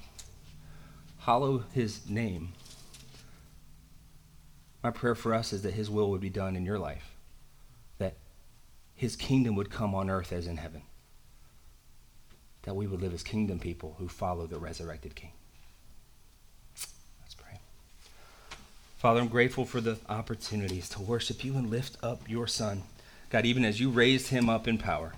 Hallow 1.21 1.65
his 1.73 2.09
name. 2.09 2.53
My 4.83 4.91
prayer 4.91 5.15
for 5.15 5.35
us 5.35 5.53
is 5.53 5.63
that 5.63 5.75
his 5.75 5.91
will 5.91 6.11
would 6.11 6.21
be 6.21 6.31
done 6.31 6.57
in 6.57 6.65
your 6.65 6.79
life, 6.79 7.11
that 7.99 8.15
his 8.95 9.17
kingdom 9.17 9.55
would 9.57 9.71
come 9.71 9.95
on 9.95 10.09
earth 10.09 10.33
as 10.33 10.47
in 10.47 10.57
heaven, 10.57 10.83
that 12.63 12.75
we 12.75 12.87
would 12.87 13.01
live 13.01 13.13
as 13.13 13.23
kingdom 13.23 13.59
people 13.59 13.97
who 13.99 14.09
follow 14.09 14.47
the 14.47 14.59
resurrected 14.59 15.15
king. 15.15 15.33
Let's 17.21 17.35
pray. 17.35 17.59
Father, 18.99 19.21
I'm 19.21 19.29
grateful 19.29 19.65
for 19.65 19.81
the 19.81 19.99
opportunities 20.09 20.89
to 20.91 21.03
worship 21.03 21.45
you 21.45 21.57
and 21.57 21.71
lift 21.71 21.97
up 22.03 22.29
your 22.29 22.47
son. 22.47 22.83
God, 23.31 23.45
even 23.45 23.65
as 23.65 23.81
you 23.81 23.91
raised 23.91 24.29
him 24.29 24.49
up 24.49 24.67
in 24.67 24.79
power. 24.79 25.13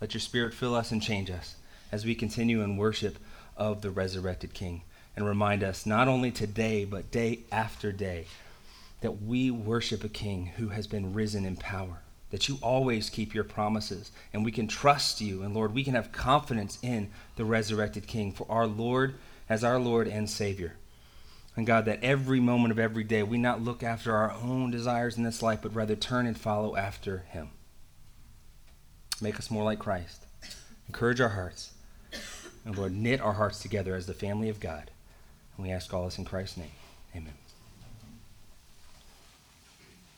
Let 0.00 0.14
your 0.14 0.20
spirit 0.20 0.54
fill 0.54 0.74
us 0.74 0.90
and 0.92 1.02
change 1.02 1.30
us 1.30 1.56
as 1.90 2.04
we 2.04 2.14
continue 2.14 2.62
in 2.62 2.76
worship 2.76 3.18
of 3.56 3.82
the 3.82 3.90
resurrected 3.90 4.54
King. 4.54 4.82
And 5.16 5.26
remind 5.26 5.64
us 5.64 5.84
not 5.84 6.06
only 6.06 6.30
today, 6.30 6.84
but 6.84 7.10
day 7.10 7.40
after 7.50 7.90
day, 7.90 8.26
that 9.00 9.22
we 9.22 9.50
worship 9.50 10.04
a 10.04 10.08
King 10.08 10.52
who 10.56 10.68
has 10.68 10.86
been 10.86 11.12
risen 11.12 11.44
in 11.44 11.56
power, 11.56 12.02
that 12.30 12.48
you 12.48 12.58
always 12.62 13.10
keep 13.10 13.34
your 13.34 13.44
promises, 13.44 14.12
and 14.32 14.44
we 14.44 14.52
can 14.52 14.68
trust 14.68 15.20
you. 15.20 15.42
And 15.42 15.54
Lord, 15.54 15.74
we 15.74 15.82
can 15.82 15.94
have 15.94 16.12
confidence 16.12 16.78
in 16.82 17.10
the 17.34 17.44
resurrected 17.44 18.06
King 18.06 18.32
for 18.32 18.46
our 18.48 18.66
Lord 18.66 19.14
as 19.48 19.64
our 19.64 19.78
Lord 19.78 20.06
and 20.06 20.30
Savior. 20.30 20.74
And 21.58 21.66
God, 21.66 21.86
that 21.86 22.04
every 22.04 22.38
moment 22.38 22.70
of 22.70 22.78
every 22.78 23.02
day 23.02 23.24
we 23.24 23.36
not 23.36 23.60
look 23.60 23.82
after 23.82 24.14
our 24.14 24.30
own 24.30 24.70
desires 24.70 25.16
in 25.16 25.24
this 25.24 25.42
life, 25.42 25.58
but 25.60 25.74
rather 25.74 25.96
turn 25.96 26.24
and 26.24 26.38
follow 26.38 26.76
after 26.76 27.24
Him. 27.30 27.50
Make 29.20 29.40
us 29.40 29.50
more 29.50 29.64
like 29.64 29.80
Christ. 29.80 30.24
Encourage 30.86 31.20
our 31.20 31.30
hearts. 31.30 31.72
And 32.64 32.78
Lord, 32.78 32.92
knit 32.94 33.20
our 33.20 33.32
hearts 33.32 33.58
together 33.58 33.96
as 33.96 34.06
the 34.06 34.14
family 34.14 34.48
of 34.48 34.60
God. 34.60 34.92
And 35.56 35.66
we 35.66 35.72
ask 35.72 35.92
all 35.92 36.04
this 36.04 36.16
in 36.16 36.24
Christ's 36.24 36.58
name. 36.58 36.70
Amen. 37.16 37.34